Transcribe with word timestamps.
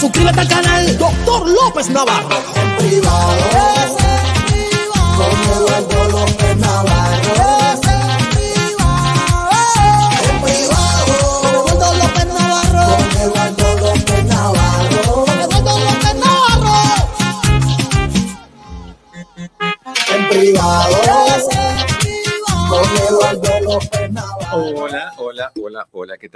Suscríbete 0.00 0.40
al 0.40 0.48
canal 0.48 0.96
Doctor 0.96 1.46
López 1.46 1.90
Navarro. 1.90 2.30
En 2.54 2.76
privado. 2.78 3.79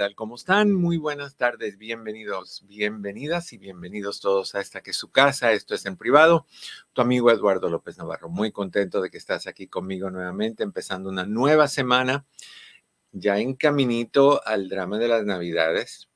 Tal? 0.05 0.15
¿Cómo 0.15 0.35
están? 0.35 0.71
Muy 0.71 0.97
buenas 0.97 1.35
tardes, 1.35 1.79
bienvenidos, 1.79 2.63
bienvenidas 2.67 3.53
y 3.53 3.57
bienvenidos 3.57 4.19
todos 4.19 4.53
a 4.53 4.61
esta 4.61 4.81
que 4.81 4.91
es 4.91 4.97
su 4.97 5.09
casa, 5.09 5.51
esto 5.51 5.73
es 5.73 5.83
en 5.87 5.97
privado. 5.97 6.45
Tu 6.93 7.01
amigo 7.01 7.31
Eduardo 7.31 7.69
López 7.69 7.97
Navarro, 7.97 8.29
muy 8.29 8.51
contento 8.51 9.01
de 9.01 9.09
que 9.09 9.17
estás 9.17 9.47
aquí 9.47 9.65
conmigo 9.65 10.11
nuevamente, 10.11 10.61
empezando 10.61 11.09
una 11.09 11.25
nueva 11.25 11.67
semana, 11.67 12.23
ya 13.13 13.39
en 13.39 13.55
caminito 13.55 14.45
al 14.45 14.69
drama 14.69 14.99
de 14.99 15.07
las 15.07 15.25
navidades 15.25 16.07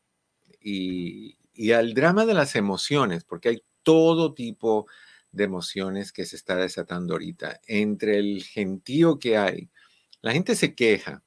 y, 0.61 1.39
y 1.55 1.71
al 1.71 1.95
drama 1.95 2.27
de 2.27 2.35
las 2.35 2.55
emociones, 2.55 3.23
porque 3.23 3.49
hay 3.49 3.63
todo 3.81 4.35
tipo 4.35 4.85
de 5.31 5.45
emociones 5.45 6.11
que 6.11 6.25
se 6.25 6.35
está 6.35 6.57
desatando 6.57 7.13
ahorita. 7.13 7.59
Entre 7.65 8.19
el 8.19 8.43
gentío 8.43 9.17
que 9.17 9.35
hay, 9.37 9.71
la 10.21 10.33
gente 10.33 10.53
se 10.55 10.75
queja, 10.75 11.23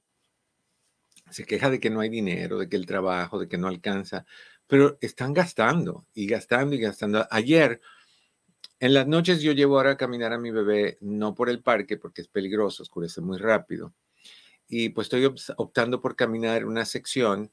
se 1.32 1.44
queja 1.44 1.70
de 1.70 1.80
que 1.80 1.90
no 1.90 2.00
hay 2.00 2.08
dinero, 2.08 2.58
de 2.58 2.68
que 2.68 2.76
el 2.76 2.86
trabajo, 2.86 3.38
de 3.38 3.48
que 3.48 3.58
no 3.58 3.68
alcanza, 3.68 4.24
pero 4.66 4.98
están 5.00 5.32
gastando 5.32 6.06
y 6.14 6.26
gastando 6.26 6.74
y 6.74 6.80
gastando. 6.80 7.26
Ayer, 7.30 7.80
en 8.80 8.94
las 8.94 9.06
noches 9.06 9.42
yo 9.42 9.52
llevo 9.52 9.76
ahora 9.76 9.92
a 9.92 9.96
caminar 9.96 10.32
a 10.32 10.38
mi 10.38 10.50
bebé, 10.50 10.98
no 11.00 11.34
por 11.34 11.48
el 11.48 11.62
parque, 11.62 11.96
porque 11.96 12.22
es 12.22 12.28
peligroso, 12.28 12.82
oscurece 12.82 13.20
muy 13.20 13.38
rápido. 13.38 13.92
Y 14.68 14.90
pues 14.90 15.06
estoy 15.06 15.24
optando 15.56 16.00
por 16.00 16.16
caminar 16.16 16.64
una 16.64 16.84
sección 16.84 17.50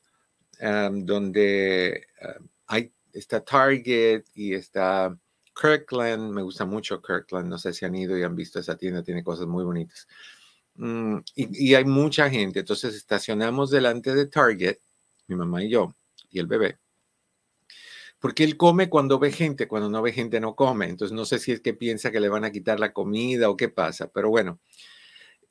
am, 0.61 1.05
donde 1.05 2.07
am, 2.21 2.49
hay, 2.67 2.93
está 3.13 3.43
Target 3.43 4.23
y 4.33 4.53
está 4.53 5.17
Kirkland. 5.59 6.31
Me 6.31 6.41
gusta 6.41 6.65
mucho 6.65 7.01
Kirkland. 7.01 7.49
No 7.49 7.57
sé 7.57 7.73
si 7.73 7.85
han 7.85 7.95
ido 7.95 8.17
y 8.17 8.23
han 8.23 8.35
visto 8.35 8.59
esa 8.59 8.77
tienda, 8.77 9.03
tiene 9.03 9.23
cosas 9.23 9.47
muy 9.47 9.63
bonitas. 9.63 10.07
Mm, 10.79 11.19
y, 11.35 11.75
hay 11.75 11.83
mucha 11.85 12.29
gente. 12.29 12.59
Entonces 12.61 12.95
estacionamos 12.95 13.69
delante 13.69 14.15
de 14.15 14.27
Target, 14.27 14.77
mi 15.27 15.35
mamá 15.35 15.63
y 15.63 15.69
yo, 15.69 15.93
y 16.31 16.39
el 16.39 16.47
bebé. 16.47 16.79
Porque 18.19 18.43
él 18.45 18.57
come 18.57 18.89
cuando 18.89 19.19
ve 19.19 19.31
gente, 19.31 19.67
cuando 19.67 19.89
no 19.89 20.01
ve 20.01 20.13
gente 20.13 20.39
no 20.39 20.55
come. 20.55 20.87
Entonces 20.87 21.13
no 21.15 21.25
sé 21.25 21.39
si 21.39 21.51
es 21.51 21.61
que 21.61 21.73
piensa 21.73 22.11
que 22.11 22.21
le 22.21 22.29
van 22.29 22.45
a 22.45 22.51
quitar 22.51 22.79
la 22.79 22.93
comida 22.93 23.49
o 23.49 23.57
qué 23.57 23.69
pasa, 23.69 24.09
pero 24.11 24.29
bueno. 24.29 24.59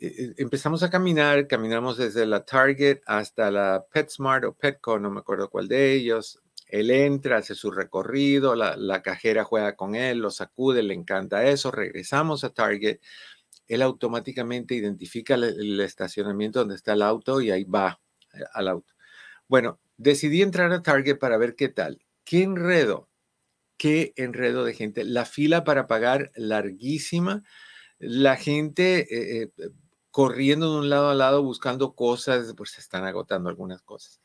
eh, 0.00 0.14
eh, 0.18 0.34
Empezamos 0.38 0.82
a 0.82 0.90
caminar, 0.90 1.46
caminamos 1.48 1.98
desde 1.98 2.26
la 2.26 2.44
Target 2.44 3.00
hasta 3.06 3.50
la 3.50 3.86
PetSmart 3.92 4.44
o 4.44 4.54
Petco, 4.54 4.98
no 4.98 5.10
me 5.10 5.20
acuerdo 5.20 5.50
cuál 5.50 5.68
de 5.68 5.92
ellos. 5.94 6.40
Él 6.68 6.90
entra, 6.90 7.38
hace 7.38 7.54
su 7.54 7.70
recorrido, 7.70 8.54
la 8.54 9.02
cajera 9.02 9.44
juega 9.44 9.76
con 9.76 9.94
él, 9.94 10.18
lo 10.18 10.30
sacude, 10.30 10.82
le 10.82 10.94
encanta 10.94 11.44
eso. 11.46 11.70
Regresamos 11.70 12.44
a 12.44 12.50
Target 12.50 13.00
él 13.68 13.82
automáticamente 13.82 14.74
identifica 14.74 15.34
el, 15.34 15.44
el 15.44 15.80
estacionamiento 15.80 16.60
donde 16.60 16.74
está 16.74 16.94
el 16.94 17.02
auto 17.02 17.40
y 17.40 17.50
ahí 17.50 17.64
va 17.64 18.00
eh, 18.34 18.40
al 18.54 18.68
auto. 18.68 18.94
Bueno, 19.48 19.80
decidí 19.96 20.42
entrar 20.42 20.72
a 20.72 20.82
Target 20.82 21.18
para 21.18 21.38
ver 21.38 21.54
qué 21.54 21.68
tal. 21.68 22.04
¿Qué 22.24 22.42
enredo? 22.42 23.08
¿Qué 23.76 24.12
enredo 24.16 24.64
de 24.64 24.74
gente? 24.74 25.04
La 25.04 25.24
fila 25.24 25.64
para 25.64 25.86
pagar 25.86 26.32
larguísima. 26.34 27.44
La 27.98 28.36
gente 28.36 29.00
eh, 29.00 29.52
eh, 29.58 29.70
corriendo 30.10 30.72
de 30.72 30.80
un 30.80 30.90
lado 30.90 31.10
a 31.10 31.14
lado 31.14 31.42
buscando 31.42 31.94
cosas, 31.94 32.54
pues 32.56 32.72
se 32.72 32.80
están 32.80 33.04
agotando 33.04 33.48
algunas 33.48 33.82
cosas. 33.82 34.20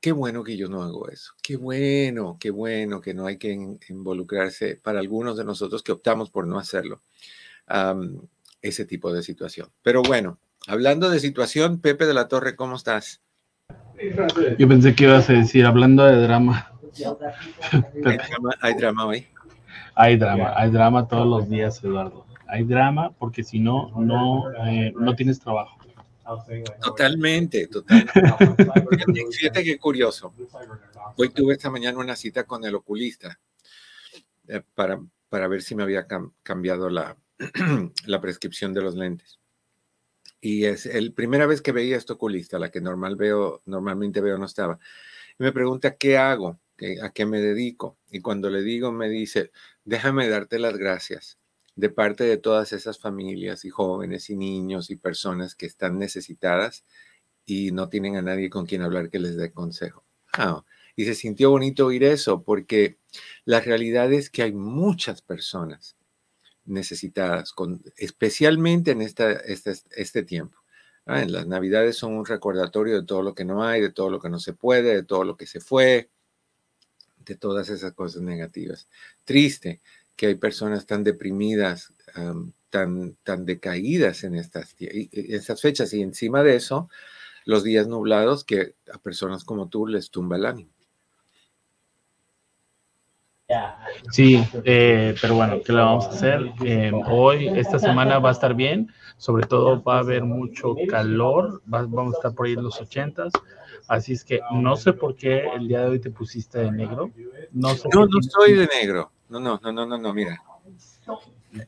Qué 0.00 0.12
bueno 0.12 0.44
que 0.44 0.56
yo 0.56 0.68
no 0.68 0.82
hago 0.82 1.08
eso. 1.08 1.32
Qué 1.42 1.56
bueno, 1.56 2.36
qué 2.38 2.50
bueno 2.50 3.00
que 3.00 3.12
no 3.14 3.26
hay 3.26 3.38
que 3.38 3.50
in- 3.52 3.80
involucrarse 3.88 4.76
para 4.76 5.00
algunos 5.00 5.36
de 5.36 5.44
nosotros 5.44 5.82
que 5.82 5.92
optamos 5.92 6.30
por 6.30 6.46
no 6.46 6.58
hacerlo 6.58 7.02
ese 8.62 8.84
tipo 8.84 9.12
de 9.12 9.22
situación. 9.22 9.68
Pero 9.82 10.02
bueno, 10.02 10.38
hablando 10.66 11.10
de 11.10 11.20
situación, 11.20 11.80
Pepe 11.80 12.06
de 12.06 12.14
la 12.14 12.28
Torre, 12.28 12.56
¿cómo 12.56 12.76
estás? 12.76 13.20
Yo 14.58 14.68
pensé 14.68 14.94
que 14.94 15.04
ibas 15.04 15.28
a 15.30 15.32
decir, 15.34 15.64
hablando 15.64 16.04
de 16.04 16.16
drama, 16.22 16.72
¿Hay 18.04 18.16
drama, 18.16 18.50
hay 18.60 18.74
drama 18.74 19.06
hoy? 19.06 19.26
hay 19.94 20.16
drama, 20.16 20.52
hay 20.56 20.70
drama 20.70 21.08
todos 21.08 21.26
los 21.26 21.48
días, 21.48 21.82
Eduardo. 21.82 22.26
Hay 22.48 22.64
drama 22.64 23.12
porque 23.18 23.42
si 23.42 23.58
no, 23.58 23.90
no, 23.98 24.44
eh, 24.66 24.92
no 24.96 25.14
tienes 25.16 25.40
trabajo. 25.40 25.78
Totalmente, 26.82 27.66
totalmente. 27.68 28.12
Fíjate 29.32 29.64
qué 29.64 29.78
curioso. 29.78 30.32
Hoy 31.16 31.28
tuve 31.30 31.54
esta 31.54 31.70
mañana 31.70 31.98
una 31.98 32.16
cita 32.16 32.44
con 32.44 32.64
el 32.64 32.74
oculista 32.74 33.38
eh, 34.48 34.62
para, 34.74 35.00
para 35.28 35.48
ver 35.48 35.62
si 35.62 35.74
me 35.74 35.82
había 35.82 36.06
cam- 36.06 36.32
cambiado 36.42 36.88
la, 36.90 37.16
la 38.06 38.20
prescripción 38.20 38.72
de 38.74 38.82
los 38.82 38.94
lentes. 38.94 39.38
Y 40.40 40.64
es 40.64 40.86
la 40.86 41.10
primera 41.14 41.46
vez 41.46 41.62
que 41.62 41.72
veía 41.72 41.96
a 41.96 41.98
este 41.98 42.12
oculista, 42.12 42.58
la 42.58 42.70
que 42.70 42.80
normal 42.80 43.16
veo, 43.16 43.62
normalmente 43.66 44.20
veo 44.20 44.38
no 44.38 44.46
estaba. 44.46 44.78
Y 45.38 45.44
me 45.44 45.52
pregunta, 45.52 45.96
¿qué 45.96 46.18
hago? 46.18 46.60
¿Qué- 46.76 46.98
¿A 47.02 47.10
qué 47.12 47.26
me 47.26 47.40
dedico? 47.40 47.98
Y 48.10 48.20
cuando 48.20 48.50
le 48.50 48.62
digo, 48.62 48.92
me 48.92 49.08
dice, 49.08 49.52
déjame 49.84 50.28
darte 50.28 50.58
las 50.58 50.76
gracias 50.78 51.38
de 51.76 51.90
parte 51.90 52.24
de 52.24 52.38
todas 52.38 52.72
esas 52.72 52.98
familias 53.00 53.64
y 53.64 53.70
jóvenes 53.70 54.30
y 54.30 54.36
niños 54.36 54.90
y 54.90 54.96
personas 54.96 55.54
que 55.54 55.66
están 55.66 55.98
necesitadas 55.98 56.84
y 57.46 57.72
no 57.72 57.88
tienen 57.88 58.16
a 58.16 58.22
nadie 58.22 58.50
con 58.50 58.66
quien 58.66 58.82
hablar 58.82 59.10
que 59.10 59.18
les 59.20 59.36
dé 59.36 59.52
consejo. 59.52 60.04
Ah, 60.34 60.64
y 60.96 61.04
se 61.06 61.14
sintió 61.14 61.50
bonito 61.50 61.86
oír 61.86 62.04
eso 62.04 62.42
porque 62.42 62.98
la 63.44 63.60
realidad 63.60 64.12
es 64.12 64.30
que 64.30 64.42
hay 64.42 64.52
muchas 64.52 65.22
personas 65.22 65.95
necesitadas, 66.66 67.52
con, 67.52 67.82
especialmente 67.96 68.90
en 68.92 69.02
esta, 69.02 69.32
este, 69.32 69.74
este 69.90 70.22
tiempo. 70.22 70.58
Ah, 71.06 71.22
en 71.22 71.32
las 71.32 71.46
navidades 71.46 71.96
son 71.96 72.14
un 72.14 72.26
recordatorio 72.26 73.00
de 73.00 73.06
todo 73.06 73.22
lo 73.22 73.34
que 73.34 73.44
no 73.44 73.62
hay, 73.62 73.80
de 73.80 73.92
todo 73.92 74.10
lo 74.10 74.20
que 74.20 74.28
no 74.28 74.40
se 74.40 74.54
puede, 74.54 74.94
de 74.94 75.04
todo 75.04 75.22
lo 75.24 75.36
que 75.36 75.46
se 75.46 75.60
fue, 75.60 76.10
de 77.18 77.36
todas 77.36 77.68
esas 77.68 77.92
cosas 77.92 78.22
negativas. 78.22 78.88
Triste 79.24 79.80
que 80.16 80.26
hay 80.26 80.34
personas 80.34 80.86
tan 80.86 81.04
deprimidas, 81.04 81.92
tan, 82.70 83.16
tan 83.22 83.44
decaídas 83.44 84.24
en 84.24 84.34
estas, 84.34 84.74
en 84.80 85.08
estas 85.12 85.60
fechas 85.60 85.92
y 85.92 86.02
encima 86.02 86.42
de 86.42 86.56
eso, 86.56 86.88
los 87.44 87.62
días 87.62 87.86
nublados 87.86 88.44
que 88.44 88.74
a 88.92 88.98
personas 88.98 89.44
como 89.44 89.68
tú 89.68 89.86
les 89.86 90.10
tumba 90.10 90.36
el 90.36 90.46
ánimo. 90.46 90.75
Sí, 94.10 94.42
eh, 94.64 95.14
pero 95.20 95.36
bueno, 95.36 95.60
¿qué 95.64 95.72
le 95.72 95.78
vamos 95.80 96.06
a 96.06 96.10
hacer? 96.10 96.40
Eh, 96.64 96.92
hoy, 97.06 97.48
esta 97.56 97.78
semana 97.78 98.18
va 98.18 98.30
a 98.30 98.32
estar 98.32 98.54
bien, 98.54 98.92
sobre 99.16 99.46
todo 99.46 99.82
va 99.82 99.96
a 99.96 100.00
haber 100.00 100.24
mucho 100.24 100.74
calor, 100.88 101.62
va- 101.72 101.86
vamos 101.88 102.14
a 102.14 102.18
estar 102.18 102.34
por 102.34 102.46
ahí 102.46 102.54
en 102.54 102.62
los 102.64 102.80
ochentas, 102.80 103.32
así 103.88 104.12
es 104.14 104.24
que 104.24 104.40
no 104.52 104.76
sé 104.76 104.92
por 104.92 105.14
qué 105.16 105.44
el 105.54 105.68
día 105.68 105.80
de 105.82 105.86
hoy 105.90 106.00
te 106.00 106.10
pusiste 106.10 106.58
de 106.58 106.70
negro. 106.72 107.10
No 107.52 107.70
sé 107.74 107.88
No, 107.92 108.06
no 108.06 108.18
de 108.46 108.68
negro. 108.80 109.10
No, 109.28 109.40
no, 109.40 109.60
no, 109.62 109.72
no, 109.72 109.86
no, 109.86 109.98
no, 109.98 110.14
mira. 110.14 110.40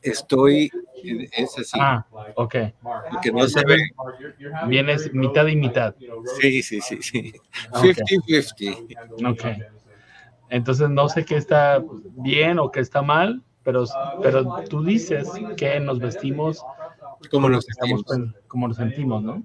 Estoy, 0.01 0.69
es 1.03 1.57
así, 1.57 1.79
Ah, 1.79 2.05
ok. 2.35 2.55
que 3.21 3.31
no 3.31 3.47
se 3.47 3.63
ve. 3.65 3.77
Vienes 4.67 5.11
mitad 5.13 5.47
y 5.47 5.55
mitad. 5.55 5.95
Sí, 6.39 6.61
sí, 6.61 6.81
sí, 6.81 7.01
sí. 7.01 7.33
Ok. 7.71 7.97
50-50. 8.05 9.31
Ok. 9.31 9.78
Entonces 10.49 10.89
no 10.89 11.09
sé 11.09 11.25
qué 11.25 11.37
está 11.37 11.83
bien 12.17 12.59
o 12.59 12.71
qué 12.71 12.79
está 12.79 13.01
mal, 13.01 13.43
pero, 13.63 13.85
pero 14.21 14.63
tú 14.69 14.83
dices 14.83 15.29
que 15.57 15.79
nos 15.79 15.99
vestimos 15.99 16.63
¿Cómo 17.31 17.49
nos 17.49 17.65
sentimos? 17.65 18.03
como 18.47 18.67
nos 18.67 18.77
sentimos, 18.77 19.23
¿no? 19.23 19.43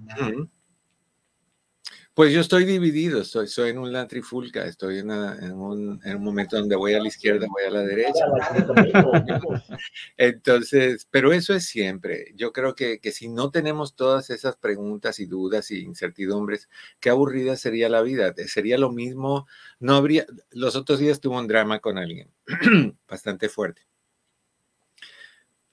Pues 2.15 2.31
yo 2.33 2.39
estoy 2.39 2.63
dividido, 2.63 3.19
estoy, 3.21 3.47
soy 3.47 3.71
en 3.71 3.77
una 3.77 4.07
trifulca, 4.07 4.65
estoy 4.65 4.99
en, 4.99 5.11
una- 5.11 5.35
en 5.35 5.51
un, 5.51 5.99
en 6.05 6.15
un 6.15 6.23
momento 6.23 6.55
donde 6.57 6.77
voy 6.77 6.93
a 6.93 6.99
la 7.01 7.09
izquierda, 7.09 7.45
voy 7.49 7.63
a 7.67 7.71
la 7.71 7.81
derecha. 7.81 8.23
Entonces, 10.17 11.07
pero 11.11 11.33
eso 11.33 11.53
es 11.53 11.65
siempre. 11.65 12.27
Yo 12.35 12.53
creo 12.53 12.73
que, 12.73 12.99
que 12.99 13.11
si 13.11 13.27
no 13.27 13.51
tenemos 13.51 13.95
todas 13.95 14.29
esas 14.29 14.55
preguntas 14.55 15.19
y 15.19 15.25
dudas 15.25 15.71
y 15.71 15.79
incertidumbres, 15.81 16.69
qué 17.01 17.09
aburrida 17.09 17.57
sería 17.57 17.89
la 17.89 18.01
vida. 18.01 18.33
Sería 18.47 18.77
lo 18.77 18.91
mismo, 18.91 19.45
no 19.79 19.95
habría, 19.95 20.25
los 20.51 20.75
otros 20.77 20.99
días 20.99 21.19
tuve 21.19 21.37
un 21.37 21.47
drama 21.47 21.79
con 21.79 21.97
alguien 21.97 22.31
bastante 23.09 23.49
fuerte. 23.49 23.81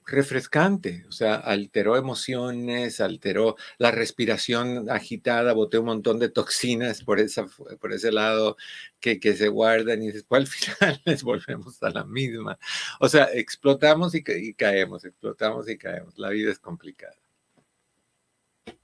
Refrescante, 0.05 1.05
o 1.09 1.13
sea, 1.13 1.37
alteró 1.37 1.97
emociones, 1.97 3.01
alteró 3.01 3.57
la 3.79 3.93
respiración 3.93 4.91
agitada, 4.91 5.53
boté 5.53 5.79
un 5.79 5.87
montón 5.87 6.19
de 6.19 6.29
toxinas 6.29 7.03
por, 7.05 7.21
esa, 7.21 7.47
por 7.81 7.93
ese 7.93 8.11
lado 8.11 8.57
que, 9.01 9.21
que 9.21 9.35
se 9.35 9.49
guardan 9.49 10.03
y 10.03 10.11
después 10.11 10.41
al 10.43 10.47
final 10.49 11.03
les 11.05 11.23
volvemos 11.23 11.83
a 11.83 11.91
la 11.91 12.05
misma. 12.05 12.59
O 13.01 13.09
sea, 13.09 13.25
explotamos 13.33 14.15
y, 14.15 14.23
ca- 14.23 14.37
y 14.37 14.55
caemos, 14.55 15.05
explotamos 15.05 15.69
y 15.69 15.79
caemos. 15.79 16.19
La 16.19 16.31
vida 16.31 16.51
es 16.51 16.59
complicada. 16.59 17.15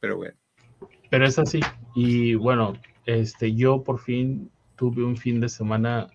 Pero 0.01 0.17
bueno, 0.17 0.37
Pero 1.11 1.27
es 1.27 1.39
así. 1.39 1.61
Y 1.95 2.35
bueno, 2.37 2.75
este, 3.07 3.55
yo 3.55 3.83
por 3.83 3.99
fin 4.01 4.51
tuve 4.77 5.03
un 5.05 5.17
fin 5.17 5.41
de 5.41 5.49
semana 5.49 6.09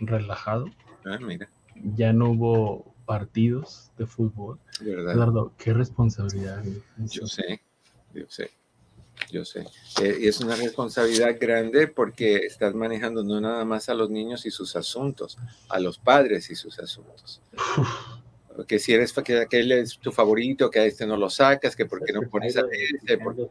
relajado. 0.00 0.66
ah, 1.04 1.18
mira, 1.20 1.48
Ya 1.94 2.12
no 2.12 2.30
hubo 2.30 2.95
partidos 3.06 3.90
de 3.96 4.06
fútbol. 4.06 4.58
verdad. 4.80 5.14
Eduardo, 5.14 5.52
qué 5.56 5.72
responsabilidad. 5.72 6.62
güey. 6.62 6.82
Yo 7.08 7.26
sé, 7.26 7.62
yo 8.12 8.24
sé, 8.28 8.50
yo 9.30 9.44
sé. 9.44 9.64
Eh, 10.02 10.18
y 10.22 10.28
es 10.28 10.40
una 10.40 10.56
responsabilidad 10.56 11.36
grande 11.40 11.86
porque 11.88 12.36
estás 12.38 12.74
manejando 12.74 13.22
no 13.24 13.40
nada 13.40 13.64
más 13.64 13.88
a 13.88 13.94
los 13.94 14.10
niños 14.10 14.44
y 14.44 14.50
sus 14.50 14.76
asuntos, 14.76 15.38
a 15.70 15.80
los 15.80 15.98
padres 15.98 16.50
y 16.50 16.54
sus 16.54 16.78
asuntos. 16.78 17.40
Que 18.66 18.78
si 18.78 18.94
eres 18.94 19.12
que 19.12 19.38
aquel 19.38 19.70
es 19.70 19.98
tu 19.98 20.10
favorito, 20.12 20.70
que 20.70 20.78
a 20.80 20.84
este 20.86 21.06
no 21.06 21.18
lo 21.18 21.28
sacas, 21.28 21.76
que 21.76 21.84
por 21.84 22.02
qué 22.02 22.14
no 22.14 22.22
pones 22.22 22.56
a 22.56 22.62
este, 22.72 23.18
por- 23.18 23.50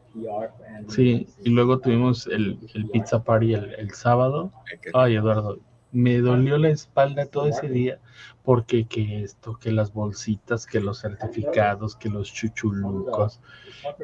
Sí, 0.88 1.28
y 1.44 1.50
luego 1.50 1.78
tuvimos 1.78 2.26
el, 2.26 2.58
el 2.74 2.88
pizza 2.90 3.22
party 3.22 3.54
el, 3.54 3.74
el 3.74 3.92
sábado. 3.92 4.52
Ay, 4.94 5.14
Eduardo, 5.14 5.60
me 5.92 6.18
dolió 6.18 6.58
la 6.58 6.68
espalda 6.68 7.26
todo 7.26 7.46
ese 7.46 7.68
día 7.68 7.98
porque 8.44 8.86
que 8.86 9.22
esto, 9.22 9.58
que 9.58 9.72
las 9.72 9.92
bolsitas, 9.92 10.66
que 10.66 10.80
los 10.80 11.00
certificados, 11.00 11.96
que 11.96 12.08
los 12.08 12.32
chuchulucos. 12.32 13.40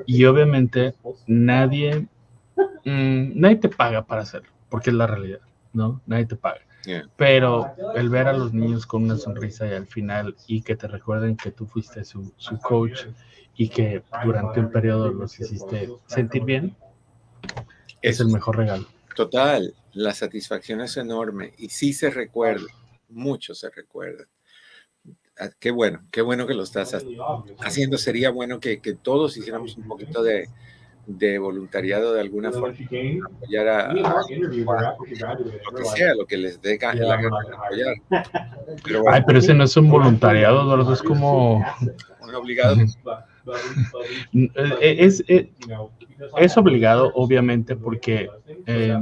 Y 0.07 0.25
obviamente 0.25 0.95
nadie, 1.27 2.09
mm, 2.85 3.41
nadie 3.41 3.57
te 3.57 3.69
paga 3.69 4.05
para 4.05 4.23
hacerlo, 4.23 4.51
porque 4.69 4.91
es 4.91 4.97
la 4.97 5.07
realidad, 5.07 5.41
¿no? 5.73 6.01
Nadie 6.07 6.27
te 6.27 6.37
paga. 6.37 6.61
Yeah. 6.85 7.09
Pero 7.17 7.73
el 7.95 8.09
ver 8.09 8.27
a 8.27 8.33
los 8.33 8.53
niños 8.53 8.85
con 8.87 9.05
una 9.05 9.17
sonrisa 9.17 9.69
y 9.69 9.75
al 9.75 9.87
final 9.87 10.35
y 10.49 10.63
que 10.63 10.75
te 10.75 10.89
recuerden 10.89 11.37
que 11.37 11.53
tú 11.53 11.67
fuiste 11.67 12.05
su, 12.05 12.33
su 12.37 12.59
coach 12.59 13.07
y 13.55 13.69
que 13.69 14.03
durante 14.25 14.59
un 14.59 14.73
periodo 14.73 15.13
los 15.13 15.39
hiciste 15.39 15.89
sentir 16.07 16.43
bien, 16.45 16.75
es 18.01 18.19
el 18.19 18.29
mejor 18.29 18.57
regalo. 18.57 18.87
Total, 19.15 19.73
la 19.95 20.13
satisfacción 20.15 20.81
es 20.81 20.97
enorme 20.97 21.53
y 21.59 21.69
sí 21.69 21.93
se 21.93 22.11
recuerda, 22.11 22.67
mucho 23.09 23.55
se 23.55 23.71
recuerda. 23.71 24.25
Ah, 25.39 25.49
Qué 25.59 25.71
bueno, 25.71 26.03
qué 26.11 26.21
bueno 26.23 26.47
que 26.47 26.55
lo 26.55 26.63
estás 26.63 26.95
ha- 26.95 27.01
haciendo. 27.61 27.99
Sería 27.99 28.31
bueno 28.31 28.61
que, 28.61 28.81
que 28.81 28.95
todos 28.95 29.37
hiciéramos 29.37 29.77
un 29.77 29.89
poquito 29.89 30.23
de, 30.23 30.49
de 31.07 31.39
voluntariado 31.39 32.13
de 32.13 32.21
alguna 32.21 32.53
forma, 32.53 32.77
apoyar 33.27 33.69
a, 33.69 33.91
a- 33.91 33.93
lo 33.95 35.77
que 35.77 35.85
sea, 35.85 36.15
lo 36.15 36.27
que 36.27 36.37
les 36.37 36.61
dé 36.61 36.79
la 36.81 37.17
gana 37.17 37.37
de 37.49 37.55
apoyar. 37.55 37.95
Pero 38.85 39.03
bueno, 39.03 39.17
Ay, 39.17 39.23
pero 39.27 39.39
ese 39.39 39.55
no 39.55 39.65
es 39.65 39.77
un 39.77 39.91
voluntariado, 39.91 40.63
Eduardo, 40.63 40.93
es 40.93 41.03
como... 41.03 41.65
un 42.21 42.35
obligado. 42.35 42.77
Eh, 44.33 44.97
Es, 45.05 45.23
es, 45.29 45.47
es 46.37 46.57
obligado, 46.57 47.13
obviamente, 47.15 47.77
porque 47.77 48.29
eh, 48.67 48.97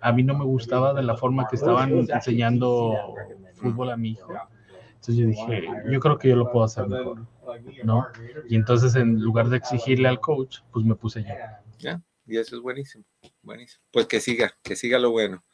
a 0.00 0.12
mí 0.12 0.22
no 0.22 0.36
me 0.36 0.44
gustaba 0.44 0.94
de 0.94 1.02
la 1.02 1.16
forma 1.16 1.46
que 1.46 1.56
estaban 1.56 2.06
enseñando 2.10 2.96
fútbol 3.54 3.90
a 3.90 3.96
mi 3.96 4.10
hijo. 4.10 4.42
Entonces 4.94 5.16
yo 5.16 5.26
dije, 5.26 5.62
yo 5.90 6.00
creo 6.00 6.18
que 6.18 6.28
yo 6.28 6.36
lo 6.36 6.50
puedo 6.50 6.64
hacer 6.64 6.86
mejor, 6.86 7.26
¿no? 7.82 8.06
Y 8.48 8.56
entonces 8.56 8.94
en 8.96 9.20
lugar 9.20 9.48
de 9.48 9.56
exigirle 9.58 10.08
al 10.08 10.20
coach, 10.20 10.58
pues 10.72 10.84
me 10.84 10.94
puse 10.96 11.24
yo. 11.24 11.34
¿ya? 11.78 12.02
Y 12.26 12.38
eso 12.38 12.56
es 12.56 12.62
buenísimo, 12.62 13.04
buenísimo. 13.42 13.82
Pues 13.92 14.06
que 14.06 14.20
siga, 14.20 14.52
que 14.62 14.76
siga 14.76 14.98
lo 14.98 15.10
bueno. 15.10 15.44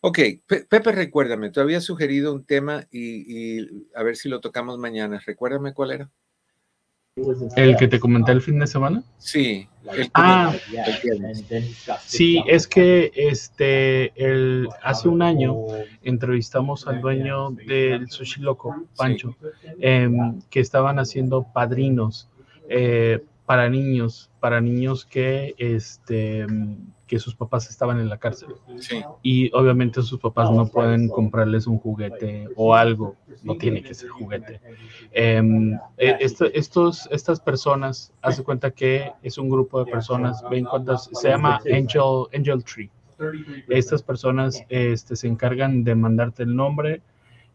Ok, 0.00 0.18
Pe- 0.46 0.64
Pepe, 0.66 0.92
recuérdame, 0.92 1.50
tú 1.50 1.60
habías 1.60 1.84
sugerido 1.84 2.32
un 2.34 2.44
tema 2.44 2.86
y 2.90 3.66
a 3.94 4.02
ver 4.02 4.16
si 4.16 4.28
lo 4.28 4.40
tocamos 4.40 4.78
mañana. 4.78 5.20
Recuérdame 5.26 5.74
cuál 5.74 5.92
era. 5.92 6.10
El 7.56 7.78
que 7.78 7.88
te 7.88 7.98
comenté 7.98 8.32
el 8.32 8.42
fin 8.42 8.58
de 8.58 8.66
semana. 8.66 9.02
Sí, 9.16 9.66
el 9.90 10.10
Ah. 10.12 10.54
Sí, 12.04 12.42
es 12.46 12.66
que 12.66 13.10
este, 13.14 14.12
el, 14.22 14.68
hace 14.82 15.08
un 15.08 15.22
año 15.22 15.54
entrevistamos 16.02 16.86
al 16.86 17.00
dueño 17.00 17.52
del 17.52 18.10
Sushi 18.10 18.42
Loco, 18.42 18.84
Pancho, 18.98 19.34
em, 19.80 20.42
que 20.50 20.60
estaban 20.60 20.98
haciendo 20.98 21.46
padrinos 21.54 22.28
eh, 22.68 23.22
para 23.46 23.70
niños, 23.70 24.30
para 24.38 24.60
niños 24.60 25.06
que, 25.06 25.54
este, 25.56 26.46
que 27.06 27.18
sus 27.20 27.34
papás 27.36 27.70
estaban 27.70 28.00
en 28.00 28.08
la 28.08 28.18
cárcel. 28.18 28.48
Sí, 28.80 29.02
Y 29.22 29.50
obviamente 29.54 30.02
sus 30.02 30.18
papás 30.18 30.50
no 30.50 30.66
pueden 30.66 31.08
comprarles 31.08 31.66
un 31.66 31.78
juguete 31.78 32.48
o 32.56 32.74
algo, 32.74 33.14
no 33.44 33.56
tiene 33.56 33.82
que 33.82 33.94
ser 33.94 34.08
juguete. 34.10 34.60
Em, 35.12 35.74
eh, 35.96 36.16
esto- 36.20 36.46
estos, 36.52 37.08
estas 37.12 37.40
personas, 37.40 38.12
hace 38.22 38.42
cuenta 38.42 38.70
que 38.72 39.12
es 39.22 39.38
un 39.38 39.48
grupo 39.48 39.84
de 39.84 39.90
personas, 39.90 40.42
ven 40.50 40.64
cuántas, 40.64 41.08
se 41.12 41.28
llama 41.28 41.60
Angel, 41.72 42.26
Angel 42.34 42.64
Tree. 42.64 42.90
Estas 43.68 44.02
personas 44.02 44.62
este, 44.68 45.16
se 45.16 45.26
encargan 45.28 45.84
de 45.84 45.94
mandarte 45.94 46.42
el 46.42 46.54
nombre, 46.54 47.00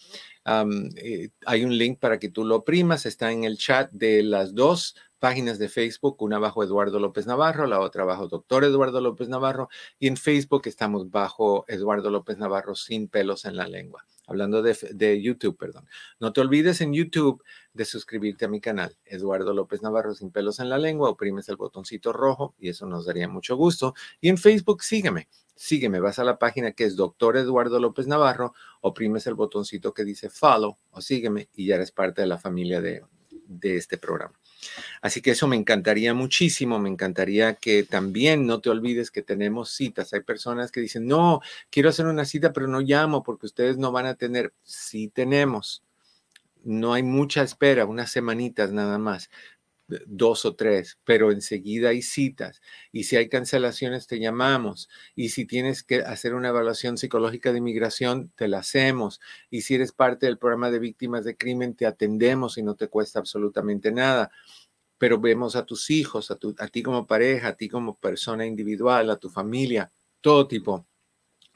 Eh, 0.96 1.30
hay 1.46 1.64
un 1.64 1.76
link 1.76 1.98
para 1.98 2.18
que 2.18 2.30
tú 2.30 2.44
lo 2.44 2.56
oprimas, 2.56 3.06
está 3.06 3.32
en 3.32 3.44
el 3.44 3.58
chat 3.58 3.90
de 3.92 4.22
las 4.22 4.54
dos 4.54 4.96
páginas 5.18 5.58
de 5.58 5.68
Facebook, 5.68 6.22
una 6.22 6.38
bajo 6.38 6.62
Eduardo 6.62 7.00
López 7.00 7.26
Navarro, 7.26 7.66
la 7.66 7.80
otra 7.80 8.04
bajo 8.04 8.28
Doctor 8.28 8.62
Eduardo 8.62 9.00
López 9.00 9.28
Navarro, 9.28 9.68
y 9.98 10.06
en 10.06 10.16
Facebook 10.16 10.62
estamos 10.66 11.10
bajo 11.10 11.64
Eduardo 11.66 12.10
López 12.10 12.38
Navarro 12.38 12.74
sin 12.74 13.08
pelos 13.08 13.44
en 13.46 13.56
la 13.56 13.66
lengua. 13.66 14.04
Hablando 14.26 14.62
de, 14.62 14.76
de, 14.92 15.20
YouTube, 15.20 15.56
perdón. 15.56 15.88
No 16.20 16.32
te 16.32 16.40
olvides 16.40 16.80
en 16.80 16.92
YouTube 16.92 17.42
de 17.75 17.85
suscribirte 17.85 18.45
a 18.45 18.49
mi 18.49 18.61
canal, 18.61 18.97
Eduardo 19.04 19.52
López 19.52 19.83
Navarro 19.83 20.14
sin 20.14 20.31
pelos 20.31 20.61
en 20.61 20.69
la 20.69 20.78
lengua, 20.78 21.11
oprimes 21.11 21.49
el 21.49 21.57
botoncito 21.57 22.12
rojo 22.12 22.54
y 22.59 22.69
eso 22.69 22.87
nos 22.87 23.04
daría 23.04 23.28
mucho 23.28 23.57
gusto. 23.57 23.95
Y 24.21 24.28
en 24.28 24.38
Facebook 24.38 24.83
sígueme, 24.83 25.28
sígueme, 25.54 26.00
vas 26.00 26.19
a 26.19 26.25
la 26.25 26.38
página 26.38 26.73
que 26.73 26.85
es 26.85 26.97
Doctor 26.97 27.37
Eduardo 27.37 27.81
López 27.81 28.07
Navarro, 28.07 28.54
oprimes 28.81 29.26
el 29.26 29.35
botoncito 29.35 29.93
que 29.93 30.04
dice 30.04 30.31
follow 30.31 30.78
o 30.90 31.00
sígueme 31.00 31.49
y 31.54 31.66
ya 31.66 31.75
eres 31.75 31.90
parte 31.90 32.23
de 32.23 32.28
la 32.28 32.38
familia 32.38 32.81
de, 32.81 33.02
de 33.47 33.76
este 33.76 33.99
programa. 33.99 34.38
Así 35.02 35.21
que 35.21 35.33
eso 35.33 35.47
me 35.47 35.57
encantaría 35.57 36.14
muchísimo, 36.14 36.78
me 36.78 36.88
encantaría 36.88 37.54
que 37.54 37.83
también 37.83 38.47
no 38.47 38.61
te 38.61 38.71
olvides 38.71 39.11
que 39.11 39.23
tenemos 39.23 39.71
citas. 39.71 40.12
Hay 40.12 40.21
personas 40.21 40.71
que 40.71 40.81
dicen, 40.81 41.07
no, 41.07 41.40
quiero 41.71 41.90
hacer 41.90 42.07
una 42.07 42.25
cita, 42.25 42.52
pero 42.52 42.66
no 42.66 42.81
llamo 42.81 43.23
porque 43.23 43.47
ustedes 43.47 43.76
no 43.76 43.93
van 43.93 44.07
a 44.07 44.14
tener. 44.14 44.54
Sí 44.62 45.09
tenemos. 45.09 45.84
No 46.64 46.94
hay 46.94 47.02
mucha 47.02 47.42
espera, 47.42 47.87
unas 47.87 48.11
semanitas 48.11 48.73
nada 48.73 48.99
más 48.99 49.30
dos 50.06 50.44
o 50.44 50.54
tres, 50.56 50.99
pero 51.04 51.30
enseguida 51.30 51.90
hay 51.90 52.02
citas. 52.02 52.61
Y 52.92 53.04
si 53.04 53.16
hay 53.16 53.28
cancelaciones, 53.28 54.06
te 54.06 54.18
llamamos. 54.18 54.88
Y 55.14 55.30
si 55.30 55.44
tienes 55.44 55.83
que 55.83 55.97
hacer 56.00 56.35
una 56.35 56.49
evaluación 56.49 56.97
psicológica 56.99 57.52
de 57.52 57.59
inmigración, 57.59 58.33
te 58.37 58.49
la 58.49 58.59
hacemos. 58.61 59.21
Y 59.50 59.62
si 59.62 59.75
eres 59.75 59.92
parte 59.92 60.26
del 60.26 60.38
programa 60.38 60.71
de 60.71 60.78
víctimas 60.78 61.25
de 61.25 61.37
crimen, 61.37 61.75
te 61.75 61.87
atendemos 61.87 62.59
y 62.59 62.62
no 62.62 62.75
te 62.75 62.88
cuesta 62.88 63.18
absolutamente 63.18 63.92
nada. 63.92 64.30
Pero 64.99 65.21
vemos 65.21 65.56
a 65.56 65.66
tus 65.66 65.90
hijos, 65.90 66.30
a, 66.30 66.38
a 66.59 66.68
ti 66.68 66.83
como 66.83 67.06
pareja, 67.06 67.49
a 67.49 67.56
ti 67.56 67.68
como 67.68 67.99
persona 67.99 68.47
individual, 68.47 69.11
a 69.11 69.16
tu 69.16 69.28
familia, 69.30 69.92
todo 70.21 70.49
tipo 70.49 70.87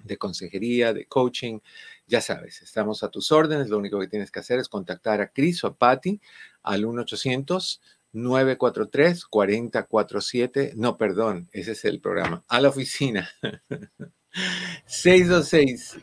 de 0.04 0.16
consejería, 0.18 0.92
de 0.92 1.06
coaching. 1.06 1.60
Ya 2.08 2.20
sabes, 2.22 2.62
estamos 2.62 3.02
a 3.02 3.10
tus 3.10 3.30
órdenes. 3.32 3.68
Lo 3.68 3.76
único 3.76 4.00
que 4.00 4.08
tienes 4.08 4.30
que 4.30 4.40
hacer 4.40 4.58
es 4.58 4.70
contactar 4.70 5.20
a 5.20 5.30
Cris 5.30 5.62
o 5.62 5.66
a 5.66 5.76
Patty 5.76 6.18
al 6.62 6.86
1 6.86 7.02
800 7.02 7.82
943-4047. 8.14 10.72
No, 10.74 10.96
perdón, 10.96 11.50
ese 11.52 11.72
es 11.72 11.84
el 11.84 12.00
programa. 12.00 12.42
A 12.48 12.62
la 12.62 12.70
oficina. 12.70 13.28
626. 14.86 15.98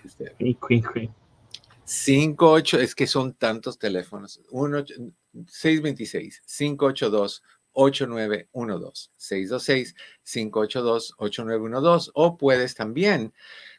58, 1.83 2.79
es 2.79 2.93
que 2.93 3.07
son 3.07 3.33
tantos 3.33 3.79
teléfonos. 3.79 4.39
626 4.51 6.43
582 6.45 7.41
8912 7.74 9.09
626 9.17 9.95
582 10.24 11.15
8912 11.17 12.12
o 12.13 12.38
puedes 12.38 12.75
también 12.75 13.33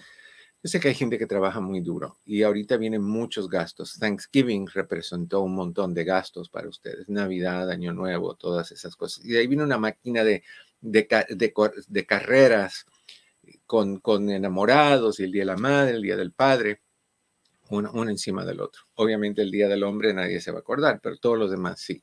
Yo 0.65 0.69
sé 0.69 0.79
que 0.79 0.87
hay 0.87 0.95
gente 0.95 1.19
que 1.19 1.27
trabaja 1.27 1.59
muy 1.59 1.81
duro 1.81 2.19
y 2.25 2.45
ahorita 2.45 2.77
vienen 2.77 3.03
muchos 3.03 3.49
gastos. 3.49 3.99
Thanksgiving 3.99 4.69
representó 4.69 5.41
un 5.41 5.57
montón 5.57 5.93
de 5.93 6.05
gastos 6.05 6.49
para 6.49 6.69
ustedes. 6.69 7.09
Navidad, 7.09 7.69
Año 7.69 7.93
Nuevo, 7.93 8.37
todas 8.37 8.71
esas 8.71 8.95
cosas. 8.95 9.25
Y 9.25 9.37
ahí 9.37 9.49
viene 9.49 9.65
una 9.65 9.79
máquina 9.79 10.23
de, 10.23 10.45
de 10.81 12.07
carreras 12.07 12.87
con, 13.73 14.29
enamorados 14.29 15.19
y 15.19 15.25
el 15.25 15.33
Día 15.33 15.43
de 15.43 15.47
la 15.47 15.57
Madre, 15.57 15.93
el 15.93 16.03
Día 16.03 16.17
del 16.17 16.33
Padre, 16.33 16.83
uno, 17.71 17.91
encima 18.11 18.45
del 18.45 18.61
otro. 18.61 18.83
Obviamente 18.97 19.41
el 19.41 19.51
Día 19.51 19.67
del 19.67 19.83
Hombre 19.83 20.13
nadie 20.13 20.43
se 20.43 20.51
va 20.51 20.59
a 20.59 20.61
acordar, 20.61 21.01
pero 21.03 21.17
todos 21.17 21.39
los 21.39 21.51
demás 21.51 21.81
sí. 21.81 22.03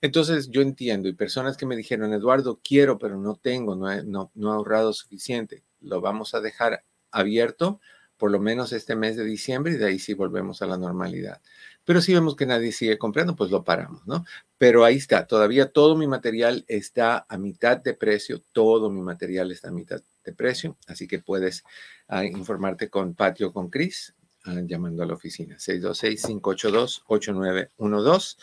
Entonces 0.00 0.48
yo 0.50 0.62
entiendo 0.62 1.08
y 1.08 1.12
personas 1.12 1.58
que 1.58 1.66
me 1.66 1.76
dijeron, 1.76 2.14
Eduardo, 2.14 2.58
quiero, 2.64 2.98
pero 2.98 3.18
no 3.18 3.34
tengo, 3.36 3.76
no 3.76 3.90
he, 3.92 4.02
no, 4.02 4.32
no 4.34 4.50
he 4.50 4.54
ahorrado 4.54 4.94
suficiente, 4.94 5.62
lo 5.82 6.00
vamos 6.00 6.34
a 6.34 6.40
dejar 6.40 6.84
abierto 7.10 7.80
por 8.16 8.30
lo 8.30 8.40
menos 8.40 8.72
este 8.72 8.96
mes 8.96 9.16
de 9.16 9.24
diciembre 9.24 9.72
y 9.72 9.76
de 9.76 9.86
ahí 9.86 9.98
sí 9.98 10.14
volvemos 10.14 10.62
a 10.62 10.66
la 10.66 10.78
normalidad. 10.78 11.42
Pero 11.84 12.00
si 12.00 12.14
vemos 12.14 12.34
que 12.34 12.46
nadie 12.46 12.72
sigue 12.72 12.96
comprando, 12.96 13.36
pues 13.36 13.50
lo 13.50 13.62
paramos, 13.62 14.06
¿no? 14.06 14.24
Pero 14.56 14.84
ahí 14.84 14.96
está, 14.96 15.26
todavía 15.26 15.70
todo 15.72 15.96
mi 15.96 16.06
material 16.06 16.64
está 16.66 17.26
a 17.28 17.36
mitad 17.36 17.78
de 17.78 17.94
precio, 17.94 18.42
todo 18.52 18.90
mi 18.90 19.02
material 19.02 19.50
está 19.50 19.68
a 19.68 19.72
mitad 19.72 20.02
de 20.24 20.32
precio, 20.32 20.78
así 20.86 21.08
que 21.08 21.20
puedes 21.20 21.64
ah, 22.08 22.24
informarte 22.24 22.88
con 22.90 23.14
Patio 23.14 23.52
con 23.52 23.70
Cris 23.70 24.14
ah, 24.44 24.60
llamando 24.66 25.02
a 25.02 25.06
la 25.06 25.14
oficina 25.14 25.56
626-582-8912. 25.56 28.36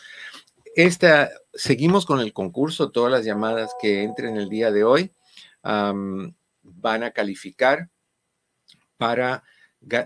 Esta, 0.74 1.30
seguimos 1.54 2.06
con 2.06 2.20
el 2.20 2.32
concurso, 2.32 2.90
todas 2.90 3.10
las 3.10 3.24
llamadas 3.24 3.74
que 3.80 4.02
entren 4.02 4.36
el 4.36 4.48
día 4.48 4.70
de 4.70 4.84
hoy 4.84 5.12
van 5.62 7.02
a 7.02 7.10
calificar 7.10 7.90
para, 8.96 9.42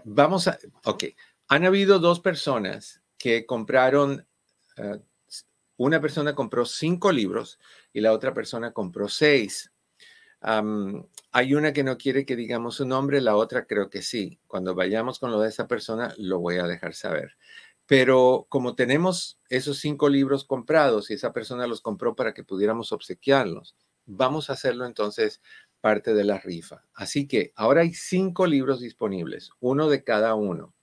vamos 0.05 0.49
a, 0.49 0.59
ok, 0.85 1.05
han 1.49 1.65
habido 1.65 1.99
dos 1.99 2.21
personas 2.21 3.03
que 3.19 3.47
compraron, 3.47 4.27
ah, 4.79 4.99
una 5.77 6.01
persona 6.01 6.35
compró 6.35 6.65
cinco 6.65 7.11
libros 7.11 7.59
y 7.93 8.01
la 8.01 8.13
otra 8.13 8.33
persona 8.33 8.73
compró 8.73 9.09
seis. 9.09 9.72
Hay 10.43 11.55
una 11.55 11.73
que 11.73 11.85
no 11.85 11.97
quiere 11.99 12.27
que 12.27 12.37
digamos 12.37 12.77
su 12.77 12.87
nombre, 12.87 13.21
la 13.21 13.37
otra 13.37 13.67
creo 13.67 13.91
que 13.91 14.03
sí. 14.03 14.41
Cuando 14.47 14.75
vayamos 14.75 15.19
con 15.19 15.31
lo 15.31 15.41
de 15.41 15.49
esa 15.49 15.69
persona, 15.69 16.15
lo 16.19 16.41
voy 16.41 16.57
a 16.57 16.67
dejar 16.67 16.95
saber. 16.95 17.37
Pero 17.87 18.47
como 18.49 18.75
tenemos 18.75 19.41
esos 19.49 19.79
cinco 19.79 20.09
libros 20.09 20.45
comprados 20.45 21.11
y 21.11 21.15
esa 21.15 21.33
persona 21.33 21.67
los 21.67 21.81
compró 21.81 22.17
para 22.17 22.35
que 22.35 22.45
pudiéramos 22.45 22.93
obsequiarlos, 22.93 23.77
vamos 24.07 24.51
a 24.51 24.55
hacerlo 24.55 24.87
entonces 24.87 25.41
parte 25.81 26.15
de 26.15 26.25
la 26.25 26.39
rifa. 26.39 26.85
Así 26.95 27.27
que 27.27 27.53
ahora 27.57 27.83
hay 27.83 27.95
cinco 27.95 28.47
libros 28.47 28.81
disponibles, 28.81 29.51
uno 29.61 29.89
de 29.89 30.05
cada 30.05 30.35
uno 30.35 30.75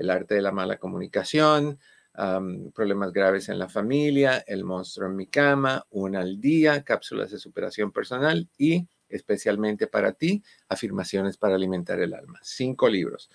el 0.00 0.10
arte 0.10 0.34
de 0.34 0.42
la 0.42 0.50
mala 0.50 0.78
comunicación, 0.78 1.78
problemas 2.74 3.12
graves 3.12 3.48
en 3.48 3.58
la 3.58 3.68
familia, 3.68 4.42
el 4.46 4.64
monstruo 4.64 5.08
en 5.08 5.16
mi 5.16 5.26
cama, 5.26 5.86
una 5.90 6.20
al 6.20 6.40
día, 6.40 6.82
cápsulas 6.82 7.30
de 7.30 7.38
superación 7.38 7.92
personal 7.92 8.48
y 8.56 8.88
especialmente 9.10 9.86
para 9.86 10.12
ti, 10.12 10.42
afirmaciones 10.68 11.36
para 11.36 11.56
alimentar 11.56 12.00
el 12.00 12.14
alma. 12.14 12.40
Cinco 12.42 12.88
libros. 12.88 13.30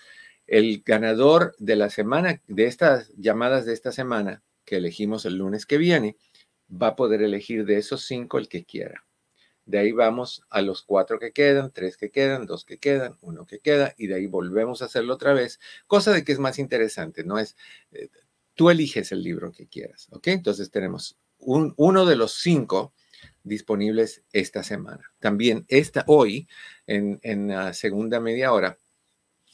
El 0.48 0.84
ganador 0.86 1.56
de 1.58 1.76
la 1.76 1.90
semana, 1.90 2.42
de 2.48 2.66
estas 2.66 3.12
llamadas 3.18 3.66
de 3.66 3.74
esta 3.74 3.92
semana, 3.92 4.44
que 4.64 4.78
elegimos 4.78 5.26
el 5.26 5.38
lunes 5.38 5.66
que 5.66 5.78
viene, 5.78 6.18
va 6.70 6.88
a 6.88 6.96
poder 6.96 7.22
elegir 7.22 7.66
de 7.66 7.78
esos 7.78 8.06
cinco 8.06 8.38
el 8.38 8.48
que 8.48 8.66
quiera. 8.66 9.06
De 9.66 9.80
ahí 9.80 9.92
vamos 9.92 10.44
a 10.50 10.62
los 10.62 10.84
cuatro 10.84 11.18
que 11.18 11.32
quedan, 11.32 11.72
tres 11.72 11.98
que 11.98 12.12
quedan, 12.12 12.46
dos 12.46 12.66
que 12.66 12.78
quedan, 12.78 13.18
uno 13.22 13.48
que 13.48 13.60
queda, 13.60 13.96
y 13.98 14.08
de 14.08 14.16
ahí 14.16 14.28
volvemos 14.28 14.82
a 14.82 14.86
hacerlo 14.86 15.16
otra 15.16 15.34
vez. 15.34 15.60
Cosa 15.88 16.12
de 16.12 16.24
que 16.24 16.32
es 16.32 16.40
más 16.40 16.60
interesante, 16.60 17.24
¿no? 17.24 17.40
Es, 17.40 17.56
eh, 17.92 18.10
tú 18.54 18.70
eliges 18.70 19.12
el 19.12 19.24
libro 19.24 19.52
que 19.52 19.68
quieras, 19.68 20.08
¿ok? 20.12 20.28
Entonces 20.28 20.70
tenemos 20.70 21.18
un, 21.40 21.74
uno 21.78 22.06
de 22.06 22.16
los 22.16 22.34
cinco 22.34 22.94
disponibles 23.46 24.24
esta 24.34 24.64
semana. 24.64 25.12
También 25.20 25.66
esta, 25.70 26.04
hoy, 26.08 26.48
en, 26.88 27.20
en 27.22 27.48
la 27.48 27.74
segunda 27.74 28.20
media 28.20 28.52
hora, 28.52 28.78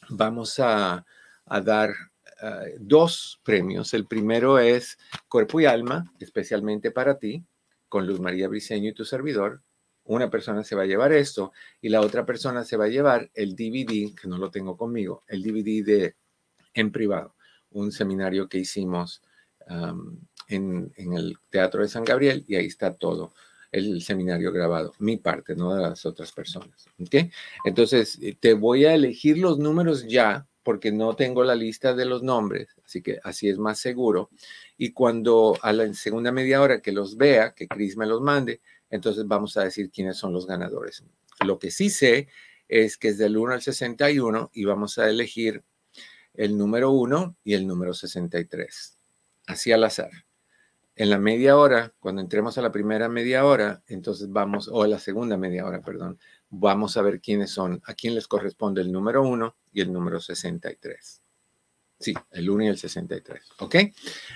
vamos 0.09 0.59
a, 0.59 1.05
a 1.45 1.61
dar 1.61 1.93
ah, 2.41 2.63
dos 2.79 3.39
premios. 3.43 3.93
El 3.93 4.07
primero 4.07 4.57
es 4.57 4.97
Cuerpo 5.27 5.59
y 5.59 5.65
Alma, 5.65 6.11
especialmente 6.19 6.91
para 6.91 7.19
ti, 7.19 7.43
con 7.89 8.07
Luz 8.07 8.19
María 8.19 8.47
Briceño 8.47 8.89
y 8.89 8.93
tu 8.93 9.05
servidor. 9.05 9.61
Una 10.05 10.29
persona 10.29 10.63
se 10.63 10.75
va 10.75 10.83
a 10.83 10.87
llevar 10.87 11.11
esto 11.11 11.51
y 11.81 11.89
la 11.89 12.01
otra 12.01 12.25
persona 12.25 12.63
se 12.63 12.77
va 12.77 12.85
a 12.85 12.89
llevar 12.89 13.29
el 13.33 13.55
DVD, 13.55 14.15
que 14.15 14.27
no 14.27 14.37
lo 14.37 14.49
tengo 14.49 14.75
conmigo, 14.77 15.23
el 15.27 15.43
DVD 15.43 15.85
de 15.85 16.15
en 16.73 16.91
privado, 16.91 17.35
un 17.71 17.91
seminario 17.91 18.47
que 18.47 18.57
hicimos 18.57 19.21
en, 20.47 20.91
en 20.95 21.13
el 21.13 21.37
Teatro 21.49 21.81
de 21.81 21.89
San 21.89 22.03
Gabriel 22.03 22.43
y 22.47 22.55
ahí 22.55 22.65
está 22.65 22.93
todo 22.93 23.33
el 23.71 24.01
seminario 24.01 24.51
grabado, 24.51 24.93
mi 24.99 25.17
parte, 25.17 25.55
no 25.55 25.73
de 25.73 25.81
las 25.81 26.05
otras 26.05 26.31
personas. 26.31 26.87
¿ok? 26.99 27.31
Entonces, 27.63 28.19
eh, 28.21 28.35
te 28.39 28.53
voy 28.53 28.85
a 28.85 28.93
elegir 28.93 29.37
los 29.37 29.59
números 29.59 30.05
ya, 30.07 30.47
porque 30.63 30.91
no 30.91 31.15
tengo 31.15 31.43
la 31.43 31.55
lista 31.55 31.95
de 31.95 32.05
los 32.05 32.21
nombres, 32.21 32.75
así 32.85 33.01
que 33.01 33.19
así 33.23 33.49
es 33.49 33.57
más 33.57 33.79
seguro. 33.79 34.29
Y 34.77 34.91
cuando 34.91 35.57
a 35.61 35.73
la 35.73 35.91
segunda 35.93 36.31
media 36.31 36.61
hora 36.61 36.81
que 36.81 36.91
los 36.91 37.17
vea, 37.17 37.53
que 37.53 37.67
Chris 37.67 37.97
me 37.97 38.05
los 38.05 38.21
mande, 38.21 38.61
entonces 38.89 39.25
vamos 39.25 39.57
a 39.57 39.63
decir 39.63 39.89
quiénes 39.89 40.17
son 40.17 40.33
los 40.33 40.45
ganadores. 40.45 41.03
Lo 41.43 41.57
que 41.57 41.71
sí 41.71 41.89
sé 41.89 42.27
es 42.67 42.97
que 42.97 43.07
es 43.07 43.17
del 43.17 43.37
1 43.37 43.53
al 43.53 43.61
61 43.61 44.51
y 44.53 44.65
vamos 44.65 44.97
a 44.97 45.09
elegir 45.09 45.63
el 46.33 46.57
número 46.57 46.91
1 46.91 47.37
y 47.43 47.53
el 47.55 47.65
número 47.65 47.93
63, 47.93 48.97
así 49.47 49.71
al 49.71 49.83
azar 49.83 50.11
en 51.01 51.09
la 51.09 51.17
media 51.17 51.57
hora, 51.57 51.93
cuando 51.99 52.21
entremos 52.21 52.59
a 52.59 52.61
la 52.61 52.71
primera 52.71 53.09
media 53.09 53.43
hora, 53.43 53.81
entonces 53.87 54.29
vamos, 54.29 54.69
o 54.71 54.83
a 54.83 54.87
la 54.87 54.99
segunda 54.99 55.35
media 55.35 55.65
hora, 55.65 55.81
perdón, 55.81 56.19
vamos 56.51 56.95
a 56.95 57.01
ver 57.01 57.19
quiénes 57.19 57.49
son, 57.49 57.81
a 57.85 57.95
quién 57.95 58.13
les 58.13 58.27
corresponde 58.27 58.81
el 58.81 58.91
número 58.91 59.23
1 59.23 59.55
y 59.73 59.81
el 59.81 59.91
número 59.91 60.19
63. 60.19 61.23
Sí, 61.99 62.13
el 62.29 62.51
1 62.51 62.65
y 62.65 62.67
el 62.67 62.77
63, 62.77 63.41
¿ok? 63.57 63.77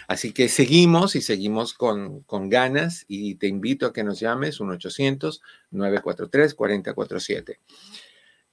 Así 0.07 0.33
que 0.33 0.49
seguimos 0.49 1.15
y 1.15 1.21
seguimos 1.21 1.75
con, 1.75 2.23
con 2.23 2.49
ganas 2.49 3.05
y 3.07 3.35
te 3.35 3.45
invito 3.45 3.85
a 3.85 3.93
que 3.93 4.03
nos 4.03 4.19
llames 4.19 4.59
1-800-943-4047. 4.59 7.59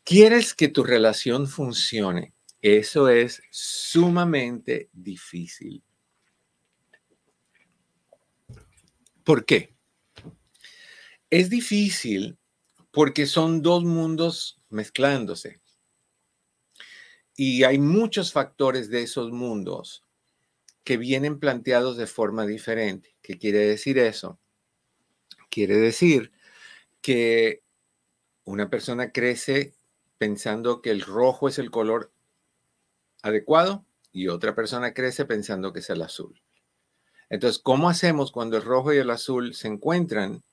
¿Quieres 0.05 0.53
que 0.53 0.69
tu 0.69 0.85
relación 0.85 1.47
funcione? 1.47 2.35
Eso 2.61 3.09
es 3.09 3.43
sumamente 3.51 4.91
difícil 4.93 5.83
¿Por 9.25 9.45
qué? 9.45 9.75
Es 11.31 11.49
difícil 11.49 12.39
porque 12.91 13.27
son 13.27 13.63
dos 13.63 13.85
mundos 13.85 14.61
mezclándose. 14.69 15.61
Y 17.37 17.65
hay 17.65 17.79
muchos 17.79 18.33
factores 18.33 18.91
de 18.91 19.03
esos 19.03 19.33
mundos 19.33 20.05
que 20.85 20.97
vienen 20.97 21.39
planteados 21.39 21.97
de 21.97 22.07
forma 22.07 22.47
diferente. 22.47 23.17
¿Qué 23.23 23.39
quiere 23.39 23.61
decir 23.61 23.99
eso? 23.99 24.39
Quiere 25.49 25.77
decir 25.77 26.33
que 27.01 27.63
una 28.45 28.69
persona 28.69 29.13
crece 29.13 29.75
pensando 30.19 30.83
que 30.83 30.91
el 30.91 31.01
rojo 31.01 31.49
es 31.49 31.59
el 31.59 31.71
color 31.71 32.13
adecuado 33.23 33.87
y 34.13 34.29
otra 34.29 34.55
persona 34.55 34.93
crece 34.93 35.25
pensando 35.25 35.73
que 35.73 35.79
es 35.81 35.91
el 35.91 36.03
azul. 36.03 36.42
Entonces, 37.33 37.63
¿cómo 37.63 37.89
hacemos 37.89 38.31
cuando 38.31 38.59
el 38.59 38.63
rojo 38.63 38.93
y 38.93 38.99
el 38.99 39.09
azul 39.09 39.55
se 39.55 39.67
encuentran 39.67 40.45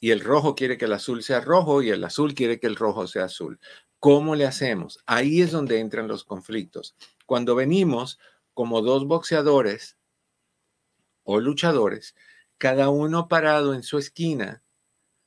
y 0.00 0.10
el 0.10 0.20
rojo 0.20 0.54
quiere 0.54 0.78
que 0.78 0.86
el 0.86 0.94
azul 0.94 1.22
sea 1.22 1.42
rojo 1.42 1.82
y 1.82 1.90
el 1.90 2.02
azul 2.02 2.32
quiere 2.32 2.58
que 2.58 2.66
el 2.66 2.76
rojo 2.76 3.06
sea 3.06 3.24
azul? 3.24 3.60
¿Cómo 4.00 4.34
le 4.34 4.46
hacemos? 4.46 5.00
Ahí 5.04 5.42
es 5.42 5.52
donde 5.52 5.80
entran 5.80 6.08
los 6.08 6.24
conflictos. 6.24 6.96
Cuando 7.26 7.54
venimos 7.54 8.18
como 8.54 8.80
dos 8.80 9.06
boxeadores 9.06 9.98
o 11.24 11.40
luchadores, 11.40 12.14
cada 12.56 12.88
uno 12.88 13.28
parado 13.28 13.74
en 13.74 13.82
su 13.82 13.98
esquina, 13.98 14.64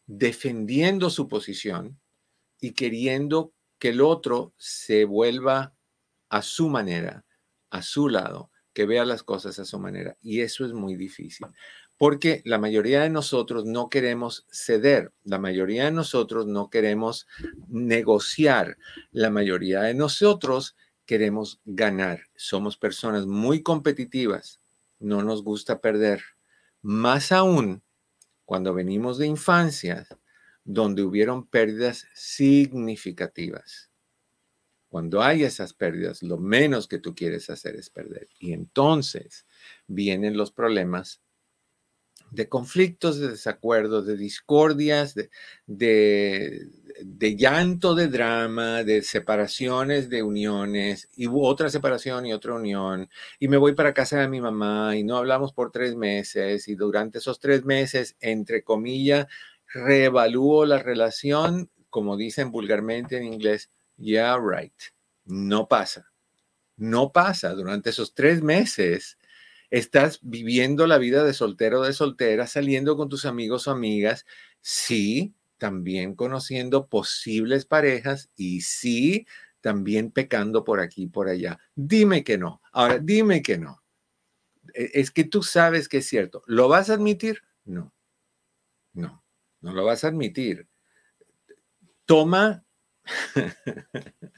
defendiendo 0.07 1.11
su 1.11 1.27
posición 1.27 2.01
y 2.59 2.71
queriendo 2.71 3.53
que 3.77 3.89
el 3.89 4.01
otro 4.01 4.55
se 4.57 5.05
vuelva 5.05 5.75
a 6.29 6.41
su 6.41 6.69
manera, 6.69 7.23
a 7.69 7.83
su 7.83 8.09
lado, 8.09 8.49
que 8.77 8.85
vea 8.85 9.05
las 9.05 9.23
cosas 9.23 9.57
a 9.57 9.65
su 9.65 9.79
manera. 9.79 10.17
Y 10.21 10.41
eso 10.41 10.63
es 10.63 10.71
muy 10.71 10.95
difícil, 10.95 11.47
porque 11.97 12.43
la 12.45 12.59
mayoría 12.59 13.01
de 13.01 13.09
nosotros 13.09 13.65
no 13.65 13.89
queremos 13.89 14.45
ceder, 14.51 15.11
la 15.23 15.39
mayoría 15.39 15.85
de 15.85 15.91
nosotros 15.91 16.45
no 16.45 16.69
queremos 16.69 17.25
negociar, 17.69 18.77
la 19.09 19.31
mayoría 19.31 19.81
de 19.81 19.95
nosotros 19.95 20.75
queremos 21.07 21.59
ganar. 21.65 22.25
Somos 22.35 22.77
personas 22.77 23.25
muy 23.25 23.63
competitivas, 23.63 24.61
no 24.99 25.23
nos 25.23 25.43
gusta 25.43 25.81
perder. 25.81 26.21
Más 26.83 27.31
aún 27.31 27.81
cuando 28.45 28.75
venimos 28.75 29.17
de 29.17 29.25
infancias 29.25 30.15
donde 30.63 31.01
hubieron 31.01 31.47
pérdidas 31.47 32.05
significativas. 32.13 33.86
Cuando 34.89 35.21
hay 35.21 35.43
esas 35.43 35.73
pérdidas, 35.73 36.23
lo 36.23 36.37
menos 36.37 36.87
que 36.87 36.99
tú 36.99 37.13
quieres 37.13 37.49
hacer 37.49 37.75
es 37.75 37.89
perder. 37.89 38.29
Y 38.39 38.53
entonces 38.53 39.45
vienen 39.87 40.37
los 40.37 40.51
problemas 40.51 41.21
de 42.31 42.49
conflictos, 42.49 43.19
de 43.19 43.29
desacuerdos, 43.29 44.05
de 44.05 44.17
discordias, 44.17 45.15
de, 45.15 45.29
de, 45.65 47.35
llanto, 47.35 47.95
de 47.95 48.07
drama, 48.07 48.83
de 48.83 49.01
separaciones, 49.01 50.09
de 50.09 50.23
uniones, 50.23 51.09
y 51.15 51.27
otra 51.31 51.69
separación 51.69 52.25
y 52.25 52.33
otra 52.33 52.53
unión, 52.55 53.09
y 53.39 53.47
me 53.47 53.57
voy 53.57 53.73
para 53.75 53.93
casa 53.93 54.19
de 54.19 54.27
mi 54.27 54.41
mamá 54.41 54.95
y 54.95 55.03
no 55.03 55.17
hablamos 55.17 55.53
por 55.53 55.71
tres 55.71 55.95
meses, 55.95 56.67
y 56.67 56.75
durante 56.75 57.19
esos 57.19 57.39
tres 57.39 57.63
meses, 57.65 58.15
entre 58.19 58.63
comillas, 58.63 59.27
reevalúo 59.73 60.65
la 60.65 60.79
relación, 60.79 61.69
como 61.89 62.17
dicen 62.17 62.51
vulgarmente 62.51 63.17
en 63.17 63.23
inglés, 63.23 63.69
Yeah, 63.97 64.37
right. 64.37 64.73
No 65.25 65.67
pasa. 65.67 66.11
No 66.77 67.11
pasa. 67.11 67.53
Durante 67.53 67.89
esos 67.89 68.13
tres 68.13 68.41
meses 68.41 69.17
estás 69.69 70.19
viviendo 70.21 70.87
la 70.87 70.97
vida 70.97 71.23
de 71.23 71.33
soltero 71.33 71.81
o 71.81 71.83
de 71.83 71.93
soltera, 71.93 72.47
saliendo 72.47 72.95
con 72.97 73.09
tus 73.09 73.25
amigos 73.25 73.67
o 73.67 73.71
amigas. 73.71 74.25
Sí, 74.61 75.35
también 75.57 76.15
conociendo 76.15 76.87
posibles 76.87 77.65
parejas 77.65 78.29
y 78.35 78.61
sí, 78.61 79.27
también 79.61 80.11
pecando 80.11 80.63
por 80.63 80.79
aquí 80.79 81.03
y 81.03 81.07
por 81.07 81.27
allá. 81.29 81.59
Dime 81.75 82.23
que 82.23 82.37
no. 82.37 82.61
Ahora, 82.71 82.99
dime 82.99 83.41
que 83.41 83.57
no. 83.57 83.83
E, 84.73 84.91
es 84.93 85.11
que 85.11 85.23
tú 85.23 85.43
sabes 85.43 85.89
que 85.89 85.97
es 85.97 86.07
cierto. 86.07 86.43
¿Lo 86.45 86.69
vas 86.69 86.89
a 86.89 86.93
admitir? 86.93 87.41
No. 87.65 87.93
No, 88.93 89.23
no 89.61 89.73
lo 89.73 89.85
vas 89.85 90.03
a 90.03 90.07
admitir. 90.09 90.67
Toma 92.05 92.63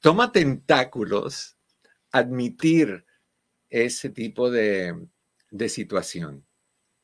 Toma 0.00 0.32
tentáculos 0.32 1.56
admitir 2.10 3.04
ese 3.70 4.10
tipo 4.10 4.50
de, 4.50 5.08
de 5.50 5.68
situación. 5.68 6.46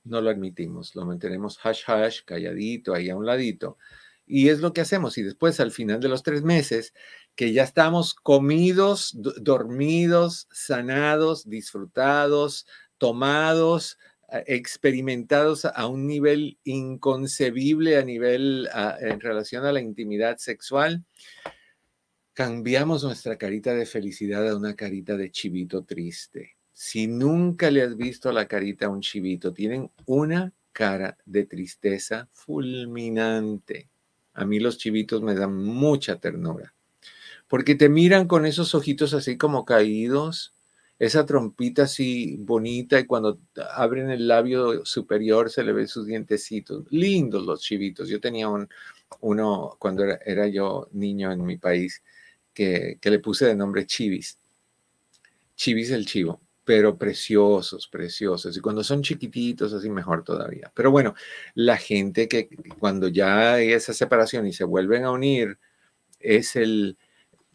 No 0.05 0.21
lo 0.21 0.31
admitimos, 0.31 0.95
lo 0.95 1.07
mantenemos 1.07 1.59
hash 1.63 1.83
hash, 1.87 2.21
calladito, 2.25 2.95
ahí 2.95 3.11
a 3.11 3.17
un 3.17 3.27
ladito. 3.27 3.79
Y 4.27 4.49
es 4.49 4.61
lo 4.61 4.73
que 4.73 4.81
hacemos. 4.81 5.19
Y 5.19 5.23
después, 5.23 5.61
al 5.61 5.71
final 5.71 6.01
de 6.01 6.09
los 6.09 6.23
tres 6.23 6.43
meses, 6.43 6.95
que 7.35 7.53
ya 7.53 7.63
estamos 7.63 8.15
comidos, 8.15 9.13
dormidos, 9.15 10.49
sanados, 10.51 11.49
disfrutados, 11.49 12.67
tomados, 12.99 13.99
experimentados 14.47 15.65
a 15.65 15.87
un 15.87 16.07
nivel 16.07 16.59
inconcebible 16.65 17.97
a 17.99 18.05
nivel 18.05 18.69
en 19.01 19.21
relación 19.21 19.65
a 19.65 19.73
la 19.73 19.81
intimidad 19.81 20.39
sexual, 20.39 21.05
cambiamos 22.33 23.05
nuestra 23.05 23.39
carita 23.39 23.75
de 23.75 23.87
felicidad 23.87 24.49
a 24.49 24.57
una 24.57 24.75
carita 24.75 25.17
de 25.17 25.31
chivito 25.31 25.85
triste. 25.85 26.57
Si 26.73 27.07
nunca 27.07 27.71
le 27.71 27.83
has 27.83 27.97
visto 27.97 28.33
la 28.33 28.49
carita 28.49 28.87
a 28.87 28.89
un 28.89 29.01
chivito, 29.01 29.53
tienen 29.53 29.91
una 30.07 30.53
cara 30.73 31.17
de 31.25 31.45
tristeza 31.45 32.29
fulminante. 32.33 33.89
A 34.33 34.45
mí 34.45 34.59
los 34.59 34.79
chivitos 34.79 35.23
me 35.23 35.35
dan 35.35 35.55
mucha 35.55 36.19
ternura, 36.19 36.75
porque 37.47 37.77
te 37.77 37.89
miran 37.89 38.27
con 38.27 38.47
esos 38.47 38.75
ojitos 38.75 39.15
así 39.15 39.37
como 39.37 39.65
caídos, 39.65 40.54
esa 40.99 41.27
trompita 41.27 41.85
así 41.85 42.37
bonita 42.39 43.01
y 43.01 43.07
cuando 43.07 43.41
abren 43.75 44.11
el 44.11 44.29
labio 44.29 44.85
superior 44.85 45.51
se 45.51 45.65
le 45.65 45.73
ven 45.73 45.89
sus 45.89 46.07
dientecitos. 46.07 46.85
Lindos 46.91 47.45
los 47.45 47.61
chivitos. 47.61 48.09
Yo 48.09 48.21
tenía 48.21 48.49
un, 48.49 48.69
uno 49.21 49.77
cuando 49.79 50.05
era, 50.05 50.47
yo 50.49 50.89
niño 50.93 51.33
en 51.33 51.45
mi 51.45 51.57
país 51.57 52.03
que, 52.53 52.99
que, 53.01 53.11
le 53.11 53.19
puse 53.19 53.47
de 53.47 53.57
nombre 53.57 53.87
Chivis. 53.87 54.39
Chivis 55.57 55.91
el 55.91 56.07
chivo, 56.07 56.41
pero 56.65 56.97
preciosos, 56.97 57.89
preciosos. 57.89 58.57
Y 58.57 58.61
cuando 58.61 58.85
son 58.85 59.03
chiquititos, 59.03 59.73
así 59.73 59.91
mejor 59.91 60.23
todavía. 60.23 60.71
Pero 60.75 60.91
bueno, 60.91 61.15
la 61.55 61.77
gente 61.77 62.29
que 62.29 62.49
cuando 62.79 63.09
ya 63.09 63.55
hay 63.55 63.73
esa 63.73 63.93
separación 63.93 64.47
y 64.47 64.53
se 64.53 64.65
vuelven 64.65 65.05
a 65.05 65.11
unir, 65.11 65.59
es 66.21 66.57
el... 66.57 66.97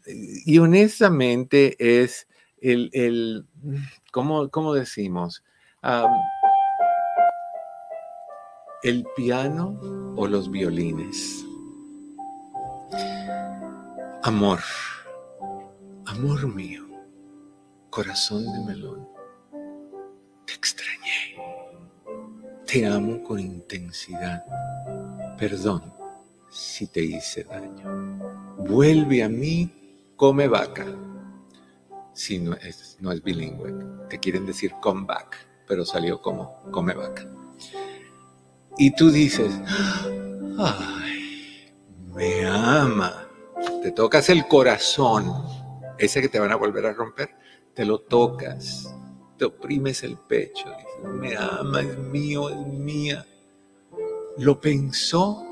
Y 0.06 0.58
honestamente 0.58 1.76
es 1.78 2.26
el, 2.60 2.90
el 2.92 3.46
¿cómo, 4.12 4.48
cómo 4.50 4.74
decimos? 4.74 5.42
el 8.82 9.06
piano 9.14 9.78
o 10.16 10.26
los 10.26 10.50
violines. 10.50 11.44
Amor, 14.22 14.60
amor 16.06 16.46
mío, 16.54 16.86
corazón 17.88 18.44
de 18.52 18.60
melón, 18.66 19.08
te 20.46 20.52
extrañé, 20.54 21.36
te 22.66 22.86
amo 22.86 23.22
con 23.22 23.38
intensidad, 23.38 24.44
perdón 25.38 26.00
si 26.50 26.86
te 26.88 27.02
hice 27.02 27.44
daño, 27.44 28.18
vuelve 28.58 29.22
a 29.22 29.28
mí, 29.28 30.12
come 30.16 30.48
vaca. 30.48 30.84
Si 32.20 32.38
no 32.38 32.52
es, 32.52 32.98
no 33.00 33.12
es 33.12 33.22
bilingüe, 33.22 33.72
te 34.10 34.20
quieren 34.20 34.44
decir 34.44 34.72
come 34.82 35.06
back, 35.06 35.38
pero 35.66 35.86
salió 35.86 36.20
como 36.20 36.62
come 36.70 36.92
vaca. 36.92 37.26
Y 38.76 38.94
tú 38.94 39.10
dices, 39.10 39.50
ay, 40.58 41.72
me 42.12 42.44
ama. 42.44 43.26
Te 43.82 43.90
tocas 43.92 44.28
el 44.28 44.46
corazón, 44.48 45.32
ese 45.96 46.20
que 46.20 46.28
te 46.28 46.38
van 46.38 46.52
a 46.52 46.56
volver 46.56 46.84
a 46.84 46.92
romper, 46.92 47.30
te 47.72 47.86
lo 47.86 48.00
tocas, 48.00 48.94
te 49.38 49.46
oprimes 49.46 50.02
el 50.02 50.18
pecho, 50.18 50.68
dices, 50.68 51.14
me 51.14 51.34
ama, 51.38 51.80
es 51.80 51.96
mío, 51.96 52.50
es 52.50 52.66
mía. 52.66 53.26
Lo 54.36 54.60
pensó 54.60 55.42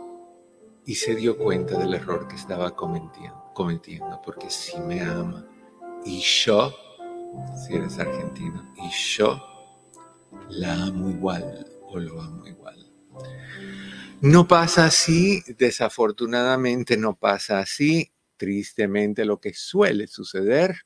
y 0.84 0.96
se 0.96 1.14
dio 1.14 1.38
cuenta 1.38 1.78
del 1.78 1.94
error 1.94 2.28
que 2.28 2.36
estaba 2.36 2.76
cometiendo, 2.76 3.52
cometiendo 3.54 4.20
porque 4.22 4.50
sí 4.50 4.78
me 4.80 5.00
ama. 5.00 5.47
Y 6.08 6.20
yo, 6.20 6.74
si 7.54 7.74
eres 7.74 7.98
argentino, 7.98 8.74
y 8.76 8.88
yo 8.90 9.38
la 10.48 10.84
amo 10.84 11.10
igual 11.10 11.66
o 11.82 11.98
lo 11.98 12.22
amo 12.22 12.46
igual. 12.46 12.90
No 14.22 14.48
pasa 14.48 14.86
así, 14.86 15.42
desafortunadamente 15.58 16.96
no 16.96 17.14
pasa 17.14 17.58
así. 17.58 18.10
Tristemente 18.38 19.26
lo 19.26 19.38
que 19.38 19.52
suele 19.52 20.06
suceder 20.06 20.76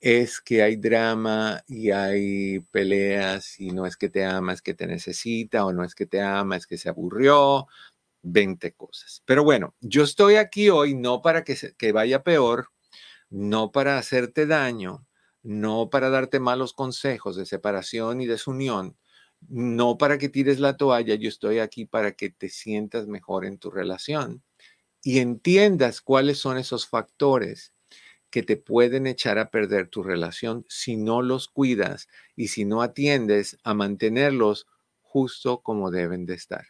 es 0.00 0.40
que 0.40 0.64
hay 0.64 0.74
drama 0.74 1.62
y 1.68 1.92
hay 1.92 2.58
peleas 2.72 3.60
y 3.60 3.70
no 3.70 3.86
es 3.86 3.96
que 3.96 4.08
te 4.08 4.24
ama, 4.24 4.52
es 4.52 4.62
que 4.62 4.74
te 4.74 4.88
necesita 4.88 5.64
o 5.64 5.72
no 5.72 5.84
es 5.84 5.94
que 5.94 6.06
te 6.06 6.20
ama, 6.22 6.56
es 6.56 6.66
que 6.66 6.76
se 6.76 6.88
aburrió, 6.88 7.68
20 8.22 8.72
cosas. 8.72 9.22
Pero 9.26 9.44
bueno, 9.44 9.76
yo 9.80 10.02
estoy 10.02 10.34
aquí 10.34 10.70
hoy 10.70 10.94
no 10.94 11.22
para 11.22 11.44
que, 11.44 11.56
que 11.78 11.92
vaya 11.92 12.24
peor, 12.24 12.68
no 13.30 13.72
para 13.72 13.98
hacerte 13.98 14.46
daño, 14.46 15.06
no 15.42 15.90
para 15.90 16.10
darte 16.10 16.40
malos 16.40 16.72
consejos 16.74 17.36
de 17.36 17.46
separación 17.46 18.20
y 18.20 18.26
desunión, 18.26 18.98
no 19.48 19.98
para 19.98 20.18
que 20.18 20.28
tires 20.28 20.60
la 20.60 20.76
toalla, 20.76 21.14
yo 21.14 21.28
estoy 21.28 21.58
aquí 21.60 21.86
para 21.86 22.12
que 22.12 22.30
te 22.30 22.48
sientas 22.48 23.06
mejor 23.06 23.46
en 23.46 23.58
tu 23.58 23.70
relación 23.70 24.42
y 25.02 25.20
entiendas 25.20 26.00
cuáles 26.00 26.38
son 26.38 26.58
esos 26.58 26.88
factores 26.88 27.72
que 28.30 28.42
te 28.42 28.56
pueden 28.56 29.06
echar 29.06 29.38
a 29.38 29.50
perder 29.50 29.88
tu 29.88 30.02
relación 30.02 30.64
si 30.68 30.96
no 30.96 31.22
los 31.22 31.48
cuidas 31.48 32.08
y 32.36 32.48
si 32.48 32.64
no 32.64 32.82
atiendes 32.82 33.58
a 33.64 33.74
mantenerlos 33.74 34.66
justo 35.00 35.60
como 35.62 35.90
deben 35.90 36.26
de 36.26 36.34
estar. 36.34 36.66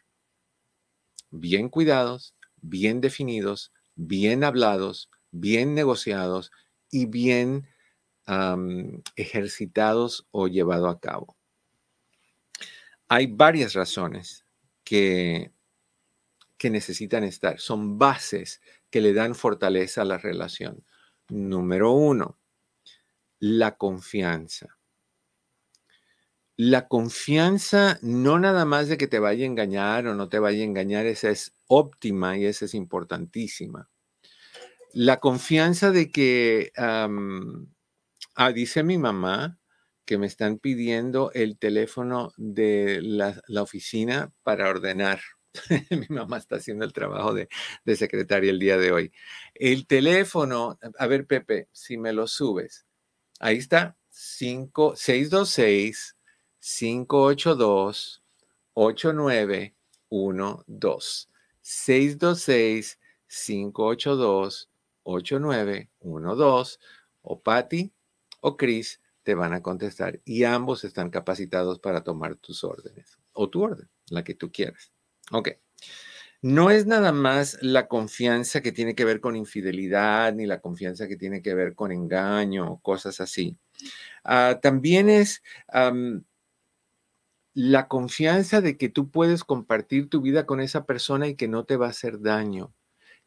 Bien 1.33 1.68
cuidados, 1.68 2.35
bien 2.61 3.01
definidos, 3.01 3.73
bien 3.94 4.44
hablados, 4.44 5.11
bien 5.31 5.75
negociados 5.75 6.53
y 6.90 7.07
bien 7.07 7.66
ejercitados 9.16 10.29
o 10.31 10.47
llevado 10.47 10.88
a 10.88 11.01
cabo 11.01 11.37
hay 13.11 13.27
varias 13.27 13.73
razones 13.73 14.47
que, 14.85 15.51
que 16.57 16.71
necesitan 16.71 17.25
estar. 17.25 17.59
Son 17.59 17.99
bases 17.99 18.62
que 18.88 19.01
le 19.01 19.12
dan 19.12 19.35
fortaleza 19.35 20.03
a 20.03 20.05
la 20.05 20.16
relación. 20.16 20.85
Número 21.29 21.90
uno, 21.90 22.38
la 23.40 23.77
confianza. 23.77 24.79
La 26.57 26.87
confianza 26.87 27.99
no 28.01 28.38
nada 28.38 28.64
más 28.64 28.87
de 28.87 28.97
que 28.97 29.09
te 29.09 29.19
vaya 29.19 29.43
a 29.43 29.49
engañar 29.49 30.07
o 30.07 30.14
no 30.14 30.29
te 30.29 30.38
vaya 30.38 30.61
a 30.61 30.66
engañar, 30.66 31.07
esa 31.07 31.31
es 31.31 31.57
óptima 31.66 32.38
y 32.38 32.45
esa 32.45 32.66
es 32.66 32.75
importantísima. 32.75 33.90
La 34.92 35.20
confianza 35.20 35.90
de 35.90 36.11
que, 36.11 36.72
ah, 36.76 37.09
dice 38.53 38.83
mi 38.83 38.98
mamá, 38.98 39.61
que 40.11 40.18
me 40.18 40.26
están 40.26 40.59
pidiendo 40.59 41.31
el 41.35 41.57
teléfono 41.57 42.33
de 42.37 43.00
la, 43.00 43.40
oficina 43.62 44.33
para 44.42 44.68
ordenar. 44.68 45.20
Mi 45.90 46.09
mamá 46.09 46.38
está 46.38 46.57
haciendo 46.57 46.85
el 46.85 46.92
trabajo 46.92 47.33
de, 47.33 47.48
secretaria 47.94 48.50
el 48.50 48.59
día 48.59 48.76
de 48.76 48.90
hoy. 48.90 49.12
El 49.55 49.87
teléfono, 49.87 50.81
a 50.98 51.07
ver, 51.07 51.29
Pepe, 51.29 51.68
si 51.70 51.96
me 51.96 52.12
lo 52.12 52.26
subes. 52.26 52.87
Ahí 53.38 53.59
está, 53.59 53.96
626 54.11 56.16
582 56.59 58.24
8912. 58.74 61.29
626 61.61 62.98
582 63.29 64.69
8912 65.02 66.78
o 67.22 67.40
Patty 67.40 67.92
o 68.40 68.56
Chris 68.56 69.00
te 69.22 69.34
van 69.34 69.52
a 69.52 69.62
contestar 69.62 70.20
y 70.24 70.44
ambos 70.44 70.84
están 70.84 71.10
capacitados 71.10 71.78
para 71.78 72.02
tomar 72.02 72.36
tus 72.36 72.64
órdenes 72.64 73.18
o 73.32 73.48
tu 73.48 73.62
orden, 73.62 73.88
la 74.08 74.24
que 74.24 74.34
tú 74.34 74.50
quieras. 74.50 74.92
Ok. 75.30 75.50
No 76.42 76.70
es 76.70 76.86
nada 76.86 77.12
más 77.12 77.58
la 77.60 77.86
confianza 77.86 78.62
que 78.62 78.72
tiene 78.72 78.94
que 78.94 79.04
ver 79.04 79.20
con 79.20 79.36
infidelidad, 79.36 80.32
ni 80.32 80.46
la 80.46 80.60
confianza 80.60 81.06
que 81.06 81.16
tiene 81.16 81.42
que 81.42 81.54
ver 81.54 81.74
con 81.74 81.92
engaño 81.92 82.72
o 82.72 82.80
cosas 82.80 83.20
así. 83.20 83.58
Ah, 84.24 84.58
también 84.62 85.10
es 85.10 85.42
la 87.54 87.88
confianza 87.88 88.60
de 88.60 88.78
que 88.78 88.88
tú 88.88 89.10
puedes 89.10 89.44
compartir 89.44 90.08
tu 90.08 90.22
vida 90.22 90.46
con 90.46 90.60
esa 90.60 90.86
persona 90.86 91.28
y 91.28 91.36
que 91.36 91.48
no 91.48 91.64
te 91.64 91.76
va 91.76 91.86
a 91.86 91.90
hacer 91.90 92.20
daño, 92.20 92.74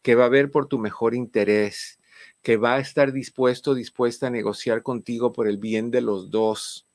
que 0.04 0.16
va 0.16 0.26
a 0.26 0.30
ver 0.30 0.52
por 0.52 0.68
tu 0.68 0.78
mejor 0.78 1.16
interés, 1.16 2.00
que 2.44 2.58
va 2.58 2.76
a 2.76 2.80
estar 2.80 3.14
dispuesto, 3.14 3.74
dispuesta 3.74 4.28
a 4.28 4.30
negociar 4.30 4.84
contigo 4.84 5.34
por 5.34 5.48
el 5.48 5.58
bien 5.58 5.90
de 5.90 6.02
los 6.02 6.30
dos. 6.30 6.88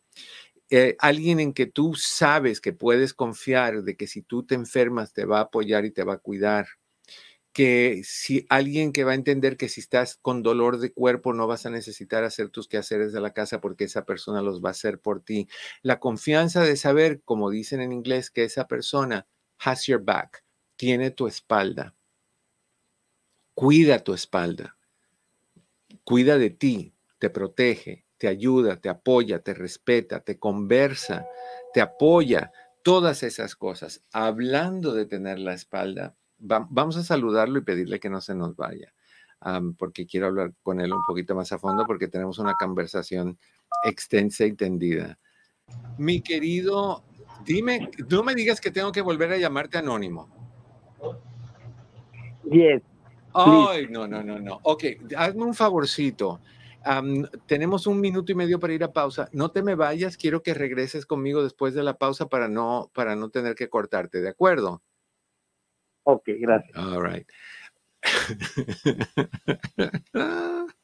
Eh, 0.71 0.97
alguien 1.01 1.41
en 1.41 1.55
que 1.55 1.67
tú 1.67 1.95
sabes 1.97 2.61
que 2.61 2.75
puedes 2.75 3.15
confiar 3.15 3.83
de 3.83 3.97
que 3.97 4.07
si 4.07 4.23
tú 4.23 4.45
te 4.45 4.55
enfermas 4.55 5.15
te 5.15 5.25
va 5.25 5.39
a 5.39 5.43
apoyar 5.43 5.87
y 5.87 5.91
te 5.91 6.05
va 6.05 6.15
a 6.15 6.19
cuidar. 6.19 6.69
Que 7.53 8.03
si 8.05 8.47
alguien 8.51 8.93
que 8.93 9.05
va 9.05 9.13
a 9.13 9.15
entender 9.15 9.57
que 9.57 9.71
si 9.71 9.81
estás 9.81 10.19
con 10.21 10.43
dolor 10.43 10.79
de 10.79 10.93
cuerpo 10.93 11.33
no 11.33 11.47
vas 11.47 11.67
a 11.67 11.71
necesitar 11.71 12.23
hacer 12.25 12.51
tus 12.51 12.69
quehaceres 12.69 13.13
de 13.13 13.21
la 13.21 13.33
casa 13.33 13.61
porque 13.61 13.85
esa 13.85 14.05
persona 14.05 14.43
los 14.43 14.63
va 14.63 14.69
a 14.69 14.73
hacer 14.73 15.01
por 15.01 15.23
ti. 15.25 15.49
La 15.83 15.99
confianza 15.99 16.63
de 16.63 16.77
saber, 16.77 17.23
como 17.25 17.51
dicen 17.51 17.81
en 17.81 17.93
inglés, 17.93 18.31
que 18.31 18.45
esa 18.45 18.69
persona 18.69 19.27
has 19.59 19.87
your 19.87 20.03
back, 20.05 20.45
tiene 20.77 21.11
tu 21.11 21.27
espalda, 21.27 21.97
cuida 23.59 23.99
tu 23.99 24.15
espalda 24.15 24.79
cuida 26.09 26.39
de 26.39 26.49
ti, 26.49 26.95
te 27.19 27.29
protege, 27.29 28.07
te 28.17 28.29
ayuda, 28.29 28.81
te 28.81 28.89
apoya, 28.89 29.41
te 29.41 29.53
respeta, 29.53 30.21
te 30.21 30.39
conversa, 30.39 31.27
te 31.75 31.83
apoya, 31.83 32.51
todas 32.83 33.23
esas 33.23 33.55
cosas. 33.55 34.03
Hablando 34.11 34.95
de 34.95 35.05
tener 35.05 35.39
la 35.39 35.53
espalda, 35.53 36.17
vamos 36.39 36.97
a 36.97 37.05
saludarlo 37.05 37.59
y 37.59 37.63
pedirle 37.63 38.01
que 38.01 38.09
no 38.09 38.23
se 38.23 38.35
nos 38.35 38.57
vaya, 38.57 38.95
porque 39.77 40.07
quiero 40.07 40.29
hablar 40.29 40.55
con 40.63 40.81
él 40.81 40.95
un 40.95 41.05
poquito 41.07 41.35
más 41.35 41.53
a 41.53 41.59
fondo 41.59 41.85
porque 41.87 42.09
tenemos 42.09 42.39
una 42.39 42.55
conversación 42.55 43.39
extensa 43.85 44.47
y 44.47 44.55
tendida. 44.55 45.19
Mi 45.99 46.23
querido, 46.23 47.05
dime, 47.45 47.91
no 48.09 48.23
me 48.23 48.35
digas 48.35 48.63
que 48.63 48.71
tengo 48.71 48.93
que 48.93 49.03
volver 49.03 49.31
a 49.33 49.37
llamarte 49.37 49.77
anónimo. 49.77 50.31
Yes. 52.51 52.81
Ay, 53.39 53.87
no, 53.89 54.07
no, 54.07 54.23
no, 54.23 54.39
no. 54.39 54.61
Ok, 54.63 54.85
hazme 55.17 55.45
un 55.45 55.55
favorcito. 55.55 56.41
tenemos 57.47 57.87
un 57.87 58.01
minuto 58.01 58.33
y 58.33 58.35
medio 58.35 58.59
para 58.59 58.73
ir 58.73 58.85
a 58.85 58.93
pausa. 58.93 59.29
No 59.33 59.51
te 59.51 59.63
me 59.63 59.75
vayas, 59.75 60.17
quiero 60.17 60.43
que 60.43 60.55
regreses 60.55 61.07
conmigo 61.07 61.43
después 61.43 61.75
de 61.75 61.83
la 61.83 61.99
pausa 61.99 62.29
para 62.29 62.49
no, 62.49 62.91
para 62.95 63.17
no 63.17 63.31
tener 63.31 63.55
que 63.55 63.69
cortarte, 63.69 64.21
¿de 64.21 64.29
acuerdo? 64.29 64.83
Ok, 66.05 66.31
gracias. 66.39 66.77
All 66.77 67.03
right. 67.03 67.29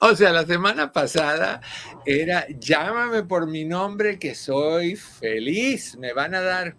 O 0.00 0.14
sea, 0.14 0.32
la 0.32 0.44
semana 0.44 0.92
pasada 0.92 1.62
era 2.04 2.46
llámame 2.48 3.22
por 3.22 3.46
mi 3.46 3.64
nombre 3.64 4.18
que 4.18 4.34
soy 4.34 4.96
feliz. 4.96 5.96
Me 5.96 6.12
van 6.12 6.34
a 6.34 6.42
dar 6.42 6.76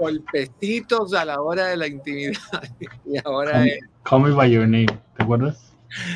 golpecitos 0.00 1.12
a 1.14 1.24
la 1.24 1.40
hora 1.40 1.66
de 1.66 1.76
la 1.76 1.86
intimidad. 1.86 2.32
Y 3.06 3.18
ahora 3.24 3.52
call, 3.52 3.68
es. 3.68 3.78
Call 4.02 4.22
me 4.22 4.30
by 4.32 4.50
your 4.50 4.62
name, 4.66 4.86
¿te 5.16 5.22
acuerdas? 5.22 5.66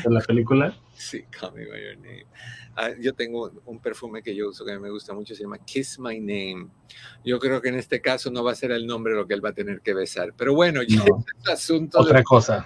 de 0.05 0.13
la 0.13 0.21
película. 0.21 0.73
Sí, 0.93 1.23
Call 1.29 1.53
Me 1.53 1.65
By 1.65 1.83
Your 1.83 1.97
Name. 1.97 2.25
Ah, 2.77 2.91
yo 2.97 3.11
tengo 3.13 3.51
un 3.65 3.79
perfume 3.81 4.23
que 4.23 4.33
yo 4.33 4.47
uso 4.47 4.63
que 4.63 4.79
me 4.79 4.89
gusta 4.89 5.13
mucho, 5.13 5.35
se 5.35 5.43
llama 5.43 5.57
Kiss 5.57 5.99
My 5.99 6.17
Name. 6.21 6.67
Yo 7.25 7.37
creo 7.39 7.61
que 7.61 7.67
en 7.67 7.75
este 7.75 7.99
caso 7.99 8.31
no 8.31 8.41
va 8.45 8.53
a 8.53 8.55
ser 8.55 8.71
el 8.71 8.87
nombre 8.87 9.13
lo 9.13 9.27
que 9.27 9.33
él 9.33 9.43
va 9.43 9.49
a 9.49 9.53
tener 9.53 9.81
que 9.81 9.93
besar. 9.93 10.33
Pero 10.37 10.55
bueno, 10.55 10.81
ya 10.83 11.03
No. 11.03 11.25
es 11.43 11.49
asunto 11.49 11.99
Otra 11.99 12.19
de, 12.19 12.23
cosa. 12.23 12.63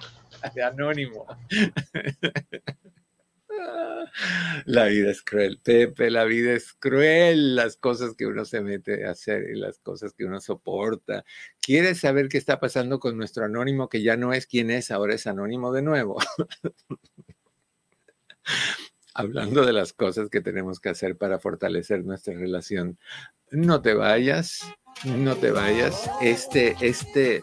de 0.54 0.62
anónimo. 0.62 1.26
La 4.66 4.86
vida 4.86 5.10
es 5.10 5.22
cruel, 5.22 5.60
Pepe, 5.62 6.10
la 6.10 6.24
vida 6.24 6.52
es 6.52 6.72
cruel, 6.74 7.56
las 7.56 7.76
cosas 7.76 8.14
que 8.14 8.26
uno 8.26 8.44
se 8.44 8.60
mete 8.60 9.06
a 9.06 9.12
hacer 9.12 9.50
y 9.50 9.58
las 9.58 9.78
cosas 9.78 10.12
que 10.14 10.24
uno 10.24 10.40
soporta. 10.40 11.24
¿Quieres 11.60 12.00
saber 12.00 12.28
qué 12.28 12.38
está 12.38 12.60
pasando 12.60 12.98
con 13.00 13.16
nuestro 13.16 13.44
anónimo 13.44 13.88
que 13.88 14.02
ya 14.02 14.16
no 14.16 14.32
es 14.32 14.46
quien 14.46 14.70
es, 14.70 14.90
ahora 14.90 15.14
es 15.14 15.26
anónimo 15.26 15.72
de 15.72 15.82
nuevo? 15.82 16.18
Hablando 19.14 19.64
de 19.66 19.72
las 19.72 19.92
cosas 19.92 20.30
que 20.30 20.40
tenemos 20.40 20.80
que 20.80 20.88
hacer 20.88 21.16
para 21.16 21.38
fortalecer 21.38 22.04
nuestra 22.04 22.34
relación. 22.34 22.98
No 23.50 23.82
te 23.82 23.94
vayas, 23.94 24.60
no 25.04 25.36
te 25.36 25.50
vayas. 25.50 26.10
Este, 26.20 26.76
este, 26.80 27.42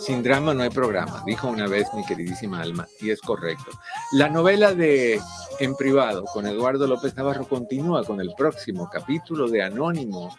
sin 0.00 0.22
drama 0.22 0.54
no 0.54 0.62
hay 0.62 0.70
programa, 0.70 1.22
dijo 1.26 1.48
una 1.48 1.66
vez 1.66 1.86
mi 1.94 2.04
queridísima 2.04 2.60
Alma, 2.60 2.86
y 3.00 3.10
es 3.10 3.20
correcto. 3.20 3.70
La 4.12 4.28
novela 4.28 4.74
de 4.74 5.20
En 5.58 5.76
privado 5.76 6.24
con 6.24 6.46
Eduardo 6.46 6.86
López 6.86 7.14
Navarro 7.16 7.46
continúa 7.46 8.04
con 8.04 8.20
el 8.20 8.32
próximo 8.36 8.88
capítulo 8.90 9.48
de 9.48 9.62
Anónimo 9.62 10.36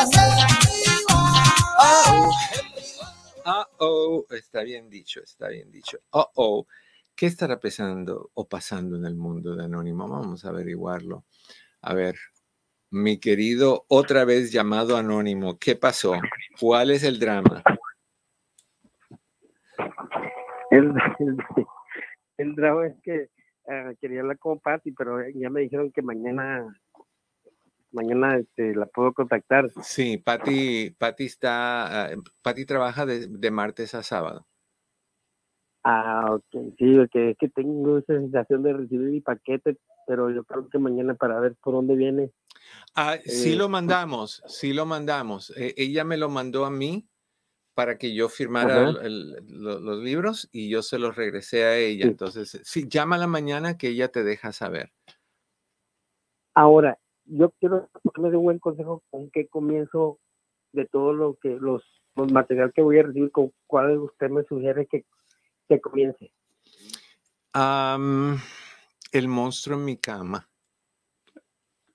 Oh, 3.81 4.25
está 4.29 4.63
bien 4.63 4.89
dicho, 4.89 5.21
está 5.21 5.49
bien 5.49 5.71
dicho. 5.71 5.99
Oh, 6.11 6.29
oh, 6.35 6.67
¿qué 7.15 7.25
estará 7.25 7.59
pasando 7.59 8.31
o 8.33 8.47
pasando 8.47 8.95
en 8.95 9.05
el 9.05 9.15
mundo 9.15 9.55
de 9.55 9.65
Anónimo? 9.65 10.07
Vamos 10.07 10.45
a 10.45 10.49
averiguarlo. 10.49 11.25
A 11.81 11.93
ver, 11.93 12.15
mi 12.91 13.19
querido, 13.19 13.85
otra 13.87 14.23
vez 14.23 14.51
llamado 14.51 14.97
Anónimo, 14.97 15.57
¿qué 15.57 15.75
pasó? 15.75 16.13
¿Cuál 16.59 16.91
es 16.91 17.03
el 17.03 17.19
drama? 17.19 17.63
El 22.37 22.55
drama 22.55 22.87
es 22.87 22.95
que 23.03 23.29
eh, 23.67 23.95
quería 23.99 24.21
hablar 24.21 24.37
con 24.37 24.59
Patti, 24.59 24.91
pero 24.91 25.17
ya 25.33 25.49
me 25.49 25.61
dijeron 25.61 25.91
que 25.91 26.01
mañana 26.01 26.65
mañana 27.91 28.37
este, 28.37 28.75
la 28.75 28.85
puedo 28.85 29.13
contactar. 29.13 29.69
Sí, 29.83 30.17
Patti, 30.17 30.91
Patti 30.97 31.25
está, 31.25 32.05
ah, 32.05 32.09
Patti 32.41 32.65
trabaja 32.65 33.05
de, 33.05 33.27
de 33.27 33.51
martes 33.51 33.93
a 33.95 34.03
sábado. 34.03 34.47
Ah, 35.83 36.25
ok, 36.29 36.75
sí, 36.77 36.95
porque 36.95 37.31
es 37.31 37.37
que 37.37 37.49
tengo 37.49 37.97
esa 37.97 38.13
sensación 38.13 38.61
de 38.63 38.73
recibir 38.73 39.09
mi 39.09 39.21
paquete, 39.21 39.77
pero 40.05 40.29
yo 40.29 40.43
creo 40.43 40.69
que 40.69 40.77
mañana 40.77 41.15
para 41.15 41.39
ver 41.39 41.55
por 41.55 41.73
dónde 41.73 41.95
viene. 41.95 42.31
Ah, 42.93 43.17
sí 43.25 43.55
lo 43.55 43.67
mandamos, 43.69 44.43
sí 44.47 44.73
lo 44.73 44.85
mandamos. 44.85 45.51
Eh, 45.57 45.73
ella 45.77 46.03
me 46.03 46.17
lo 46.17 46.29
mandó 46.29 46.65
a 46.65 46.69
mí 46.71 47.07
para 47.73 47.97
que 47.97 48.13
yo 48.13 48.29
firmara 48.29 48.89
el- 48.89 48.97
el- 48.97 49.63
los 49.63 50.03
libros 50.03 50.49
y 50.51 50.69
yo 50.69 50.83
se 50.83 50.99
los 50.99 51.15
regresé 51.15 51.63
a 51.63 51.77
ella. 51.77 52.05
Sí. 52.05 52.11
Entonces, 52.11 52.61
sí, 52.63 52.85
llámala 52.87 53.27
mañana 53.27 53.77
que 53.77 53.87
ella 53.87 54.09
te 54.09 54.23
deja 54.23 54.51
saber. 54.51 54.91
Ahora, 56.53 56.99
yo 57.25 57.51
quiero 57.59 57.89
que 58.13 58.21
me 58.21 58.29
dé 58.29 58.37
un 58.37 58.43
buen 58.43 58.59
consejo 58.59 59.03
con 59.09 59.29
qué 59.31 59.47
comienzo 59.47 60.19
de 60.73 60.85
todo 60.85 61.13
lo 61.13 61.35
que 61.35 61.49
los, 61.59 61.83
los 62.15 62.31
material 62.31 62.71
que 62.73 62.81
voy 62.81 62.99
a 62.99 63.03
recibir, 63.03 63.31
con 63.31 63.51
cuál 63.67 63.97
usted 63.99 64.29
me 64.29 64.43
sugiere 64.43 64.85
que, 64.87 65.05
que 65.67 65.79
comience. 65.81 66.31
El 67.53 69.27
monstruo 69.27 69.77
en 69.77 69.85
mi 69.85 69.97
cama. 69.97 70.47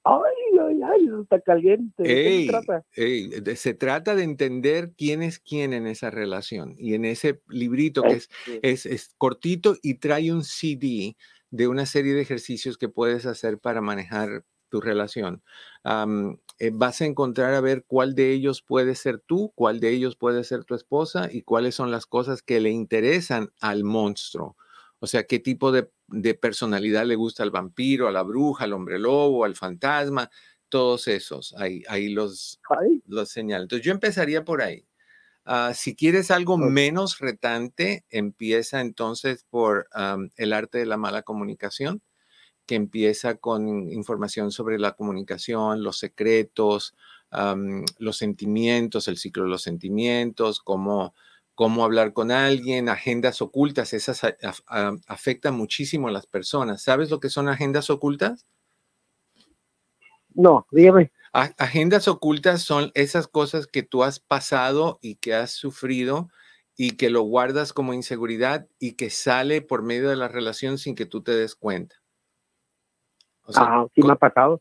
Ay, 0.05 0.59
ay, 0.61 0.81
ay, 0.85 1.09
está 1.23 1.41
caliente. 1.41 2.03
¿De 2.03 2.09
qué 2.15 2.41
se 2.43 2.47
trata? 2.49 2.87
ey, 2.95 3.29
de- 3.41 3.57
se 3.57 3.75
trata 3.75 4.15
de 4.15 4.23
entender 4.23 4.93
quién 4.97 5.23
es 5.23 5.41
quién 5.41 5.73
en 5.73 5.87
esa 5.89 6.11
relación. 6.11 6.75
Y 6.79 6.95
en 6.95 7.05
ese 7.05 7.41
librito 7.49 8.03
que 8.03 8.13
es, 8.13 8.29
Sí. 8.45 8.61
es, 8.63 8.87
es 8.87 9.15
cortito 9.19 9.75
y 9.83 9.95
trae 9.95 10.33
un 10.33 10.45
CD 10.45 11.17
de 11.51 11.67
una 11.69 11.87
serie 11.87 12.15
de 12.15 12.21
ejercicios 12.21 12.79
que 12.79 12.89
puedes 12.89 13.27
hacer 13.27 13.59
para 13.59 13.81
manejar 13.81 14.45
tu 14.69 14.81
relación. 14.81 15.43
Eh, 16.59 16.71
vas 16.73 17.03
a 17.03 17.05
encontrar 17.05 17.53
a 17.55 17.61
ver 17.61 17.85
cuál 17.87 18.15
de 18.15 18.33
ellos 18.33 18.63
puede 18.63 18.95
ser 18.95 19.19
tú, 19.21 19.53
cuál 19.55 19.79
de 19.79 19.91
ellos 19.91 20.17
puede 20.17 20.43
ser 20.43 20.65
tu 20.65 20.75
esposa 20.75 21.29
y 21.31 21.43
cuáles 21.43 21.75
son 21.75 21.91
las 21.91 22.07
cosas 22.07 22.43
que 22.43 22.61
le 22.61 22.71
interesan 22.71 23.53
al 23.61 23.85
monstruo. 23.85 24.57
O 24.99 25.07
sea, 25.07 25.25
qué 25.25 25.39
tipo 25.39 25.71
de, 25.73 25.91
de 26.09 26.35
personalidad 26.35 27.05
le 27.05 27.15
gusta 27.17 27.43
al 27.43 27.51
vampiro, 27.51 28.09
a 28.09 28.13
la 28.13 28.23
bruja, 28.23 28.65
al 28.65 28.73
hombre 28.73 28.99
lobo, 28.99 29.45
al 29.45 29.55
fantasma, 29.55 30.31
todos 30.71 31.09
esos. 31.09 31.55
Ahí, 31.59 31.83
ahí 31.89 32.09
los, 32.09 32.59
los 33.07 33.29
señalo. 33.29 33.65
Entonces 33.65 33.85
yo 33.85 33.93
empezaría 33.93 34.43
por 34.45 34.63
ahí. 34.63 34.87
Ah, 35.45 35.73
si 35.75 35.95
quieres 35.95 36.31
algo 36.33 36.59
menos 36.59 37.19
retante, 37.21 38.05
empieza 38.11 38.81
entonces 38.81 39.45
por 39.49 39.89
el 40.37 40.53
arte 40.53 40.79
de 40.79 40.87
la 40.87 40.97
mala 40.97 41.23
comunicación, 41.23 42.03
que 42.67 42.75
empieza 42.75 43.37
con 43.37 43.91
información 43.91 44.51
sobre 44.53 44.79
la 44.79 44.93
comunicación, 44.93 45.83
los 45.83 45.99
secretos, 45.99 46.95
los 47.99 48.17
sentimientos, 48.17 49.09
el 49.09 49.19
ciclo 49.19 49.45
de 49.45 49.51
los 49.51 49.63
sentimientos, 49.63 50.61
cómo, 50.61 51.15
cómo 51.55 51.85
hablar 51.85 52.13
con 52.13 52.31
alguien, 52.31 52.89
agendas 52.89 53.43
ocultas, 53.43 53.93
esas 53.93 54.25
a- 54.25 54.37
af- 54.39 54.63
a- 54.69 54.97
afectan 55.07 55.55
muchísimo 55.55 56.09
a 56.09 56.13
las 56.13 56.27
personas. 56.27 56.83
¿Sabes 56.83 57.11
lo 57.11 57.21
que 57.21 57.31
son 57.31 57.49
agendas 57.49 57.91
ocultas? 57.91 58.47
no, 60.35 60.67
dígame. 60.71 61.11
A- 61.33 61.55
Agendas 61.59 62.09
ocultas 62.09 62.63
son 62.63 62.91
esas 62.95 63.27
cosas 63.29 63.67
que 63.67 63.83
tú 63.83 64.03
has 64.05 64.21
pasado 64.21 64.99
y 65.03 65.17
que 65.17 65.35
has 65.35 65.51
sufrido 65.53 66.29
y 66.77 66.93
que 66.93 67.11
lo 67.11 67.23
guardas 67.23 67.73
como 67.73 67.95
inseguridad 67.95 68.69
y 68.79 68.93
que 68.93 69.11
sale 69.11 69.63
por 69.63 69.83
medio 69.83 70.09
de 70.11 70.17
la 70.17 70.29
relación 70.29 70.79
sin 70.79 70.95
que 70.95 71.07
tú 71.07 71.23
te 71.23 71.33
des 71.33 71.55
cuenta. 71.55 71.97
O 73.47 73.53
sea, 73.53 73.63
Ah, 73.65 73.87
sí 73.95 74.03
me 74.03 74.13
ha 74.13 74.17
pasado. 74.17 74.61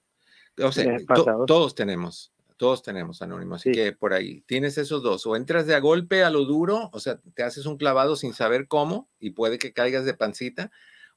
o 0.64 0.72
sea, 0.72 0.98
to- 1.14 1.46
todos 1.46 1.76
tenemos, 1.76 2.32
todos 2.58 2.82
tenemos 2.84 3.22
anónimo, 3.22 3.56
así 3.56 3.70
Sí. 3.70 3.76
que 3.76 3.92
por 3.92 4.14
ahí 4.14 4.42
tienes 4.42 4.78
esos 4.78 5.04
dos. 5.04 5.26
O 5.26 5.36
entras 5.36 5.66
de 5.68 5.76
a 5.76 5.80
golpe 5.80 6.24
a 6.24 6.30
lo 6.30 6.46
duro, 6.46 6.90
o 6.94 7.00
sea, 7.00 7.20
te 7.34 7.44
haces 7.44 7.66
un 7.66 7.78
clavado 7.78 8.16
sin 8.16 8.34
saber 8.34 8.68
cómo 8.68 9.10
y 9.20 9.32
puede 9.32 9.58
que 9.58 9.74
caigas 9.74 10.06
de 10.06 10.14
pancita, 10.14 10.72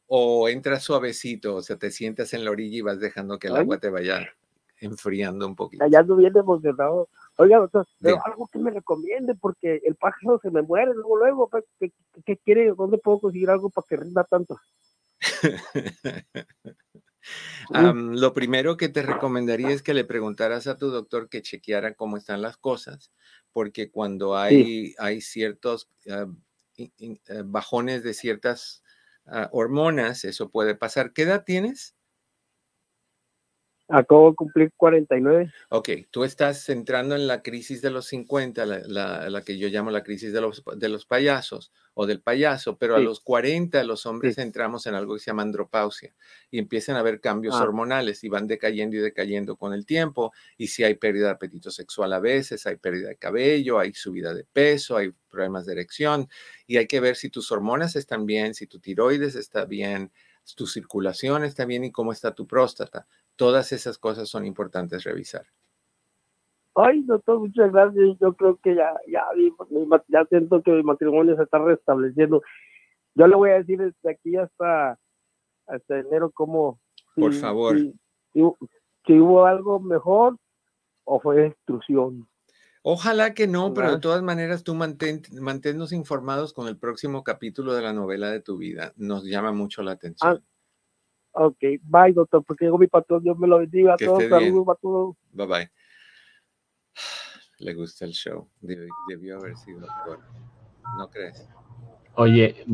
o 0.07 0.49
entras 0.49 0.83
suavecito, 0.83 1.57
o 1.57 1.63
sea, 1.63 1.77
te 1.77 1.91
sientas 1.91 2.33
en 2.33 2.45
la 2.45 2.51
orilla 2.51 2.79
y 2.79 2.81
vas 2.81 2.99
dejando 2.99 3.39
que 3.39 3.49
el 3.49 3.57
Ay. 3.57 3.61
agua 3.63 3.79
te 3.79 3.91
vaya 3.91 4.27
enfriando 4.81 5.47
un 5.47 5.55
poquito. 5.57 5.85
Allá 5.85 5.99
ando 6.01 6.17
bien 6.17 6.37
emocionado. 6.37 7.09
Oiga, 7.37 7.59
doctor, 7.59 7.87
pero 8.01 8.19
algo 8.25 8.49
que 8.51 8.59
me 8.59 8.71
recomiende, 8.71 9.35
porque 9.35 9.81
el 9.85 9.95
pájaro 9.97 10.41
se 10.43 10.51
me 10.51 10.63
muere 10.63 10.93
luego, 10.95 11.17
luego, 11.19 11.49
pues, 11.49 11.65
¿qué, 11.79 11.93
qué 12.25 12.37
quiere? 12.39 12.73
¿Dónde 12.75 12.99
puedo 12.99 13.21
conseguir 13.21 13.51
algo 13.51 13.71
para 13.71 13.85
que 13.89 13.97
rinda 13.97 14.25
tanto? 14.25 14.59
lo 17.71 18.33
primero 18.33 18.77
que 18.77 18.89
te 18.89 19.03
recomendaría 19.03 19.71
es 19.71 19.83
que 19.83 19.95
le 19.95 20.05
preguntaras 20.05 20.67
a 20.67 20.77
tu 20.77 20.91
doctor 20.91 21.29
que 21.29 21.43
chequeara 21.43 21.95
cómo 21.95 22.17
están 22.17 22.43
las 22.43 22.57
cosas, 22.57 23.13
porque 23.53 23.91
cuando 23.91 24.37
hay, 24.37 24.95
hay 24.99 25.21
ciertos 25.21 25.91
ah, 26.11 26.27
eh, 26.77 27.19
bajones 27.45 28.03
de 28.03 28.15
ciertas 28.15 28.83
ah, 29.27 29.49
hormonas, 29.53 30.25
eso 30.25 30.51
puede 30.51 30.75
pasar. 30.75 31.13
¿Qué 31.13 31.23
edad 31.23 31.45
tienes? 31.45 31.98
Acabo 33.91 34.31
de 34.31 34.37
cumplir 34.37 34.71
49. 34.77 35.51
Ok, 35.71 35.89
tú 36.11 36.25
estás 36.25 36.69
entrando 36.69 37.15
en 37.15 37.27
la 37.27 37.43
crisis 37.43 37.81
de 37.81 37.91
los 37.91 38.07
50, 38.07 38.67
la, 38.67 39.31
la, 39.31 39.43
que 39.43 39.57
yo 39.57 39.69
llamo 39.69 39.91
la 39.91 40.03
crisis 40.03 40.31
de 40.33 40.43
los, 40.43 40.63
de 40.77 40.89
los 40.91 41.07
payasos 41.07 41.73
o 41.95 42.07
del 42.07 42.21
payaso, 42.21 42.77
pero 42.77 42.97
a 42.97 42.99
los 42.99 43.21
40 43.21 43.83
los 43.85 44.05
hombres 44.05 44.37
entramos 44.37 44.87
en 44.87 44.95
algo 44.95 45.15
que 45.15 45.21
se 45.21 45.31
llama 45.31 45.43
andropausia 45.43 46.15
y 46.51 46.59
empiezan 46.59 46.97
a 46.97 47.01
haber 47.01 47.21
cambios 47.21 47.55
ah. 47.55 47.63
hormonales 47.63 48.23
y 48.25 48.29
van 48.29 48.47
decayendo 48.47 48.97
y 48.97 49.01
decayendo 49.01 49.57
con 49.57 49.73
el 49.73 49.87
tiempo. 49.87 50.33
Y 50.59 50.67
si 50.67 50.85
hay 50.85 50.95
pérdida 50.95 51.27
de 51.27 51.33
apetito 51.33 51.71
sexual 51.71 52.13
a 52.13 52.21
veces, 52.21 52.67
hay 52.67 52.77
pérdida 52.77 53.09
de 53.09 53.17
cabello, 53.17 53.79
hay 53.79 53.95
subida 53.95 54.35
de 54.35 54.45
peso, 54.45 54.99
hay 54.99 55.13
problemas 55.31 55.65
de 55.65 55.73
erección 55.73 56.29
y 56.67 56.77
hay 56.77 56.87
que 56.87 57.01
ver 57.01 57.17
si 57.17 57.31
tus 57.31 57.51
hormonas 57.51 57.97
están 57.97 58.27
bien, 58.27 58.53
si 58.53 58.67
tu 58.67 58.81
tiroides 58.81 59.35
está 59.35 59.65
bien, 59.65 60.13
tu 60.55 60.67
circulación 60.67 61.45
está 61.45 61.65
bien 61.65 61.85
y 61.85 61.93
cómo 61.93 62.13
está 62.13 62.35
tu 62.35 62.47
próstata. 62.47 63.07
Todas 63.39 63.71
esas 63.71 63.99
cosas 63.99 64.29
son 64.29 64.45
importantes 64.45 65.05
revisar. 65.05 65.47
Ay, 66.75 67.03
doctor, 67.05 67.39
muchas 67.39 67.71
gracias. 67.73 68.19
Yo 68.21 68.35
creo 68.35 68.59
que 68.63 68.75
ya, 68.75 68.93
ya, 69.07 69.25
ya 70.09 70.25
siento 70.27 70.61
que 70.61 70.73
mi 70.73 70.83
matrimonio 70.83 71.37
se 71.37 71.45
está 71.45 71.59
restableciendo. 71.59 72.43
Yo 73.15 73.29
le 73.29 73.37
voy 73.37 73.51
a 73.51 73.59
decir 73.59 73.79
desde 73.79 74.11
aquí 74.11 74.37
hasta, 74.37 74.99
hasta 75.69 75.99
enero 76.01 76.33
cómo... 76.33 76.81
Por 77.15 77.33
favor. 77.33 77.77
Si, 78.33 78.41
hubo 78.41 79.47
algo 79.47 79.79
mejor 79.79 80.37
o 81.05 81.21
fue 81.21 81.43
destrucción. 81.43 82.29
Ojalá 82.83 83.35
que 83.35 83.47
no, 83.47 83.73
pero 83.73 83.93
de 83.93 84.01
todas 84.01 84.23
maneras 84.23 84.65
tú 84.65 84.75
mantén, 84.75 85.23
manténnos 85.41 85.93
informados 85.93 86.53
con 86.53 86.67
el 86.67 86.77
próximo 86.77 87.23
capítulo 87.23 87.75
de 87.75 87.83
la 87.83 87.93
novela 87.93 88.31
de 88.31 88.41
tu 88.41 88.57
vida. 88.57 88.93
Nos 88.97 89.25
llama 89.25 89.53
mucho 89.53 89.83
la 89.83 89.93
atención. 89.93 90.37
Ah, 90.37 90.58
ok, 91.33 91.59
bye, 91.83 92.13
doctor, 92.13 92.45
porque 92.45 92.67
digo 92.67 92.79
mi 92.79 92.87
patrón, 92.87 93.23
Dios 93.23 93.39
me 93.39 93.47
lo 93.47 93.59
bendiga 93.59 93.95
a 93.95 93.97
todos. 93.97 94.25
Saludos 94.29 94.69
a 94.69 94.75
todos. 94.81 95.17
Bye 95.33 95.47
bye. 95.47 95.71
Le 97.61 97.75
gusta 97.75 98.05
el 98.05 98.13
show. 98.13 98.49
Debió, 98.61 99.39
haber 99.39 99.57
sido 99.57 99.81
doctor. 99.81 100.21
¿No 100.97 101.11
crees? 101.11 101.49
Oye, 102.15 102.65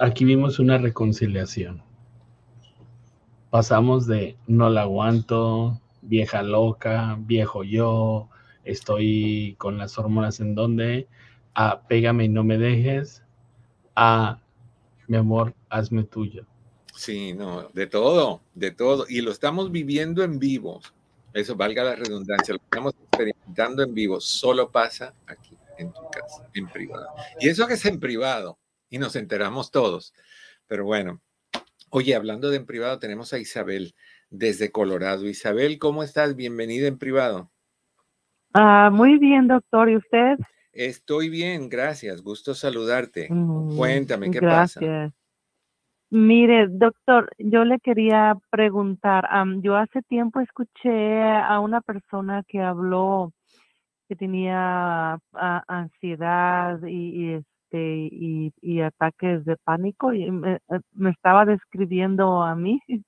aquí 0.00 0.24
vimos 0.24 0.58
una 0.58 0.78
reconciliación. 0.78 1.82
Pasamos 3.50 4.06
de 4.06 4.36
no 4.46 4.70
la 4.70 4.82
aguanto, 4.82 5.80
vieja 6.00 6.42
loca, 6.42 7.16
viejo 7.20 7.64
yo, 7.64 8.28
estoy 8.64 9.54
con 9.58 9.78
las 9.78 9.98
hormonas 9.98 10.40
en 10.40 10.54
donde, 10.54 11.08
a 11.54 11.82
pégame 11.82 12.24
y 12.24 12.28
no 12.28 12.44
me 12.44 12.58
dejes, 12.58 13.24
a 13.94 14.40
mi 15.06 15.16
amor, 15.16 15.54
hazme 15.68 16.04
tuyo. 16.04 16.46
Sí, 16.94 17.32
no, 17.32 17.68
de 17.72 17.86
todo, 17.86 18.42
de 18.54 18.70
todo. 18.70 19.06
Y 19.08 19.20
lo 19.20 19.32
estamos 19.32 19.72
viviendo 19.72 20.22
en 20.22 20.38
vivo. 20.38 20.80
Eso 21.32 21.56
valga 21.56 21.82
la 21.82 21.96
redundancia, 21.96 22.54
lo 22.54 22.60
estamos 22.62 22.94
experimentando 22.94 23.82
en 23.82 23.94
vivo. 23.94 24.20
Solo 24.20 24.70
pasa 24.70 25.14
aquí, 25.26 25.56
en 25.78 25.92
tu 25.92 26.02
casa, 26.10 26.46
en 26.54 26.68
privado. 26.68 27.08
Y 27.40 27.48
eso 27.48 27.66
que 27.66 27.74
es 27.74 27.84
en 27.86 27.98
privado, 27.98 28.58
y 28.90 28.98
nos 28.98 29.16
enteramos 29.16 29.70
todos. 29.70 30.12
Pero 30.66 30.84
bueno, 30.84 31.20
oye, 31.90 32.14
hablando 32.14 32.50
de 32.50 32.56
en 32.56 32.66
privado, 32.66 32.98
tenemos 32.98 33.32
a 33.32 33.38
Isabel 33.38 33.94
desde 34.28 34.70
Colorado. 34.70 35.26
Isabel, 35.26 35.78
¿cómo 35.78 36.02
estás? 36.02 36.36
Bienvenida 36.36 36.86
en 36.86 36.98
privado. 36.98 37.50
Ah, 38.52 38.90
muy 38.92 39.18
bien, 39.18 39.48
doctor. 39.48 39.88
¿Y 39.88 39.96
usted? 39.96 40.36
Estoy 40.72 41.30
bien, 41.30 41.70
gracias. 41.70 42.22
Gusto 42.22 42.54
saludarte. 42.54 43.28
Mm, 43.30 43.76
Cuéntame, 43.76 44.30
¿qué 44.30 44.40
pasa? 44.40 45.12
Mire, 46.14 46.68
doctor, 46.68 47.30
yo 47.38 47.64
le 47.64 47.80
quería 47.80 48.36
preguntar, 48.50 49.26
yo 49.62 49.76
hace 49.76 50.02
tiempo 50.02 50.40
escuché 50.40 51.22
a 51.22 51.58
una 51.58 51.80
persona 51.80 52.42
que 52.46 52.60
habló 52.60 53.32
que 54.06 54.16
tenía 54.16 55.18
ansiedad 55.32 56.78
y, 56.86 57.32
este 57.32 58.10
y, 58.60 58.80
ataques 58.82 59.46
de 59.46 59.56
pánico 59.56 60.12
y 60.12 60.30
me, 60.30 60.56
eh, 60.56 60.80
estaba 61.10 61.46
describiendo 61.46 62.42
a 62.42 62.54
mí. 62.56 62.80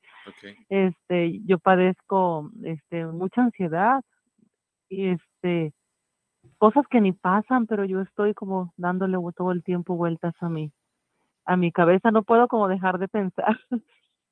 Este, 0.70 1.42
yo 1.44 1.58
padezco 1.58 2.50
este 2.62 3.04
mucha 3.04 3.42
ansiedad 3.42 4.00
y 4.88 5.08
este 5.08 5.74
cosas 6.56 6.86
que 6.88 7.02
ni 7.02 7.12
pasan, 7.12 7.66
pero 7.66 7.84
yo 7.84 8.00
estoy 8.00 8.32
como 8.32 8.72
dándole 8.78 9.18
todo 9.36 9.52
el 9.52 9.62
tiempo 9.62 9.96
vueltas 9.96 10.34
a 10.40 10.48
mí 10.48 10.72
a 11.44 11.56
mi 11.56 11.72
cabeza, 11.72 12.10
no 12.10 12.22
puedo 12.22 12.48
como 12.48 12.68
dejar 12.68 12.98
de 12.98 13.08
pensar. 13.08 13.58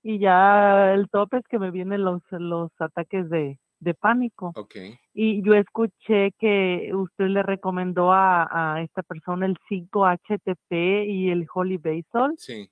y 0.03 0.19
ya 0.19 0.93
el 0.93 1.09
tope 1.09 1.39
es 1.39 1.45
que 1.49 1.59
me 1.59 1.71
vienen 1.71 2.05
los, 2.05 2.23
los 2.31 2.71
ataques 2.79 3.29
de, 3.31 3.59
de 3.83 3.95
pánico. 3.95 4.53
Okay. 4.55 4.99
Y 5.13 5.45
yo 5.45 5.55
escuché 5.55 6.33
que 6.39 6.91
usted 6.95 7.27
le 7.27 7.43
recomendó 7.43 8.13
a, 8.13 8.49
a 8.51 8.83
esta 8.83 9.03
persona 9.03 9.47
el 9.47 9.59
5-HTP 9.69 11.07
y 11.07 11.31
el 11.31 11.47
Holy 11.53 11.79
Basil. 11.79 12.35
Sí. 12.39 12.69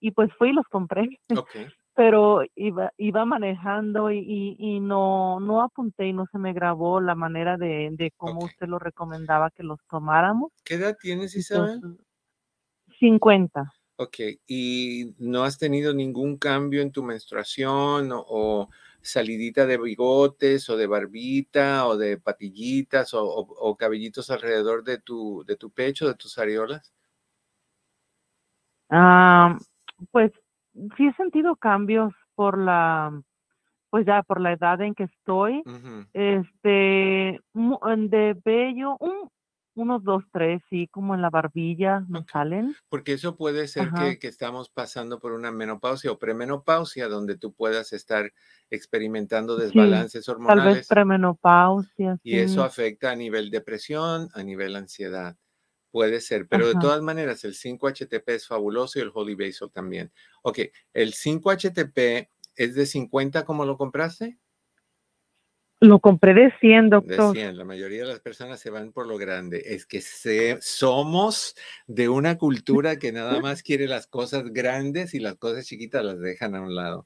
Y 0.00 0.10
pues 0.12 0.30
fui 0.38 0.50
y 0.50 0.52
los 0.52 0.66
compré. 0.66 1.08
Okay. 1.36 1.66
Pero 1.94 2.42
iba, 2.54 2.90
iba 2.96 3.24
manejando 3.26 4.10
y, 4.10 4.18
y, 4.18 4.56
y, 4.58 4.80
no, 4.80 5.40
no 5.40 5.62
apunté 5.62 6.06
y 6.06 6.14
no 6.14 6.24
se 6.32 6.38
me 6.38 6.54
grabó 6.54 7.02
la 7.02 7.14
manera 7.14 7.58
de, 7.58 7.90
de 7.92 8.10
cómo 8.16 8.46
usted 8.46 8.66
lo 8.66 8.78
recomendaba 8.78 9.50
que 9.50 9.62
los 9.62 9.78
tomáramos. 9.90 10.52
¿Qué 10.64 10.76
edad 10.76 10.96
tienes, 10.98 11.36
Isabel? 11.36 11.82
50. 13.02 13.72
Ok, 13.96 14.16
¿y 14.46 15.12
no 15.18 15.42
has 15.42 15.58
tenido 15.58 15.92
ningún 15.92 16.38
cambio 16.38 16.82
en 16.82 16.92
tu 16.92 17.02
menstruación 17.02 18.10
o, 18.12 18.70
salidita 19.00 19.66
de 19.66 19.76
bigotes 19.76 20.70
o 20.70 20.76
de 20.76 20.86
barbita 20.86 21.88
o 21.88 21.96
de 21.96 22.18
patillitas 22.18 23.10
o, 23.14 23.76
cabellitos 23.76 24.30
alrededor 24.30 24.84
de 24.84 24.98
tu, 24.98 25.44
de 25.44 25.56
tu 25.56 25.70
pecho, 25.70 26.06
de 26.06 26.14
tus 26.14 26.38
areolas? 26.38 26.94
Ah, 28.88 29.58
pues 30.12 30.30
sí 30.96 31.08
he 31.08 31.12
sentido 31.14 31.56
cambios 31.56 32.14
por 32.36 32.58
la, 32.58 33.20
pues 33.90 34.06
ya 34.06 34.22
por 34.22 34.40
la 34.40 34.52
edad 34.52 34.80
en 34.80 34.94
que 34.94 35.04
estoy. 35.04 35.64
Este, 36.12 37.40
de 37.52 38.36
vello, 38.44 38.96
un, 39.00 39.28
unos 39.74 40.04
dos, 40.04 40.24
tres, 40.32 40.62
sí, 40.68 40.88
como 40.88 41.14
en 41.14 41.22
la 41.22 41.30
barbilla 41.30 42.04
me 42.08 42.24
salen. 42.30 42.74
Porque 42.88 43.14
eso 43.14 43.36
puede 43.36 43.68
ser 43.68 43.90
que, 43.92 44.18
que, 44.18 44.28
estamos 44.28 44.68
pasando 44.68 45.18
por 45.18 45.32
una 45.32 45.50
menopausia 45.50 46.12
o 46.12 46.18
premenopausia, 46.18 47.08
donde 47.08 47.36
tú 47.36 47.52
puedas 47.52 47.92
estar 47.92 48.32
experimentando 48.70 49.56
desbalances 49.56 50.28
hormonales. 50.28 50.64
Tal 50.64 50.74
vez 50.74 50.86
premenopausia. 50.88 52.18
Y 52.22 52.38
eso 52.38 52.62
afecta 52.64 53.10
a 53.10 53.16
nivel 53.16 53.50
depresión, 53.50 54.28
a 54.34 54.42
nivel 54.42 54.76
ansiedad. 54.76 55.36
Puede 55.90 56.22
ser, 56.22 56.48
pero 56.48 56.66
de 56.66 56.74
todas 56.80 57.02
maneras, 57.02 57.44
el 57.44 57.52
5-HTP 57.52 58.26
es 58.30 58.46
fabuloso 58.46 58.98
y 58.98 59.02
el 59.02 59.10
Holy 59.12 59.34
Basil 59.34 59.70
también. 59.70 60.10
Ok, 60.42 60.60
el 60.94 61.12
5-HTP 61.12 62.30
es 62.56 62.74
de 62.74 62.86
50 62.86 63.44
como 63.44 63.66
lo 63.66 63.76
compraste. 63.76 64.38
Lo 65.82 65.98
compré 65.98 66.32
de 66.32 66.52
100, 66.60 66.90
doctor. 66.90 67.34
De 67.34 67.40
100. 67.40 67.56
La 67.56 67.64
mayoría 67.64 68.02
de 68.02 68.06
las 68.06 68.20
personas 68.20 68.60
se 68.60 68.70
van 68.70 68.92
por 68.92 69.08
lo 69.08 69.18
grande. 69.18 69.64
Es 69.66 69.84
que 69.84 70.00
somos 70.60 71.56
de 71.88 72.08
una 72.08 72.38
cultura 72.38 73.00
que 73.00 73.10
nada 73.10 73.40
más 73.42 73.64
quiere 73.64 73.88
las 73.88 74.06
cosas 74.06 74.44
grandes 74.52 75.12
y 75.12 75.18
las 75.18 75.34
cosas 75.34 75.66
chiquitas 75.66 76.04
las 76.04 76.20
dejan 76.20 76.54
a 76.54 76.62
un 76.62 76.76
lado. 76.76 77.04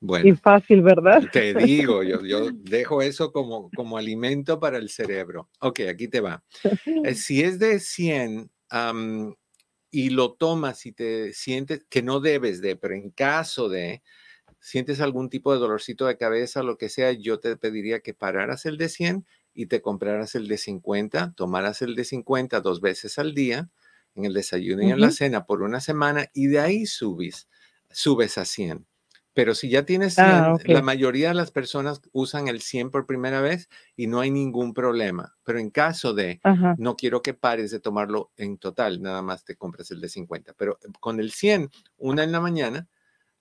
Bueno. 0.00 0.28
Y 0.28 0.32
fácil, 0.32 0.82
¿verdad? 0.82 1.22
Te 1.32 1.54
digo, 1.54 2.02
yo, 2.02 2.20
yo 2.26 2.50
dejo 2.52 3.00
eso 3.00 3.32
como, 3.32 3.70
como 3.74 3.96
alimento 3.96 4.60
para 4.60 4.76
el 4.76 4.90
cerebro. 4.90 5.48
Ok, 5.60 5.80
aquí 5.88 6.06
te 6.08 6.20
va. 6.20 6.44
Eh, 7.04 7.14
si 7.14 7.42
es 7.42 7.58
de 7.58 7.80
100 7.80 8.50
y 9.90 10.10
lo 10.10 10.34
tomas 10.34 10.84
y 10.84 10.92
te 10.92 11.32
sientes 11.32 11.86
que 11.88 12.02
no 12.02 12.20
debes 12.20 12.60
de, 12.60 12.76
pero 12.76 12.92
en 12.92 13.08
caso 13.12 13.70
de, 13.70 14.02
sientes 14.64 15.00
algún 15.00 15.28
tipo 15.30 15.52
de 15.52 15.58
dolorcito 15.60 16.06
de 16.06 16.16
cabeza, 16.16 16.62
lo 16.62 16.78
que 16.78 16.88
sea, 16.88 17.12
yo 17.12 17.38
te 17.40 17.56
pediría 17.56 18.00
que 18.00 18.14
pararas 18.14 18.66
el 18.66 18.78
de 18.78 18.88
100 18.88 19.26
y 19.54 19.66
te 19.66 19.82
compraras 19.82 20.34
el 20.34 20.48
de 20.48 20.58
50, 20.58 21.34
tomaras 21.36 21.82
el 21.82 21.94
de 21.94 22.04
50 22.04 22.60
dos 22.60 22.80
veces 22.80 23.18
al 23.18 23.34
día, 23.34 23.70
en 24.14 24.24
el 24.24 24.34
desayuno 24.34 24.82
y 24.82 24.90
en 24.90 25.00
la 25.00 25.10
cena 25.10 25.44
por 25.46 25.62
una 25.62 25.80
semana 25.80 26.28
y 26.32 26.46
de 26.46 26.60
ahí 26.60 26.86
subes, 26.86 27.48
subes 27.90 28.38
a 28.38 28.44
100. 28.44 28.86
Pero 29.34 29.54
si 29.54 29.68
ya 29.68 29.84
tienes 29.84 30.14
100, 30.14 30.52
Ah, 30.52 30.58
la 30.62 30.80
mayoría 30.82 31.28
de 31.28 31.34
las 31.34 31.50
personas 31.50 32.00
usan 32.12 32.46
el 32.48 32.60
100 32.60 32.90
por 32.90 33.06
primera 33.06 33.40
vez 33.40 33.68
y 33.96 34.06
no 34.06 34.20
hay 34.20 34.30
ningún 34.30 34.74
problema. 34.74 35.36
Pero 35.44 35.58
en 35.58 35.70
caso 35.70 36.14
de 36.14 36.40
Ajá. 36.42 36.76
no 36.76 36.96
quiero 36.96 37.20
que 37.22 37.34
pares 37.34 37.70
de 37.72 37.80
tomarlo 37.80 38.30
en 38.36 38.58
total, 38.58 39.02
nada 39.02 39.22
más 39.22 39.44
te 39.44 39.56
compras 39.56 39.90
el 39.90 40.00
de 40.00 40.08
50. 40.08 40.54
Pero 40.54 40.78
eh, 40.82 40.88
con 41.00 41.18
el 41.20 41.32
100, 41.32 41.70
una 41.96 42.22
en 42.22 42.30
la 42.32 42.40
mañana, 42.40 42.88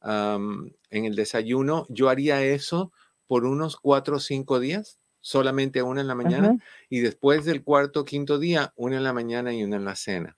am, 0.04 0.74
en 0.92 1.06
el 1.06 1.16
desayuno, 1.16 1.86
yo 1.90 2.10
haría 2.10 2.44
eso 2.44 2.92
por 3.28 3.46
unos 3.46 3.78
cuatro 3.78 4.18
o 4.18 4.20
cinco 4.20 4.60
días, 4.60 5.00
solamente 5.22 5.82
una 5.84 6.02
en 6.02 6.08
la 6.08 6.16
mañana, 6.16 6.50
Ajá. 6.50 6.58
y 6.90 7.00
después 7.02 7.46
del 7.46 7.64
cuarto 7.64 8.02
o 8.02 8.06
quinto 8.06 8.40
día, 8.40 8.74
una 8.76 8.98
en 8.98 9.04
la 9.04 9.14
mañana 9.14 9.54
y 9.54 9.64
una 9.64 9.78
en 9.78 9.86
la 9.86 9.96
cena. 9.96 10.38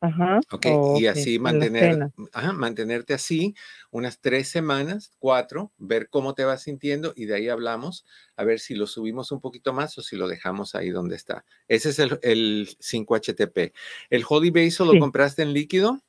Ajá. 0.00 0.40
¿ok? 0.52 0.66
Oh, 0.66 0.98
y 0.98 1.06
así 1.06 1.38
mantener, 1.38 1.98
ajá, 2.32 2.52
mantenerte 2.52 3.14
así 3.14 3.54
unas 3.90 4.20
tres 4.20 4.48
semanas, 4.48 5.12
cuatro, 5.18 5.72
ver 5.76 6.08
cómo 6.08 6.34
te 6.34 6.44
vas 6.44 6.62
sintiendo 6.62 7.12
y 7.16 7.24
de 7.26 7.34
ahí 7.34 7.48
hablamos 7.48 8.04
a 8.36 8.44
ver 8.44 8.60
si 8.60 8.74
lo 8.74 8.86
subimos 8.86 9.32
un 9.32 9.40
poquito 9.40 9.72
más 9.72 9.96
o 9.98 10.02
si 10.02 10.16
lo 10.16 10.28
dejamos 10.28 10.74
ahí 10.74 10.90
donde 10.90 11.16
está. 11.16 11.44
Ese 11.68 11.90
es 11.90 11.98
el, 11.98 12.18
el 12.22 12.68
5-HTP. 12.80 13.72
¿El 14.10 14.24
Holy 14.28 14.50
Basil 14.50 14.86
lo 14.86 14.92
Sí. 14.92 14.98
compraste 14.98 15.42
en 15.42 15.52
líquido? 15.52 16.02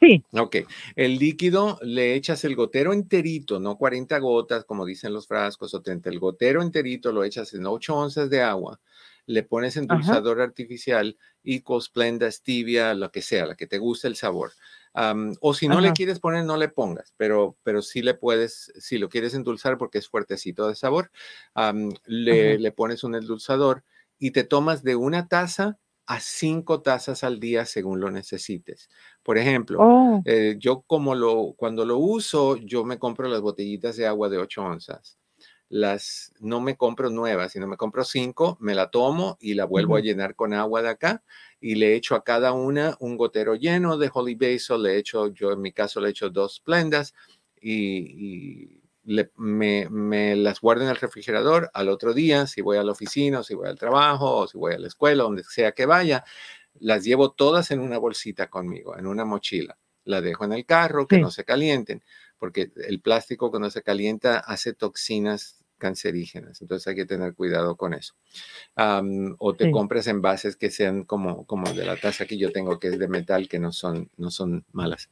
Sí. 0.00 0.24
Ok, 0.32 0.56
el 0.94 1.18
líquido 1.18 1.76
le 1.82 2.14
echas 2.14 2.44
el 2.44 2.54
gotero 2.54 2.92
enterito, 2.92 3.58
no 3.58 3.76
40 3.76 4.18
gotas 4.20 4.64
como 4.64 4.86
dicen 4.86 5.12
los 5.12 5.26
frascos 5.26 5.74
o 5.74 5.82
30, 5.82 6.08
el 6.08 6.20
gotero 6.20 6.62
enterito 6.62 7.10
lo 7.10 7.24
echas 7.24 7.52
en 7.52 7.66
8 7.66 7.96
onzas 7.96 8.30
de 8.30 8.40
agua, 8.40 8.80
le 9.26 9.42
pones 9.42 9.76
endulzador 9.76 10.40
artificial, 10.40 11.18
Equal, 11.42 11.82
Splenda, 11.82 12.30
Stevia, 12.30 12.94
lo 12.94 13.10
que 13.10 13.22
sea, 13.22 13.44
la 13.46 13.56
que 13.56 13.66
te 13.66 13.78
guste 13.78 14.06
el 14.06 14.14
sabor. 14.14 14.52
O 15.40 15.52
si 15.54 15.68
no 15.68 15.80
le 15.80 15.88
Ajá. 15.88 15.94
quieres 15.94 16.20
poner, 16.20 16.44
no 16.44 16.56
le 16.56 16.68
pongas, 16.68 17.12
pero, 17.16 17.56
pero 17.64 17.82
sí 17.82 18.00
le 18.00 18.14
puedes, 18.14 18.72
si 18.78 18.98
lo 18.98 19.08
quieres 19.08 19.34
endulzar 19.34 19.78
porque 19.78 19.98
es 19.98 20.08
fuertecito 20.08 20.68
de 20.68 20.76
sabor, 20.76 21.10
le, 22.06 22.56
Ajá. 22.56 22.60
le 22.60 22.72
pones 22.72 23.02
un 23.02 23.16
endulzador 23.16 23.82
y 24.18 24.30
te 24.30 24.44
tomas 24.44 24.84
de 24.84 24.94
una 24.94 25.26
taza 25.26 25.78
a 26.10 26.18
cinco 26.18 26.82
tazas 26.82 27.22
al 27.22 27.38
día 27.38 27.64
según 27.64 28.00
lo 28.00 28.10
necesites. 28.10 28.90
Por 29.22 29.38
ejemplo, 29.38 29.78
Oh, 29.80 30.22
eh, 30.24 30.56
yo 30.58 30.80
como 30.80 31.14
lo, 31.14 31.54
cuando 31.56 31.84
lo 31.84 31.98
uso, 31.98 32.56
yo 32.56 32.84
me 32.84 32.98
compro 32.98 33.28
las 33.28 33.40
botellitas 33.40 33.96
de 33.96 34.08
agua 34.08 34.28
de 34.28 34.38
8 34.38 34.60
onzas. 34.60 35.18
Las, 35.68 36.32
no 36.40 36.60
me 36.60 36.76
compro 36.76 37.10
nuevas, 37.10 37.52
sino 37.52 37.68
me 37.68 37.76
compro 37.76 38.02
cinco, 38.02 38.56
me 38.58 38.74
la 38.74 38.90
tomo 38.90 39.38
y 39.40 39.54
la 39.54 39.66
vuelvo 39.66 39.94
a 39.94 40.00
llenar 40.00 40.34
con 40.34 40.52
agua 40.52 40.82
de 40.82 40.88
acá 40.88 41.22
y 41.60 41.76
le 41.76 41.94
echo 41.94 42.16
a 42.16 42.24
cada 42.24 42.54
una 42.54 42.96
un 42.98 43.16
gotero 43.16 43.54
lleno 43.54 43.96
de 43.96 44.10
Holy 44.12 44.34
Basil, 44.34 44.82
le 44.82 44.98
echo, 44.98 45.28
yo 45.28 45.52
en 45.52 45.60
mi 45.60 45.70
caso 45.70 46.00
le 46.00 46.08
echo 46.10 46.28
dos 46.28 46.58
plendas 46.58 47.14
y, 47.60 47.76
y 47.76 48.79
le- 49.04 49.30
me, 49.36 49.88
me 49.90 50.36
las 50.36 50.60
guardo 50.60 50.82
en 50.84 50.90
el 50.90 50.96
refrigerador 50.96 51.70
al 51.74 51.88
otro 51.88 52.12
día, 52.14 52.46
si 52.46 52.60
voy 52.60 52.76
a 52.76 52.82
la 52.82 52.92
oficina 52.92 53.40
o 53.40 53.42
si 53.42 53.54
voy 53.54 53.68
al 53.68 53.78
trabajo 53.78 54.36
o 54.38 54.46
si 54.46 54.58
voy 54.58 54.74
a 54.74 54.78
la 54.78 54.88
escuela, 54.88 55.22
donde 55.24 55.42
sea 55.44 55.72
que 55.72 55.86
vaya, 55.86 56.24
las 56.78 57.04
llevo 57.04 57.32
todas 57.32 57.70
en 57.70 57.80
una 57.80 57.98
bolsita 57.98 58.48
conmigo, 58.48 58.96
en 58.96 59.06
una 59.06 59.24
mochila. 59.24 59.76
La 60.04 60.20
dejo 60.20 60.44
en 60.44 60.52
el 60.52 60.64
carro, 60.66 61.06
que 61.06 61.16
Sí. 61.16 61.22
no 61.22 61.30
se 61.30 61.44
calienten, 61.44 62.02
porque 62.38 62.72
el 62.88 63.00
plástico 63.00 63.50
cuando 63.50 63.70
se 63.70 63.82
calienta 63.82 64.38
hace 64.38 64.72
toxinas 64.72 65.64
cancerígenas, 65.78 66.60
entonces 66.60 66.86
hay 66.88 66.94
que 66.94 67.06
tener 67.06 67.34
cuidado 67.34 67.76
con 67.76 67.94
eso. 67.94 68.14
O 69.38 69.54
te 69.54 69.64
Sí. 69.66 69.70
compras 69.70 70.06
envases 70.06 70.56
que 70.56 70.70
sean 70.70 71.04
como, 71.04 71.44
como 71.46 71.72
de 71.72 71.84
la 71.84 71.96
taza 71.96 72.26
que 72.26 72.38
yo 72.38 72.52
tengo, 72.52 72.78
que 72.78 72.88
es 72.88 72.98
de 72.98 73.08
metal, 73.08 73.48
que 73.48 73.58
no 73.58 73.72
son, 73.72 74.10
no 74.16 74.30
son 74.30 74.64
malas. 74.72 75.08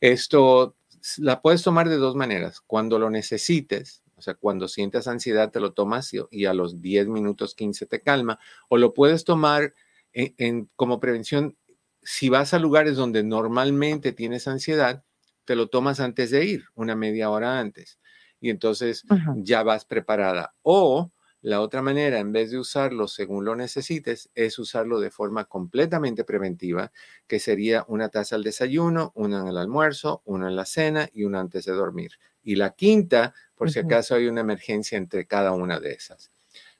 Esto 0.00 0.76
la 1.18 1.40
puedes 1.42 1.62
tomar 1.62 1.88
de 1.88 1.96
dos 1.96 2.14
maneras. 2.16 2.60
Cuando 2.60 2.98
lo 2.98 3.10
necesites, 3.10 4.02
o 4.16 4.22
sea, 4.22 4.34
cuando 4.34 4.68
sientas 4.68 5.08
ansiedad, 5.08 5.50
te 5.50 5.60
lo 5.60 5.72
tomas 5.72 6.12
y, 6.14 6.20
y 6.30 6.44
a 6.46 6.54
los 6.54 6.80
10 6.80 7.08
minutos, 7.08 7.54
15 7.54 7.86
te 7.86 8.00
calma. 8.02 8.38
O 8.68 8.76
lo 8.78 8.94
puedes 8.94 9.24
tomar 9.24 9.74
en- 10.12 10.34
en- 10.38 10.70
como 10.76 11.00
prevención. 11.00 11.56
Si 12.02 12.28
vas 12.28 12.54
a 12.54 12.58
lugares 12.58 12.96
donde 12.96 13.22
normalmente 13.24 14.12
tienes 14.12 14.46
ansiedad, 14.48 15.04
te 15.44 15.56
lo 15.56 15.68
tomas 15.68 15.98
antes 16.00 16.30
de 16.30 16.44
ir, 16.44 16.64
una 16.74 16.94
media 16.94 17.30
hora 17.30 17.58
antes. 17.58 17.98
Y 18.40 18.50
entonces 18.50 19.04
ya 19.44 19.62
vas 19.62 19.84
preparada. 19.84 20.54
O 20.62 21.12
la 21.42 21.60
otra 21.60 21.82
manera, 21.82 22.20
en 22.20 22.30
vez 22.30 22.52
de 22.52 22.58
usarlo 22.58 23.08
según 23.08 23.44
lo 23.44 23.56
necesites, 23.56 24.30
es 24.36 24.60
usarlo 24.60 25.00
de 25.00 25.10
forma 25.10 25.46
completamente 25.46 26.22
preventiva, 26.22 26.92
que 27.26 27.40
sería 27.40 27.84
una 27.88 28.08
taza 28.10 28.36
al 28.36 28.44
desayuno, 28.44 29.10
una 29.16 29.40
en 29.40 29.48
el 29.48 29.58
almuerzo, 29.58 30.22
una 30.24 30.48
en 30.48 30.54
la 30.54 30.64
cena 30.64 31.08
y 31.12 31.24
una 31.24 31.40
antes 31.40 31.64
de 31.64 31.72
dormir. 31.72 32.12
Y 32.44 32.54
la 32.54 32.70
quinta, 32.70 33.34
por 33.56 33.72
si 33.72 33.80
acaso 33.80 34.14
hay 34.14 34.28
una 34.28 34.40
emergencia 34.40 34.96
entre 34.96 35.26
cada 35.26 35.50
una 35.52 35.80
de 35.80 35.92
esas. 35.92 36.30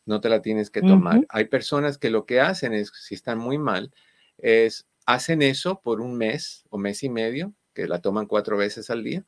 No 0.06 0.20
te 0.20 0.28
la 0.28 0.42
tienes 0.42 0.70
que 0.70 0.82
tomar. 0.82 1.26
Hay 1.28 1.46
personas 1.46 1.98
que 1.98 2.10
lo 2.10 2.24
que 2.24 2.40
hacen 2.40 2.72
es, 2.72 2.92
si 3.00 3.16
están 3.16 3.38
muy 3.38 3.58
mal, 3.58 3.92
es 4.38 4.86
hacen 5.06 5.42
eso 5.42 5.80
por 5.82 6.00
un 6.00 6.16
mes 6.16 6.64
o 6.70 6.78
mes 6.78 7.02
y 7.02 7.08
medio, 7.08 7.52
que 7.74 7.88
la 7.88 8.00
toman 8.00 8.26
cuatro 8.26 8.56
veces 8.56 8.90
al 8.90 9.02
día. 9.02 9.24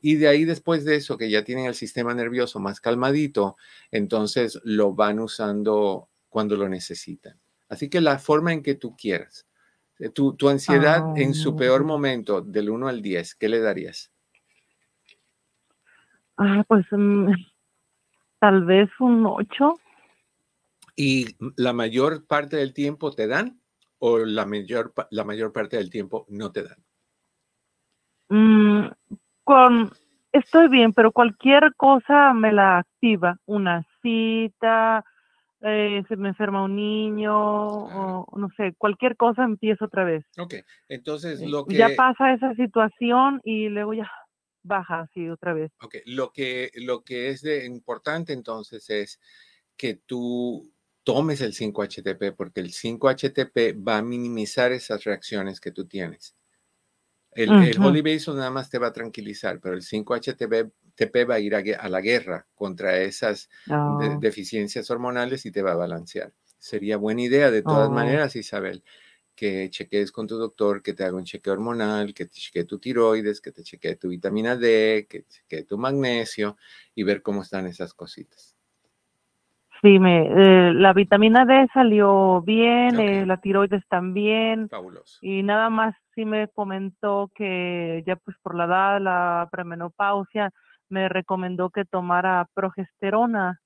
Y 0.00 0.16
de 0.16 0.28
ahí 0.28 0.44
después 0.44 0.84
de 0.84 0.96
eso, 0.96 1.16
que 1.16 1.30
ya 1.30 1.44
tienen 1.44 1.64
el 1.66 1.74
sistema 1.74 2.12
nervioso 2.14 2.60
más 2.60 2.80
calmadito, 2.80 3.56
entonces 3.90 4.60
lo 4.64 4.92
van 4.94 5.18
usando 5.18 6.08
cuando 6.28 6.56
lo 6.56 6.68
necesitan. 6.68 7.40
Así 7.68 7.88
que 7.88 8.00
la 8.00 8.18
forma 8.18 8.52
en 8.52 8.62
que 8.62 8.74
tú 8.74 8.94
quieras. 8.96 9.46
Eh, 9.98 10.10
Tu, 10.10 10.34
tu 10.34 10.48
ansiedad 10.48 11.16
en 11.16 11.32
su 11.34 11.56
peor 11.56 11.80
Ah. 11.82 11.84
momento, 11.84 12.40
del 12.42 12.68
1 12.68 12.88
al 12.88 13.00
10, 13.00 13.34
¿qué 13.36 13.48
le 13.48 13.60
darías? 13.60 14.10
Ah, 16.36 16.64
pues 16.68 16.84
mm, 16.90 17.30
tal 18.40 18.64
vez 18.64 18.90
un 19.00 19.24
8. 19.26 19.78
¿Y 20.96 21.36
la 21.56 21.72
mayor 21.72 22.26
parte 22.26 22.56
del 22.56 22.72
tiempo 22.74 23.12
te 23.12 23.26
dan 23.26 23.60
o 23.98 24.18
la 24.18 24.44
mayor, 24.46 24.92
la 25.10 25.24
mayor 25.24 25.52
parte 25.52 25.76
del 25.76 25.90
tiempo 25.90 26.26
no 26.28 26.52
te 26.52 26.64
dan? 26.64 26.84
Mm, 28.28 28.88
con 29.44 29.92
estoy 30.32 30.68
bien, 30.68 30.92
pero 30.92 31.12
cualquier 31.12 31.74
cosa 31.76 32.34
me 32.34 32.52
la 32.52 32.78
activa. 32.78 33.38
Una 33.46 33.86
cita, 34.02 35.04
eh, 35.60 36.02
se 36.08 36.16
me 36.16 36.30
enferma 36.30 36.64
un 36.64 36.76
niño, 36.76 37.34
o 37.34 38.26
no 38.36 38.48
sé, 38.56 38.74
cualquier 38.76 39.16
cosa 39.16 39.44
empiezo 39.44 39.86
otra 39.86 40.04
vez. 40.04 40.24
Ok, 40.38 40.54
entonces 40.88 41.40
Eh, 41.40 41.48
lo 41.48 41.64
que... 41.64 41.76
Ya 41.76 41.90
pasa 41.96 42.32
esa 42.32 42.54
situación 42.54 43.40
y 43.44 43.68
luego 43.68 43.94
ya 43.94 44.10
baja 44.62 45.00
así 45.00 45.28
otra 45.28 45.54
vez. 45.54 45.70
Ok, 45.80 45.96
lo 46.06 46.32
que, 46.32 46.70
lo 46.74 47.04
que 47.04 47.28
es 47.28 47.42
de 47.42 47.64
importante 47.64 48.32
entonces 48.32 48.90
es 48.90 49.20
que 49.76 49.94
tú 49.94 50.72
tomes 51.04 51.40
el 51.40 51.52
5-HTP 51.52 52.34
porque 52.36 52.60
el 52.60 52.72
5-HTP 52.72 53.76
va 53.86 53.98
a 53.98 54.02
minimizar 54.02 54.72
esas 54.72 55.04
reacciones 55.04 55.60
que 55.60 55.70
tú 55.70 55.86
tienes. 55.86 56.34
El, 57.34 57.50
el 57.62 57.78
Ujú. 57.78 57.86
Holy 57.86 58.02
Basil 58.02 58.36
nada 58.36 58.50
más 58.50 58.70
te 58.70 58.78
va 58.78 58.88
a 58.88 58.92
tranquilizar, 58.92 59.60
pero 59.60 59.74
el 59.74 59.82
5-HTP 59.82 60.70
TP 60.94 61.24
va 61.24 61.34
a 61.36 61.40
ir 61.40 61.54
a, 61.56 61.88
la 61.88 62.00
guerra 62.00 62.46
contra 62.54 63.00
esas 63.00 63.48
de- 63.84 64.10
Ah, 64.10 64.18
deficiencias 64.18 64.90
hormonales 64.90 65.44
y 65.46 65.50
te 65.50 65.62
va 65.62 65.72
a 65.72 65.76
balancear. 65.76 66.32
Sería 66.58 66.96
buena 66.96 67.22
idea 67.22 67.50
de 67.50 67.62
todas 67.62 67.90
Oh. 67.90 67.94
maneras, 67.94 68.36
Isabel, 68.36 68.84
que 69.34 69.68
chequees 69.70 70.12
con 70.12 70.26
tu 70.28 70.36
doctor, 70.38 70.82
que 70.82 70.94
te 70.94 71.04
haga 71.04 71.16
un 71.16 71.24
chequeo 71.24 71.52
hormonal, 71.54 72.14
que 72.14 72.26
te 72.26 72.38
chequee 72.38 72.64
tu 72.64 72.78
tiroides, 72.78 73.40
que 73.40 73.52
te 73.52 73.62
chequee 73.64 73.96
tu 73.96 74.08
vitamina 74.08 74.56
D, 74.56 75.06
que 75.08 75.22
te 75.22 75.28
chequee 75.30 75.64
tu 75.64 75.78
magnesio 75.78 76.56
y 76.94 77.02
ver 77.02 77.22
cómo 77.22 77.42
están 77.42 77.66
esas 77.66 77.94
cositas. 77.94 78.53
Sí, 79.84 79.98
me, 79.98 80.26
eh, 80.26 80.72
la 80.72 80.94
vitamina 80.94 81.44
D 81.44 81.68
salió 81.74 82.40
bien, 82.40 82.98
eh, 82.98 83.26
la 83.26 83.36
tiroides 83.36 83.86
también. 83.88 84.68
Fabuloso. 84.70 85.18
Y 85.20 85.42
nada 85.42 85.68
más 85.68 85.94
sí 86.14 86.24
me 86.24 86.48
comentó 86.48 87.30
que 87.34 88.02
ya 88.06 88.16
pues 88.16 88.36
por 88.42 88.54
la 88.54 88.64
edad, 88.64 89.00
la 89.00 89.48
premenopausia, 89.52 90.50
me 90.88 91.08
recomendó 91.08 91.68
que 91.68 91.84
tomara 91.84 92.48
progesterona 92.54 93.60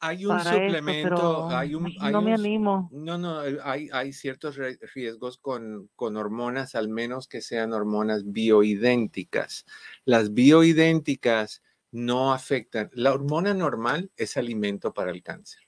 Hay 0.00 0.26
un 0.26 0.40
suplemento, 0.40 1.48
hay 1.48 1.74
un, 1.74 1.92
hay 2.00 2.12
no 2.12 2.20
me 2.20 2.34
un 2.34 2.40
animo. 2.40 2.88
no, 2.92 3.18
no, 3.18 3.40
hay, 3.62 3.88
hay 3.92 4.12
ciertos 4.12 4.58
riesgos 4.94 5.38
con, 5.38 5.88
con 5.94 6.16
hormonas, 6.16 6.74
al 6.74 6.88
menos 6.88 7.28
que 7.28 7.40
sean 7.40 7.72
hormonas 7.72 8.30
bioidénticas. 8.30 9.64
Las 10.04 10.34
bioidénticas 10.34 11.62
no 11.96 12.32
afectan. 12.32 12.90
La 12.94 13.12
hormona 13.14 13.54
normal 13.54 14.12
es 14.16 14.36
alimento 14.36 14.94
para 14.94 15.10
el 15.12 15.22
cáncer. 15.22 15.62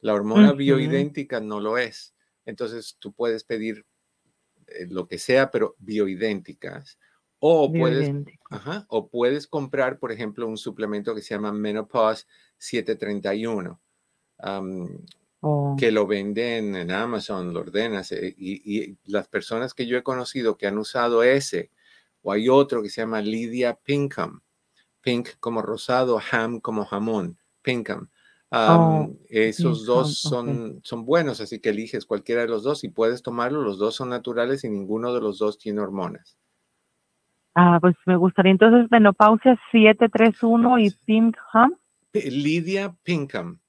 La 0.00 0.14
hormona 0.14 0.52
Ujú. 0.52 0.58
bioidéntica 0.58 1.40
no 1.40 1.60
lo 1.60 1.78
es. 1.78 2.14
Entonces 2.46 2.96
tú 3.00 3.12
puedes 3.14 3.44
pedir 3.44 3.86
eh, 4.66 4.86
lo 4.88 5.06
que 5.08 5.18
sea, 5.18 5.50
pero 5.50 5.76
bioidénticas. 5.78 6.98
O 7.40 7.74
puedes, 7.74 8.14
ajá, 8.50 8.86
o 8.88 9.08
puedes 9.10 9.46
comprar, 9.46 9.98
por 9.98 10.12
ejemplo, 10.12 10.46
un 10.48 10.56
suplemento 10.58 11.14
que 11.14 11.22
se 11.22 11.34
llama 11.34 11.52
Menopause 11.52 12.26
731, 12.58 13.80
am, 14.38 15.06
Oh, 15.42 15.76
que 15.76 15.92
lo 15.92 16.06
venden 16.06 16.76
en 16.76 16.90
Amazon, 16.90 17.52
lo 17.54 17.60
ordenas. 17.60 18.12
eh, 18.12 18.34
y, 18.36 18.80
y 18.92 18.98
las 19.04 19.28
personas 19.28 19.74
que 19.74 19.86
yo 19.86 19.96
he 19.98 20.02
conocido 20.02 20.56
que 20.58 20.66
han 20.66 20.78
usado 20.78 21.22
ese 21.22 21.70
O 22.22 22.32
hay 22.32 22.48
otro 22.50 22.82
que 22.82 22.90
se 22.90 23.02
llama 23.02 23.22
Lydia 23.22 23.76
Pinkham. 23.76 24.42
Pink 25.00 25.30
como 25.40 25.62
rosado, 25.62 26.20
ham 26.30 26.60
como 26.60 26.84
jamón. 26.84 27.38
Pinkham. 27.62 28.08
Oh, 28.50 29.10
esos 29.28 29.84
dos 29.84 30.22
Pinkham, 30.22 30.46
son, 30.46 30.80
son 30.82 31.04
buenos, 31.04 31.40
así 31.40 31.60
que 31.60 31.68
eliges 31.68 32.06
cualquiera 32.06 32.42
de 32.42 32.48
los 32.48 32.62
dos 32.62 32.82
y 32.84 32.88
puedes 32.88 33.22
tomarlo. 33.22 33.62
Los 33.62 33.78
dos 33.78 33.94
son 33.94 34.08
naturales 34.08 34.64
y 34.64 34.70
ninguno 34.70 35.12
de 35.12 35.20
los 35.20 35.38
dos 35.38 35.58
tiene 35.58 35.80
hormonas. 35.80 36.38
Ah, 37.54 37.78
pues 37.80 37.96
me 38.06 38.16
gustaría 38.16 38.52
entonces 38.52 38.88
menopausia 38.90 39.58
731 39.72 40.78
y 40.78 40.90
Pinkham. 41.04 41.76
Lydia 42.12 42.94
Pinkham. 43.02 43.60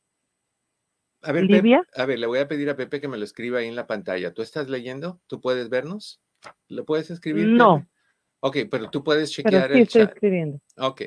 A 1.21 1.31
ver, 1.31 1.45
¿Livia? 1.45 1.83
a 1.95 2.05
ver, 2.05 2.19
le 2.19 2.27
voy 2.27 2.39
a 2.39 2.47
pedir 2.47 2.69
a 2.69 2.75
Pepe 2.75 3.01
que 3.01 3.07
me 3.07 3.17
lo 3.17 3.25
escriba 3.25 3.59
ahí 3.59 3.67
en 3.67 3.75
la 3.75 3.87
pantalla. 3.87 4.33
¿Tú 4.33 4.41
estás 4.41 4.69
leyendo? 4.69 5.19
¿Tú 5.27 5.41
puedes 5.41 5.69
vernos? 5.69 6.21
¿Lo 6.67 6.85
puedes 6.85 7.11
escribir? 7.11 7.47
No. 7.47 7.79
Pepe? 7.79 7.89
Ok, 8.41 8.57
pero 8.71 8.89
tú 8.89 9.03
puedes 9.03 9.31
Pero 9.35 9.57
chequear 9.57 9.71
sí 9.71 9.77
el 9.79 9.83
estoy 9.83 10.01
chat. 10.03 10.13
escribiendo. 10.13 10.59
Ok. 10.77 11.01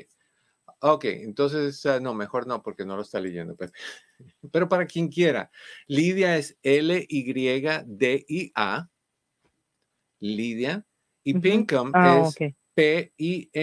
Ok, 0.85 1.05
entonces, 1.05 1.81
no, 2.01 2.13
mejor 2.13 2.45
no, 2.45 2.61
porque 2.61 2.85
no 2.85 2.95
lo 2.97 3.01
está 3.03 3.19
leyendo. 3.19 3.55
Pero 4.51 4.67
para 4.69 4.85
quien 4.85 5.07
quiera, 5.07 5.49
Lidia 5.87 6.37
es 6.37 6.57
L-Y-D-I-A, 6.61 7.69
Lidia, 10.19 10.85
y. 11.23 11.33
Pinkham 11.33 11.91
Ah, 11.93 12.19
es. 12.19 12.35
P-I-N-K-H-A-M, 12.75 13.57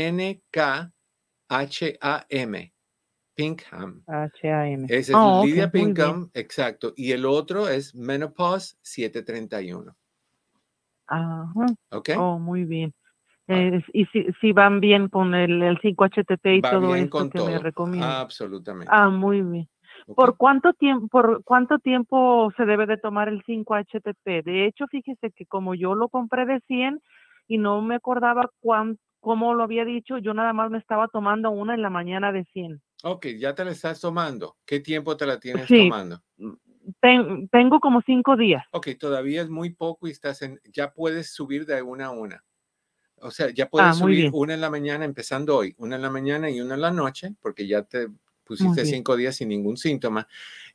Pinkham. 3.35 4.05
H-A-M. 4.07 4.87
Ese 4.89 5.13
es 5.13 5.19
Oh, 5.19 5.43
Lidia. 5.45 5.71
Pinkham, 5.71 6.31
exacto. 6.35 6.93
Y 6.97 7.13
el 7.13 7.27
otro 7.27 7.69
es 7.69 7.95
Menopause 7.95 8.79
731, 8.83 9.95
Ajá. 11.07 11.67
¿ok? 11.91 12.11
Oh, 12.19 12.39
muy 12.39 12.65
bien. 12.65 12.93
Ah. 13.51 13.59
Eh, 13.59 13.83
y 13.93 14.05
si, 14.07 14.27
si 14.41 14.53
van 14.53 14.81
bien 14.81 15.09
con 15.09 15.35
el, 15.35 15.63
el 15.63 15.79
5-HTP 15.81 16.47
y 16.57 16.61
Va 16.61 16.71
todo 16.71 16.95
esto 16.95 17.31
que 17.31 17.39
todo. 17.39 17.47
me 17.51 17.59
recomiendan. 17.59 18.11
Absolutamente. 18.11 18.93
Ah, 18.95 19.09
muy 19.09 19.43
bien. 19.43 19.69
¿ok? 20.07 20.17
¿Por 20.17 20.37
cuánto 20.37 20.73
tiempo, 20.73 21.09
por 21.09 21.43
cuánto 21.45 21.79
tiempo 21.79 22.53
se 22.57 22.65
debe 22.65 22.87
de 22.87 22.97
tomar 22.97 23.29
el 23.29 23.43
5-HTP? 23.45 24.43
De 24.45 24.67
hecho, 24.67 24.87
fíjese 24.87 25.33
que 25.33 25.47
como 25.47 25.75
yo 25.75 25.95
lo 25.95 26.09
compré 26.09 26.47
de 26.47 26.61
100 26.67 27.01
y 27.49 27.59
no 27.59 27.83
me 27.83 27.97
acordaba 27.97 28.49
cuán, 28.61 28.99
cómo 29.21 29.55
lo 29.55 29.65
había 29.65 29.85
dicho, 29.85 30.19
yo 30.19 30.33
nada 30.35 30.53
más 30.53 30.71
me 30.71 30.79
estaba 30.79 31.09
tomando 31.09 31.51
una 31.51 31.75
en 31.75 31.83
la 31.83 31.91
mañana 31.91 32.31
de 32.33 32.45
100. 32.53 32.81
Ok, 33.03 33.27
ya 33.39 33.55
te 33.55 33.65
la 33.65 33.73
estás 33.73 34.01
tomando. 34.01 34.57
¿Qué 34.67 34.81
tiempo 34.81 35.17
te 35.17 35.27
la 35.27 35.41
tienes 35.41 35.67
Sí. 35.67 35.79
tomando? 35.89 36.21
Ten- 37.01 37.49
tengo 37.49 37.81
como 37.81 38.01
cinco 38.03 38.37
días. 38.37 38.65
Ok, 38.73 38.89
todavía 38.99 39.43
es 39.43 39.51
muy 39.51 39.71
poco 39.71 40.07
y 40.07 40.11
estás 40.11 40.43
en, 40.43 40.61
ya 40.73 40.93
puedes 40.93 41.33
subir 41.33 41.67
de 41.67 41.83
una 41.83 42.07
a 42.07 42.11
una. 42.11 42.43
O 43.21 43.31
sea, 43.31 43.51
ya 43.51 43.69
puedes 43.69 43.89
Ah, 43.89 43.95
subir 43.95 44.17
bien. 44.23 44.31
una 44.35 44.55
en 44.55 44.61
la 44.61 44.71
mañana 44.71 45.05
empezando 45.05 45.57
hoy, 45.57 45.75
una 45.79 45.97
en 45.97 46.03
la 46.03 46.11
mañana 46.11 46.51
y 46.51 46.61
una 46.61 46.75
en 46.75 46.81
la 46.81 46.91
noche, 46.91 47.35
porque 47.41 47.67
ya 47.67 47.83
te 47.83 48.09
pusiste 48.45 48.85
cinco 48.85 49.17
días 49.17 49.37
sin 49.37 49.49
ningún 49.49 49.77
síntoma. 49.77 50.27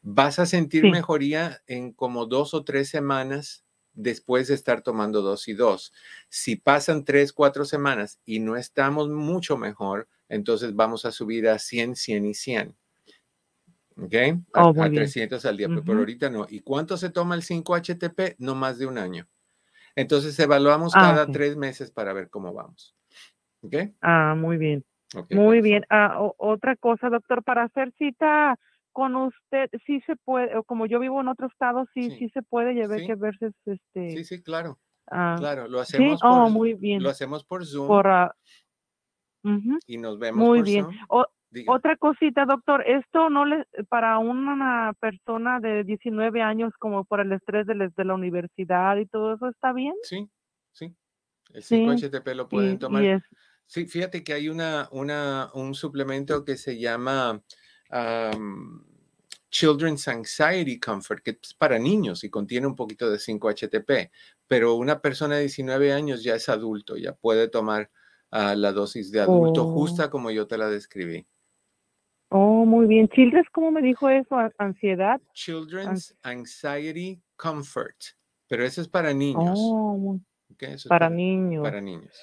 Vas 0.02 0.40
a 0.40 0.46
sentir 0.46 0.84
Sí. 0.84 0.90
mejoría 0.92 1.62
en 1.68 1.92
como 1.94 2.26
dos 2.26 2.54
o 2.54 2.64
tres 2.64 2.90
semanas 2.90 3.64
después 3.94 4.48
de 4.48 4.56
estar 4.56 4.82
tomando 4.82 5.22
dos 5.22 5.48
y 5.48 5.54
dos. 5.54 5.94
Si 6.30 6.56
pasan 6.56 7.04
tres, 7.06 7.34
cuatro 7.34 7.66
semanas 7.66 8.20
y 8.26 8.40
no 8.40 8.56
estamos 8.58 9.10
mucho 9.10 9.58
mejor, 9.58 10.08
entonces 10.30 10.76
vamos 10.76 11.06
a 11.06 11.12
subir 11.12 11.48
a 11.50 11.60
100, 11.60 11.96
100 11.96 12.26
y 12.26 12.34
100. 12.34 12.76
¿Ok? 13.98 14.14
A, 14.54 14.62
Oh, 14.66 14.70
a 14.70 14.74
muy 14.74 14.90
bien. 14.90 14.94
300 14.94 15.46
al 15.46 15.58
día, 15.58 15.70
pero 15.70 15.84
por 15.84 15.96
Ujú. 15.96 16.00
ahorita 16.02 16.30
no. 16.30 16.46
¿Y 16.50 16.60
cuánto 16.62 16.98
se 16.98 17.10
toma 17.10 17.36
el 17.36 17.44
5-HTP? 17.44 18.36
No 18.40 18.54
más 18.56 18.78
de 18.78 18.86
un 18.88 18.98
año. 18.98 19.28
Entonces 19.96 20.38
evaluamos 20.40 20.94
Ah, 20.96 21.02
cada 21.02 21.28
tres 21.28 21.56
meses 21.56 21.92
para 21.92 22.14
ver 22.14 22.30
cómo 22.30 22.54
vamos. 22.54 22.96
¿Ok? 23.62 23.76
Ah, 24.02 24.36
muy 24.38 24.58
bien. 24.58 24.84
Muy 25.30 25.62
bien. 25.62 25.86
Ah, 25.90 26.18
o- 26.22 26.36
otra 26.38 26.76
cosa, 26.76 27.10
doctor, 27.10 27.44
para 27.44 27.64
hacer 27.64 27.94
cita 27.98 28.60
con 28.92 29.16
usted, 29.16 29.70
sí 29.86 30.02
se 30.06 30.16
puede, 30.18 30.56
o 30.58 30.64
como 30.64 30.86
yo 30.86 31.00
vivo 31.00 31.20
en 31.22 31.28
otro 31.28 31.48
estado, 31.48 31.86
sí, 31.94 32.10
Sí. 32.12 32.18
sí, 32.18 32.30
se 32.30 32.42
puede, 32.42 32.74
ve 32.88 33.00
Sí. 33.00 33.08
que 33.08 33.16
verse, 33.16 33.52
este, 33.66 34.12
Sí, 34.12 34.24
sí, 34.24 34.42
claro. 34.44 34.80
ah, 35.12 35.36
Claro, 35.38 35.68
lo 35.68 35.84
sí, 35.84 35.98
hacemos 35.98 36.22
oh, 36.24 36.44
por, 36.44 36.52
muy 36.52 36.74
bien, 36.76 37.04
lo 37.04 37.10
hacemos 37.10 37.44
por 37.44 37.66
Zoom 37.66 37.88
por, 37.88 38.08
ah, 38.08 38.36
ujú, 39.44 39.80
y 39.86 39.98
nos 39.98 40.18
vemos 40.20 40.46
muy 40.48 40.60
por 40.60 40.66
bien. 40.66 40.84
Zoom. 40.86 40.96
O- 41.10 41.28
Diga. 41.56 41.74
otra 41.74 41.96
cosita, 41.96 42.46
doctor, 42.46 42.84
esto 42.86 43.30
no 43.30 43.46
le, 43.46 43.66
para 43.90 44.20
una 44.20 44.94
persona 45.00 45.60
de 45.62 45.84
19 45.86 46.42
años, 46.42 46.74
como 46.78 47.06
por 47.06 47.22
el 47.22 47.32
estrés 47.32 47.66
de, 47.66 47.76
la- 47.76 47.88
de 47.96 48.06
la 48.06 48.14
universidad 48.14 48.98
y 48.98 49.06
todo 49.06 49.34
eso, 49.36 49.48
¿está 49.50 49.72
bien? 49.74 49.96
Sí, 50.04 50.30
sí. 50.74 50.94
El 51.54 51.64
Sí, 51.64 51.76
5-HTP 51.86 52.36
lo 52.36 52.50
pueden 52.50 52.76
Y, 52.76 52.78
tomar. 52.78 53.04
y 53.04 53.08
es, 53.08 53.24
Sí, 53.68 53.86
fíjate 53.88 54.24
que 54.24 54.34
hay 54.34 54.50
una, 54.50 54.90
una, 54.92 55.50
un 55.54 55.74
suplemento 55.74 56.44
que 56.46 56.58
se 56.58 56.78
llama 56.78 57.42
am, 57.90 58.86
Children's 59.50 60.08
Anxiety 60.08 60.80
Comfort, 60.80 61.24
que 61.24 61.40
es 61.42 61.54
para 61.54 61.80
niños 61.80 62.24
y 62.26 62.30
contiene 62.30 62.68
un 62.68 62.76
poquito 62.76 63.10
de 63.10 63.18
5-HTP, 63.18 64.12
pero 64.48 64.76
una 64.76 65.00
persona 65.02 65.36
de 65.36 65.42
19 65.42 65.94
años 65.94 66.22
ya 66.24 66.36
es 66.36 66.50
adulto, 66.50 66.98
ya 66.98 67.14
puede 67.14 67.48
tomar 67.48 67.90
ah, 68.32 68.54
la 68.56 68.72
dosis 68.74 69.12
de 69.12 69.22
adulto 69.22 69.64
Oh. 69.64 69.72
justa 69.74 70.10
como 70.10 70.30
yo 70.32 70.46
te 70.48 70.58
la 70.58 70.68
describí. 70.70 71.26
Oh, 72.30 72.66
muy 72.66 72.88
bien. 72.88 73.08
Childress, 73.10 73.48
¿cómo 73.52 73.72
me 73.72 73.82
dijo 73.82 74.10
eso? 74.10 74.36
¿A- 74.38 74.52
¿Ansiedad? 74.58 75.22
Children's 75.34 76.18
Anxiety 76.24 77.22
Comfort, 77.36 77.96
pero 78.48 78.64
eso 78.64 78.82
es 78.82 78.88
para 78.88 79.14
niños. 79.14 79.58
Oh, 79.62 79.98
muy- 79.98 80.20
¿ok? 80.54 80.64
Eso 80.64 80.74
es 80.76 80.86
para 80.88 81.10
niños. 81.10 81.64
Para 81.64 81.82
niños. 81.82 82.20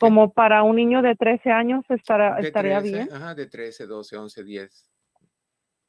Como 0.00 0.32
para 0.32 0.62
un 0.62 0.76
niño 0.76 1.02
de 1.02 1.14
13 1.16 1.50
años 1.50 1.84
estará, 1.90 2.36
de 2.36 2.48
estaría 2.48 2.80
13, 2.80 2.96
bien. 2.96 3.08
Ajá, 3.12 3.34
de 3.34 3.46
13, 3.46 3.86
12, 3.86 4.16
11, 4.16 4.42
10. 4.42 4.88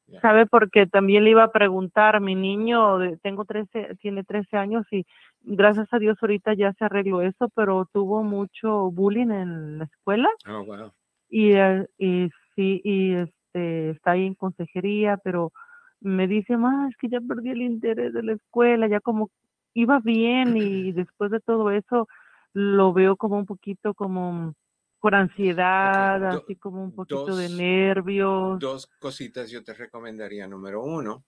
Ya. 0.06 0.20
¿Sabe? 0.20 0.44
Porque 0.44 0.86
también 0.86 1.24
le 1.24 1.30
iba 1.30 1.44
a 1.44 1.50
preguntar, 1.52 2.20
mi 2.20 2.34
niño, 2.34 2.98
tengo 3.22 3.46
13, 3.46 3.96
tiene 4.02 4.22
13 4.22 4.58
años 4.58 4.84
y 4.90 5.06
gracias 5.40 5.88
a 5.92 5.98
Dios 5.98 6.18
ahorita 6.20 6.52
ya 6.52 6.74
se 6.74 6.84
arregló 6.84 7.22
eso, 7.22 7.48
pero 7.54 7.88
tuvo 7.90 8.22
mucho 8.22 8.90
bullying 8.90 9.30
en 9.30 9.78
la 9.78 9.84
escuela 9.84 10.28
Oh, 10.46 10.62
wow. 10.64 10.92
y, 11.30 11.52
eh, 11.52 11.86
y 11.96 12.28
sí, 12.54 12.82
y 12.84 13.14
este, 13.54 13.90
está 13.90 14.12
ahí 14.12 14.26
en 14.26 14.34
consejería, 14.34 15.16
pero 15.18 15.52
me 16.00 16.26
dice, 16.26 16.56
más 16.56 16.90
es 16.90 16.96
que 16.96 17.08
ya 17.08 17.20
perdí 17.20 17.50
el 17.50 17.62
interés 17.62 18.12
de 18.12 18.22
la 18.22 18.32
escuela, 18.32 18.88
ya 18.88 19.00
como 19.00 19.30
iba 19.74 20.00
bien 20.00 20.56
y 20.56 20.92
después 20.92 21.30
de 21.30 21.40
todo 21.40 21.70
eso 21.70 22.08
lo 22.52 22.92
veo 22.92 23.16
como 23.16 23.36
un 23.38 23.46
poquito 23.46 23.94
como 23.94 24.54
por 25.00 25.14
ansiedad, 25.14 26.20
do- 26.20 26.38
así 26.44 26.56
como 26.56 26.82
un 26.82 26.92
poquito 26.94 27.36
de 27.36 27.48
dos- 27.48 27.52
nervios. 27.58 28.58
Dos 28.58 28.86
cositas 28.98 29.50
yo 29.50 29.62
te 29.62 29.74
recomendaría. 29.74 30.46
Número 30.46 30.82
uno, 30.82 31.24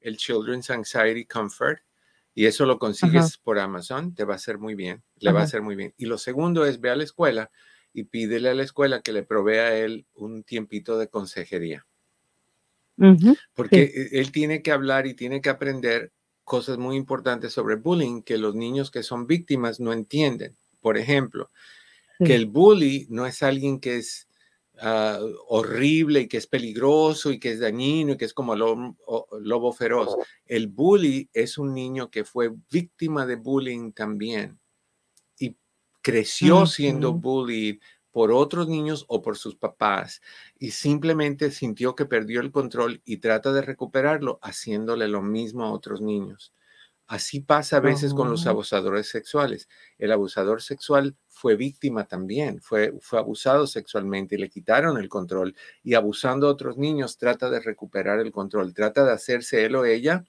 el 0.00 0.16
Children's 0.16 0.70
Anxiety 0.70 1.24
Comfort. 1.26 1.80
Y 2.34 2.46
eso 2.46 2.66
lo 2.66 2.78
consigues 2.78 3.36
por 3.38 3.58
Amazon, 3.58 4.14
te 4.14 4.24
va 4.24 4.34
a 4.34 4.36
hacer 4.36 4.58
muy 4.58 4.76
bien, 4.76 5.02
le 5.18 5.32
va 5.32 5.40
a 5.40 5.42
Ajá. 5.42 5.46
hacer 5.48 5.62
muy 5.62 5.74
bien. 5.74 5.92
Y 5.96 6.06
lo 6.06 6.18
segundo 6.18 6.64
es, 6.64 6.80
ve 6.80 6.90
a 6.90 6.94
la 6.94 7.02
escuela 7.02 7.50
y 7.98 8.04
pídele 8.04 8.48
a 8.50 8.54
la 8.54 8.62
escuela 8.62 9.00
que 9.02 9.12
le 9.12 9.22
provea 9.22 9.66
a 9.66 9.76
él 9.76 10.06
un 10.14 10.42
tiempito 10.44 10.98
de 10.98 11.08
consejería. 11.08 11.86
Porque 13.54 13.82
e- 13.82 14.20
él 14.20 14.32
tiene 14.32 14.62
que 14.62 14.72
hablar 14.72 15.06
y 15.06 15.14
tiene 15.14 15.40
que 15.40 15.50
aprender 15.50 16.12
cosas 16.44 16.78
muy 16.78 16.96
importantes 16.96 17.52
sobre 17.52 17.76
bullying 17.76 18.22
que 18.22 18.38
los 18.38 18.54
niños 18.54 18.90
que 18.90 19.02
son 19.02 19.26
víctimas 19.26 19.80
no 19.80 19.92
entienden. 19.92 20.56
Por 20.80 20.96
ejemplo, 20.96 21.50
sí. 22.18 22.24
que 22.24 22.34
el 22.34 22.46
bully 22.46 23.06
no 23.10 23.26
es 23.26 23.42
alguien 23.42 23.78
que 23.80 23.96
es 23.98 24.28
ah, 24.80 25.20
horrible 25.48 26.20
y 26.20 26.28
que 26.28 26.38
es 26.38 26.46
peligroso 26.46 27.30
y 27.30 27.38
que 27.38 27.52
es 27.52 27.60
dañino 27.60 28.12
y 28.12 28.16
que 28.16 28.24
es 28.24 28.32
como 28.34 28.56
lo- 28.56 28.96
o- 29.06 29.38
lobo 29.40 29.72
feroz. 29.72 30.16
El 30.46 30.68
bully 30.68 31.28
es 31.32 31.58
un 31.58 31.74
niño 31.74 32.10
que 32.10 32.24
fue 32.24 32.50
víctima 32.70 33.26
de 33.26 33.36
bullying 33.36 33.92
también 33.92 34.58
creció 36.10 36.66
siendo 36.66 37.12
bullied 37.14 37.78
por 38.10 38.32
otros 38.32 38.68
niños 38.68 39.04
o 39.08 39.20
por 39.22 39.36
sus 39.36 39.54
papás 39.54 40.20
y 40.58 40.70
simplemente 40.70 41.50
sintió 41.50 41.94
que 41.94 42.06
perdió 42.06 42.40
el 42.40 42.50
control 42.50 43.00
y 43.04 43.18
trata 43.18 43.52
de 43.52 43.62
recuperarlo 43.62 44.38
haciéndole 44.42 45.08
lo 45.08 45.22
mismo 45.22 45.64
a 45.64 45.72
otros 45.72 46.00
niños. 46.00 46.52
Así 47.06 47.40
pasa 47.40 47.78
a 47.78 47.80
veces 47.80 48.12
con 48.12 48.30
los 48.30 48.46
abusadores 48.50 49.08
sexuales. 49.08 49.66
El 49.96 50.12
abusador 50.12 50.60
sexual 50.60 51.16
fue 51.26 51.56
víctima 51.56 52.06
también, 52.06 52.60
fue, 52.60 52.92
fue 53.00 53.18
abusado 53.18 53.66
sexualmente 53.66 54.34
y 54.34 54.38
le 54.38 54.50
quitaron 54.50 54.98
el 54.98 55.08
control 55.08 55.54
y 55.82 55.94
abusando 55.94 56.48
a 56.48 56.50
otros 56.50 56.76
niños 56.76 57.16
trata 57.16 57.48
de 57.48 57.60
recuperar 57.60 58.20
el 58.20 58.30
control, 58.30 58.74
trata 58.74 59.04
de 59.06 59.12
hacerse 59.12 59.64
él 59.64 59.76
o 59.76 59.86
ella 59.86 60.24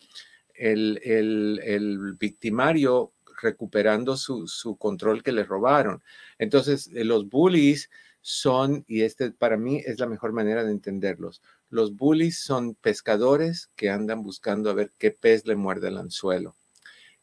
el, 0.53 0.99
el- 1.03 1.59
el 1.63 2.13
victimario 2.19 3.11
recuperando 3.41 4.17
su, 4.17 4.47
su 4.47 4.77
control 4.77 5.23
que 5.23 5.31
le 5.31 5.43
robaron. 5.43 6.03
Entonces, 6.37 6.89
eh, 6.93 7.03
los 7.03 7.29
bullies 7.29 7.89
son, 8.21 8.83
y 8.87 9.01
este 9.01 9.31
para 9.31 9.57
mí 9.57 9.81
es 9.85 9.99
la 9.99 10.07
mejor 10.07 10.33
manera 10.33 10.63
de 10.63 10.71
entenderlos, 10.71 11.41
los 11.69 11.95
bullies 11.95 12.39
son 12.39 12.75
pescadores 12.75 13.69
que 13.75 13.89
andan 13.89 14.23
buscando 14.23 14.69
a 14.69 14.73
ver 14.73 14.91
qué 14.97 15.11
pez 15.11 15.45
le 15.45 15.55
muerde 15.55 15.87
el 15.89 15.97
anzuelo. 15.97 16.55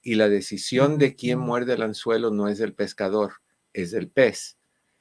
Y 0.03 0.15
la 0.15 0.29
decisión 0.29 0.99
de 0.99 1.17
quién 1.17 1.39
muerde 1.39 1.75
el 1.75 1.83
anzuelo 1.83 2.31
no 2.31 2.49
es 2.49 2.59
del 2.59 2.73
pescador, 2.75 3.33
es 3.73 3.91
del 3.91 4.09
pez. 4.09 4.57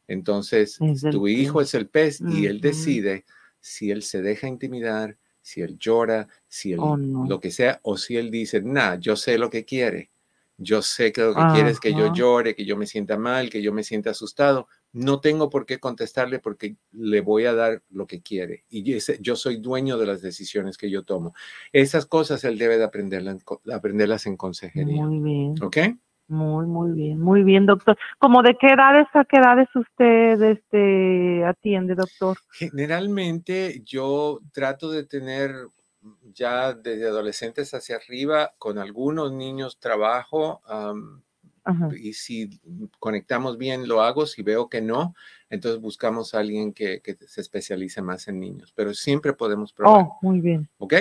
Entonces, 0.08 0.80
Es 0.82 1.04
el 1.04 1.12
tu 1.12 1.28
hijo 1.28 1.62
es 1.62 1.74
el 1.74 1.88
pez 1.88 2.22
y 2.22 2.46
él 2.48 2.60
decide 2.62 3.26
si 3.62 3.92
él 3.92 4.04
se 4.04 4.22
deja 4.22 4.48
intimidar, 4.48 5.18
si 5.42 5.62
él 5.62 5.78
llora, 5.80 6.28
si 6.48 6.74
él 6.74 6.80
Oh, 6.82 6.98
no. 6.98 7.26
lo 7.28 7.40
que 7.40 7.52
sea, 7.52 7.80
o 7.84 7.98
si 7.98 8.18
él 8.18 8.32
dice, 8.32 8.62
nah, 8.62 8.96
yo 8.96 9.16
sé 9.16 9.38
lo 9.38 9.50
que 9.50 9.64
quiere. 9.66 10.10
Yo 10.58 10.82
sé 10.82 11.12
que 11.12 11.22
lo 11.22 11.36
que 11.36 11.42
quiere 11.52 11.70
es 11.70 11.80
que 11.82 11.94
yo 11.94 12.14
llore, 12.14 12.56
que 12.56 12.66
yo 12.66 12.78
me 12.78 12.86
sienta 12.86 13.18
mal, 13.18 13.50
que 13.50 13.62
yo 13.62 13.74
me 13.74 13.84
sienta 13.84 14.12
asustado. 14.12 14.68
No 14.94 15.20
tengo 15.20 15.50
por 15.50 15.66
qué 15.66 15.80
contestarle 15.80 16.40
porque 16.40 16.78
le 16.94 17.20
voy 17.20 17.46
a 17.46 17.54
dar 17.54 17.84
lo 17.90 18.08
que 18.08 18.22
quiere. 18.22 18.64
Y 18.70 18.94
ese- 18.94 19.18
yo 19.22 19.36
soy 19.36 19.58
dueño 19.58 19.98
de 19.98 20.06
las 20.06 20.22
decisiones 20.22 20.78
que 20.78 20.90
yo 20.90 21.04
tomo. 21.04 21.34
Esas 21.74 22.06
cosas 22.06 22.44
él 22.46 22.58
debe 22.58 22.78
de 22.78 22.86
aprenderlas, 22.86 23.44
aprenderlas 23.74 24.26
en 24.28 24.38
consejería. 24.38 25.06
Muy 25.06 25.20
bien, 25.20 25.56
¿Ok? 25.62 25.78
muy, 26.28 26.66
muy 26.66 26.92
bien, 26.94 27.20
muy 27.20 27.44
bien, 27.44 27.66
doctor. 27.66 27.98
¿Cómo 28.18 28.42
de 28.42 28.56
qué 28.60 28.70
edades 28.70 29.08
a 29.14 29.26
qué 29.26 29.38
edades 29.38 29.68
usted 29.76 30.42
este, 30.42 31.46
atiende, 31.46 31.94
doctor? 31.96 32.38
Generalmente 32.52 33.82
yo 33.86 34.40
trato 34.54 34.90
de 34.90 35.04
tener 35.06 35.52
ya 36.34 36.74
desde 36.74 37.08
adolescentes 37.08 37.74
hacia 37.74 37.98
arriba, 37.98 38.54
con 38.58 38.78
algunos 38.78 39.32
niños 39.32 39.80
trabajo 39.80 40.62
y 41.98 42.14
si 42.14 42.62
conectamos 43.00 43.58
bien 43.58 43.88
lo 43.88 44.02
hago, 44.02 44.28
si 44.28 44.44
veo 44.44 44.70
que 44.70 44.82
no, 44.82 45.16
entonces 45.50 45.82
buscamos 45.82 46.36
a 46.36 46.40
alguien 46.40 46.74
que, 46.74 47.02
que 47.02 47.16
se 47.26 47.42
especialice 47.42 48.02
más 48.04 48.28
en 48.28 48.40
niños, 48.40 48.72
pero 48.76 48.94
siempre 48.94 49.34
podemos 49.34 49.74
probar, 49.74 50.02
Oh, 50.08 50.18
muy 50.22 50.42
bien. 50.42 50.70
¿ok? 50.78 50.94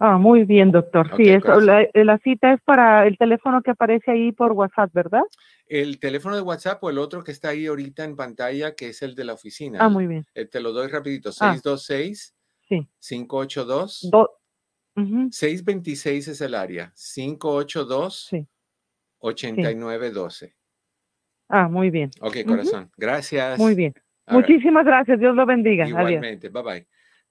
Ah, 0.00 0.16
muy 0.16 0.44
bien, 0.44 0.70
doctor. 0.70 1.10
Sí, 1.16 1.28
eso, 1.28 1.40
corazón. 1.46 1.66
la, 1.66 1.88
la 1.92 2.18
cita 2.18 2.52
es 2.52 2.60
para 2.62 3.04
el 3.08 3.18
teléfono 3.18 3.60
que 3.62 3.72
aparece 3.72 4.12
ahí 4.12 4.30
por 4.30 4.52
WhatsApp, 4.52 4.92
¿verdad? 4.92 5.22
El 5.66 5.98
teléfono 5.98 6.36
de 6.36 6.42
WhatsApp 6.42 6.82
o 6.84 6.90
el 6.90 6.98
otro 6.98 7.24
que 7.24 7.32
está 7.32 7.48
ahí 7.48 7.66
ahorita 7.66 8.04
en 8.04 8.14
pantalla, 8.14 8.76
que 8.76 8.90
es 8.90 9.02
el 9.02 9.16
de 9.16 9.24
la 9.24 9.32
oficina. 9.32 9.80
Ah, 9.82 9.88
muy 9.88 10.06
bien. 10.06 10.24
Eh, 10.36 10.44
te 10.44 10.60
lo 10.60 10.70
doy 10.72 10.86
rapidito, 10.86 11.30
Ah. 11.40 11.56
626 12.68 12.88
Sí. 13.00 13.16
582 13.16 14.08
Do- 14.10 14.30
Ujú, 14.96 15.28
626 15.30 16.28
es 16.28 16.40
el 16.40 16.54
área, 16.54 16.92
582 16.96 18.26
Sí. 18.30 18.46
8912. 19.20 20.54
Ah, 21.48 21.68
muy 21.68 21.90
bien. 21.90 22.10
Ok, 22.20 22.36
corazón. 22.46 22.90
Gracias. 22.96 23.58
Muy 23.58 23.74
bien. 23.74 23.94
All 24.26 24.38
right. 24.42 24.48
Muchísimas 24.50 24.84
gracias. 24.84 25.18
Dios 25.18 25.34
lo 25.34 25.46
bendiga. 25.46 25.84
Adiós. 25.84 25.98
Igualmente. 25.98 26.48
Bye 26.50 26.62
bye. 26.62 26.86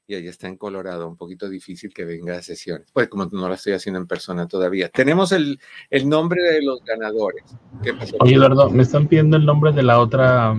Y 0.10 0.16
ella 0.16 0.30
está 0.30 0.48
en 0.48 0.56
Colorado, 0.56 1.08
un 1.08 1.18
poquito 1.18 1.50
difícil 1.50 1.94
que 1.94 2.06
venga 2.06 2.38
a 2.38 2.42
sesiones. 2.42 2.90
Pues 2.94 3.10
como 3.10 3.26
no 3.26 3.50
la 3.50 3.56
estoy 3.56 3.74
haciendo 3.74 4.00
en 4.00 4.08
persona 4.08 4.48
todavía. 4.48 4.88
Tenemos 4.90 5.34
el, 5.34 5.60
el 5.90 6.08
nombre 6.08 6.42
de 6.42 6.62
los 6.64 6.82
ganadores. 6.86 7.44
¿Qué 7.84 7.94
pasó? 7.94 8.16
Oye, 8.22 8.36
Eduardo, 8.36 8.70
me 8.70 8.84
están 8.84 9.08
pidiendo 9.08 9.36
el 9.36 9.46
nombre 9.46 9.74
de 9.74 9.84
la 9.84 10.00
otra. 10.00 10.56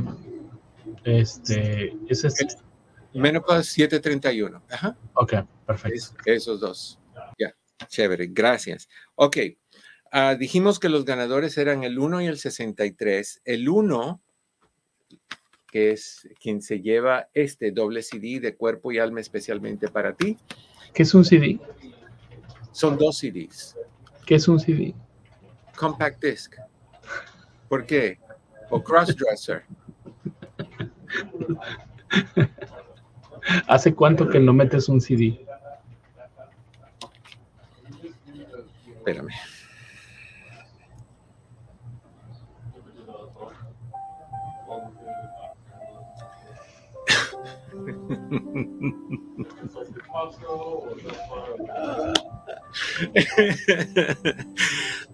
Este, 1.05 1.97
ese 2.09 2.27
es. 2.29 2.59
Menopause 3.19 3.69
731. 3.71 4.63
Ajá. 4.71 4.97
Ok, 5.15 5.35
perfecto. 5.67 5.97
Es- 5.97 6.15
esos 6.25 6.61
dos. 6.61 6.99
Ya, 7.39 7.55
chévere, 7.89 8.29
gracias. 8.31 8.89
Ok, 9.15 9.37
ah, 10.13 10.35
dijimos 10.35 10.79
que 10.79 10.89
los 10.89 11.05
ganadores 11.05 11.59
eran 11.59 11.85
el 11.85 11.99
1 11.99 12.21
y 12.23 12.27
el 12.27 12.39
63. 12.39 13.43
El 13.45 13.69
1, 13.69 14.21
que 15.71 15.91
es 15.93 16.27
quien 16.41 16.63
se 16.63 16.81
lleva 16.81 17.29
este 17.35 17.71
doble 17.73 18.03
CD 18.03 18.41
de 18.41 18.57
cuerpo 18.57 18.91
y 18.93 18.99
alma 18.99 19.21
especialmente 19.21 19.89
para 19.89 20.15
ti, 20.15 20.39
¿Qué 20.95 21.03
es 21.03 21.15
un 21.15 21.25
CD? 21.25 21.61
son 22.73 22.97
dos 22.97 23.19
CDs. 23.19 23.77
¿Qué 24.25 24.37
es 24.37 24.49
un 24.49 24.59
CD? 24.59 24.95
Compact 25.77 26.23
disc. 26.25 26.55
¿Por 27.69 27.85
qué? 27.85 28.19
O 28.71 28.83
crossdresser. 28.83 29.65
¿Hace 33.67 33.95
cuánto 33.95 34.29
que 34.29 34.41
no 34.41 34.53
metes 34.53 34.89
un 34.89 35.01
CD? 35.01 35.45
Espérame. 38.97 39.31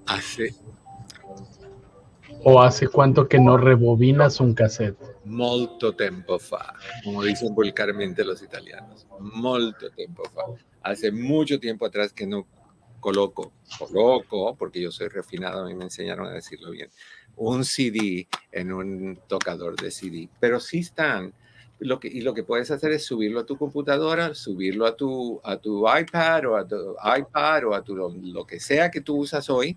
Hace 0.07 0.55
¿O 2.47 2.61
hace 2.63 2.89
cuánto 2.89 3.27
que 3.27 3.39
no 3.39 3.57
rebobinas 3.57 4.39
un 4.41 4.55
cassette? 4.55 5.14
Molto 5.25 5.95
tempo 5.95 6.39
fa, 6.39 6.75
como 7.03 7.23
dicen 7.23 7.55
vulgarmente 7.55 8.25
los 8.25 8.43
italianos. 8.43 9.07
Molto 9.19 9.91
tempo 9.91 10.25
fa. 10.25 10.43
Hace 10.83 11.11
mucho 11.11 11.59
tiempo 11.59 11.87
atrás 11.87 12.13
que 12.13 12.27
no 12.27 12.47
coloco, 13.01 13.53
coloco, 13.79 14.55
porque 14.57 14.81
yo 14.81 14.91
soy 14.91 15.09
refinado, 15.09 15.63
a 15.63 15.67
mí 15.67 15.75
me 15.75 15.85
enseñaron 15.85 16.27
a 16.27 16.33
decirlo 16.33 16.71
bien, 16.71 16.91
un 17.37 17.65
CD 17.65 18.29
en 18.53 18.73
un 18.73 19.19
tocador 19.27 19.77
de 19.77 19.91
CD. 19.91 20.29
Pero 20.41 20.61
sí 20.61 20.79
están. 20.81 21.33
Lo 21.81 21.99
que, 21.99 22.09
y 22.09 22.21
lo 22.21 22.33
que 22.33 22.45
puedes 22.45 22.71
hacer 22.71 22.93
es 22.93 23.05
subirlo 23.05 23.41
a 23.41 23.47
tu 23.47 23.59
computadora, 23.59 24.35
subirlo 24.35 24.87
a 24.87 24.97
tu, 24.97 25.41
a 25.43 25.57
tu 25.57 25.85
iPad 25.87 26.47
o 26.47 26.57
a 26.57 26.67
tu 26.67 26.97
iPad 27.19 27.67
o 27.67 27.75
a 27.75 27.83
tu, 27.83 27.97
lo, 27.97 28.47
que 28.47 28.61
sea 28.61 28.91
que 28.91 29.01
tú 29.01 29.17
usas 29.17 29.51
hoy, 29.51 29.77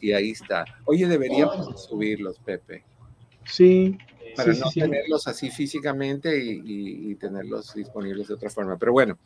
y 0.00 0.12
ahí 0.12 0.30
está. 0.30 0.64
Oye, 0.84 1.08
deberíamos 1.08 1.84
subirlos, 1.84 2.38
Pepe 2.38 2.84
Sí. 3.48 3.96
Para 4.38 4.54
sí, 4.54 4.60
no 4.60 4.66
sí, 4.66 4.80
sí. 4.80 4.80
tenerlos 4.80 5.26
así 5.28 5.50
físicamente 5.50 6.38
y, 6.42 6.50
y- 6.64 7.10
y 7.12 7.14
tenerlos 7.16 7.74
disponibles 7.74 8.28
de 8.28 8.34
otra 8.34 8.50
forma. 8.50 8.76
Pero 8.78 8.92
bueno, 8.92 9.18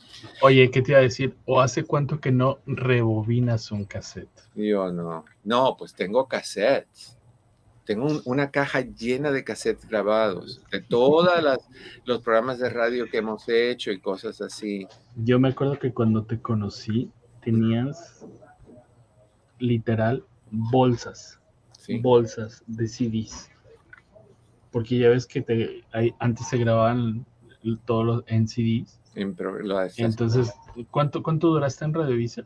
Oye, 0.43 0.71
¿qué 0.71 0.83
te 0.83 0.93
iba 0.93 0.99
a 1.01 1.03
decir? 1.03 1.37
¿O 1.47 1.61
hace 1.61 1.85
cuánto 1.85 2.21
que 2.21 2.33
no 2.33 2.59
rebobinas 2.67 3.71
un 3.73 3.85
cassette? 3.85 4.29
yo 4.55 4.93
no. 4.93 5.25
No, 5.45 5.77
pues 5.77 5.95
tengo 5.95 6.27
cassettes. 6.29 7.19
Tengo 7.85 8.07
un- 8.07 8.23
una 8.25 8.51
caja 8.51 8.81
llena 8.81 9.31
de 9.33 9.45
cassettes 9.45 9.89
grabados, 9.89 10.63
de 10.71 10.81
todos 10.83 11.29
los 12.05 12.23
programas 12.23 12.59
de 12.59 12.71
radio 12.71 13.09
que 13.11 13.19
hemos 13.19 13.49
hecho 13.49 13.91
y 13.91 14.01
cosas 14.01 14.41
así. 14.41 14.87
Yo 15.17 15.39
me 15.39 15.49
acuerdo 15.49 15.79
que 15.79 15.93
cuando 15.93 16.25
te 16.25 16.41
conocí 16.41 17.11
tenías 17.43 18.25
literal 19.59 20.25
bolsas, 20.51 21.39
bolsas 22.03 22.63
de 22.67 22.89
CDs. 22.89 23.52
Porque 24.73 24.99
ya 24.99 25.11
ves 25.11 25.27
que 25.27 25.43
te, 25.43 25.85
hay- 25.93 26.15
antes 26.19 26.49
se 26.49 26.57
grababan 26.59 27.25
todos 27.85 28.05
los 28.05 28.25
en 28.27 28.49
CDs. 28.49 28.99
En 29.15 29.35
pro- 29.35 29.59
lo- 29.61 29.79
Entonces, 29.99 30.53
¿cuánto, 30.91 31.23
cuánto 31.23 31.49
duraste 31.49 31.85
en 31.85 31.95
Radiovisa? 31.95 32.43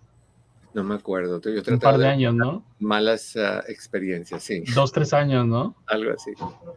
no 0.74 0.84
me 0.84 0.94
acuerdo. 0.94 1.40
Yo 1.40 1.62
Un 1.72 1.78
par 1.78 1.96
de 1.96 2.04
de 2.04 2.10
años, 2.10 2.34
¿no? 2.34 2.62
malas 2.80 3.34
ah, 3.38 3.62
experiencias, 3.66 4.42
sí, 4.42 4.62
Dos, 4.74 4.92
tres 4.92 5.14
años, 5.14 5.46
¿no? 5.46 5.74
algo 5.86 6.12
así. 6.12 6.32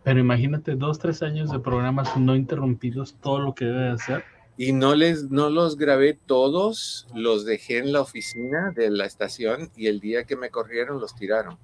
Pero 0.06 0.22
imagínate 0.22 0.76
dos, 0.76 1.00
tres 1.00 1.22
años 1.22 1.52
de 1.52 1.60
programas 1.60 2.16
no 2.16 2.34
interrumpidos, 2.34 3.16
todo 3.16 3.39
lo 3.39 3.54
que 3.56 3.66
debe 3.66 3.82
de 3.82 3.89
hacer. 3.89 4.24
Y 4.56 4.72
no 4.72 4.95
les, 4.95 5.30
no 5.32 5.50
los 5.50 5.76
grabé 5.76 6.14
todos, 6.14 7.08
los 7.14 7.43
dejé 7.43 7.80
en 7.80 7.91
la 7.91 8.00
oficina 8.00 8.72
de 8.74 8.89
la 8.89 9.04
estación 9.06 9.70
y 9.76 9.88
el 9.88 10.00
día 10.00 10.24
que 10.24 10.38
me 10.38 10.50
corrieron 10.50 11.02
los 11.02 11.14
tiraron. 11.14 11.58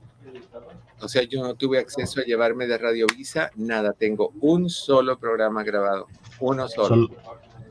O 1.06 1.10
sea, 1.10 1.24
yo 1.24 1.41
no 1.43 1.56
tuve 1.56 1.80
acceso 1.80 2.20
a 2.20 2.24
llevarme 2.24 2.68
de 2.68 2.78
Radio 2.78 3.06
Visa, 3.16 3.49
nada, 3.56 3.93
tengo 3.93 4.34
un 4.41 4.70
solo 4.70 5.18
programa 5.18 5.64
grabado, 5.64 6.08
uno 6.39 6.68
solo. 6.68 6.88
Solo, 6.88 7.10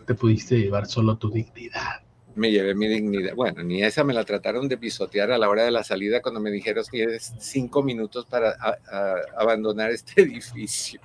te 0.06 0.14
pudiste 0.14 0.58
llevar 0.58 0.86
solo 0.86 1.16
tu 1.16 1.30
dignidad. 1.30 2.00
Me 2.36 2.50
llevé 2.50 2.74
mi 2.74 2.88
dignidad. 2.88 3.34
Bueno, 3.36 3.62
ni 3.62 3.82
esa 3.84 4.02
me 4.02 4.12
la 4.12 4.24
trataron 4.24 4.68
de 4.68 4.76
pisotear 4.76 5.30
a 5.30 5.38
la 5.38 5.48
hora 5.48 5.62
de 5.64 5.70
la 5.70 5.84
salida 5.84 6.20
cuando 6.20 6.40
me 6.40 6.50
dijeron 6.50 6.84
que 6.90 6.98
tienes 6.98 7.32
cinco 7.38 7.82
minutos 7.84 8.26
para 8.26 8.50
a- 8.50 8.76
a- 8.90 9.14
abandonar 9.40 9.92
este 9.92 10.22
edificio. 10.22 11.00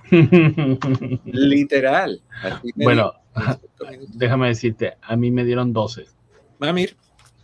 Literal. 1.26 2.22
bueno, 2.76 3.14
déjame 4.14 4.48
decirte, 4.48 4.98
a 5.02 5.16
mí 5.16 5.32
me 5.32 5.44
dieron 5.46 5.72
12. 5.74 6.06
Mamir. 6.60 6.96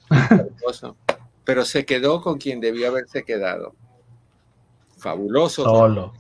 Pero 1.44 1.64
se 1.66 1.86
quedó 1.86 2.22
con 2.22 2.38
quien 2.40 2.60
debió 2.60 2.88
haberse 2.88 3.24
quedado. 3.24 3.76
Fabuloso. 5.06 5.64
Solo. 5.64 6.14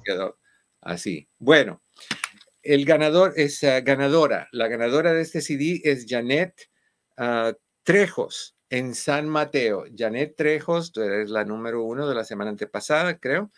así. 0.81 1.27
Bueno, 1.39 1.81
el 2.61 2.85
ganador 2.85 3.33
es 3.35 3.63
ah, 3.63 3.81
ganadora. 3.81 4.47
La 4.51 4.67
ganadora 4.67 5.11
de 5.11 5.21
este 5.21 5.41
CD 5.41 5.81
es 5.83 6.05
Janet 6.07 6.53
ah, 7.17 7.53
Trejos 7.81 8.55
en 8.69 8.93
San 8.93 9.27
Mateo. 9.27 9.85
Janet 9.97 10.35
Trejos, 10.35 10.91
tú 10.91 11.01
eres 11.01 11.31
la 11.31 11.43
número 11.43 11.83
uno 11.83 12.07
de 12.07 12.13
la 12.13 12.23
semana 12.23 12.51
antepasada, 12.51 13.17
creo. 13.17 13.49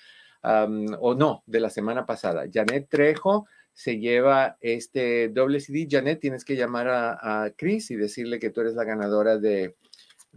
O 0.43 1.13
no, 1.13 1.43
de 1.45 1.59
la 1.59 1.69
semana 1.69 2.05
pasada. 2.05 2.45
Janet 2.49 2.88
Trejo 2.88 3.47
se 3.73 3.99
lleva 3.99 4.55
este 4.61 5.28
doble 5.28 5.59
CD. 5.59 5.88
Janet, 5.91 6.21
tienes 6.21 6.45
que 6.45 6.55
llamar 6.55 6.88
a, 6.88 7.43
a 7.43 7.49
Chris 7.51 7.91
y 7.91 7.97
decirle 7.97 8.39
que 8.39 8.49
tú 8.49 8.61
eres 8.61 8.75
la 8.75 8.86
ganadora 8.86 9.38
de, 9.38 9.75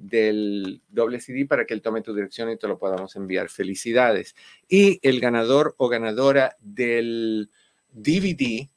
del 0.01 0.82
doble 0.88 1.20
CD 1.20 1.46
para 1.46 1.66
que 1.66 1.74
él 1.74 1.82
tome 1.82 2.03
tu 2.03 2.14
dirección 2.14 2.51
y 2.51 2.57
te 2.57 2.68
lo 2.68 2.78
podamos 2.78 3.16
enviar. 3.16 3.48
Felicidades. 3.48 4.34
Y 4.68 4.98
el 5.07 5.20
ganador 5.20 5.74
o 5.78 5.88
ganadora 5.88 6.57
del 6.61 7.51
DVD 7.92 8.68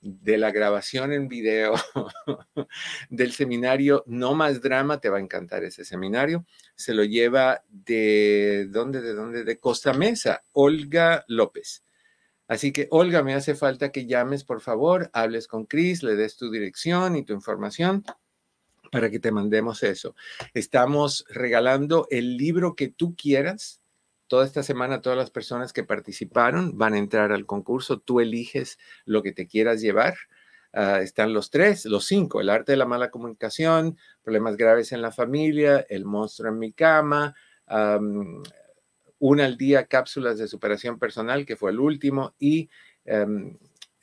de 0.00 0.38
la 0.38 0.50
grabación 0.52 1.12
en 1.12 1.28
video 1.28 1.74
del 3.10 3.32
seminario 3.32 4.04
No 4.06 4.34
Más 4.34 4.62
Drama, 4.62 5.00
te 5.00 5.10
va 5.10 5.18
a 5.18 5.22
encantar 5.22 5.64
ese 5.64 5.84
seminario. 5.84 6.46
Se 6.74 6.94
lo 6.94 7.04
lleva 7.04 7.62
de, 7.68 8.66
¿dónde, 8.70 9.02
de 9.02 9.14
dónde? 9.14 9.44
De 9.44 9.58
Costa 9.58 9.92
Mesa, 9.92 10.44
Olga 10.52 11.24
López. 11.28 11.84
Así 12.46 12.72
que, 12.72 12.88
Olga, 12.90 13.22
me 13.22 13.34
hace 13.34 13.54
falta 13.54 13.92
que 13.92 14.06
llames, 14.06 14.44
por 14.44 14.62
favor, 14.62 15.10
hables 15.12 15.46
con 15.46 15.66
Chris, 15.66 16.02
le 16.02 16.16
des 16.16 16.36
tu 16.36 16.50
dirección 16.50 17.16
y 17.16 17.24
tu 17.24 17.34
información 17.34 18.04
para 18.90 19.10
que 19.10 19.18
te 19.18 19.32
mandemos 19.32 19.82
eso. 19.82 20.14
Estamos 20.54 21.24
regalando 21.28 22.06
el 22.10 22.36
libro 22.36 22.74
que 22.74 22.88
tú 22.88 23.14
quieras. 23.16 23.80
Toda 24.26 24.44
esta 24.44 24.62
semana 24.62 25.00
todas 25.00 25.18
las 25.18 25.30
personas 25.30 25.72
que 25.72 25.84
participaron 25.84 26.76
van 26.76 26.94
a 26.94 26.98
entrar 26.98 27.32
al 27.32 27.46
concurso. 27.46 27.98
Tú 27.98 28.20
eliges 28.20 28.78
lo 29.04 29.22
que 29.22 29.32
te 29.32 29.46
quieras 29.46 29.80
llevar. 29.80 30.14
Ah, 30.72 31.00
están 31.00 31.32
los 31.32 31.50
tres, 31.50 31.86
los 31.86 32.04
cinco, 32.04 32.40
el 32.40 32.50
arte 32.50 32.72
de 32.72 32.78
la 32.78 32.84
mala 32.84 33.10
comunicación, 33.10 33.96
problemas 34.22 34.56
graves 34.56 34.92
en 34.92 35.00
la 35.00 35.10
familia, 35.10 35.86
el 35.88 36.04
monstruo 36.04 36.52
en 36.52 36.58
mi 36.58 36.72
cama, 36.72 37.34
una 39.18 39.44
al 39.44 39.56
día, 39.56 39.86
cápsulas 39.86 40.38
de 40.38 40.46
superación 40.46 40.98
personal, 40.98 41.46
que 41.46 41.56
fue 41.56 41.70
el 41.70 41.80
último, 41.80 42.34
y 42.38 42.68
em, 43.04 43.56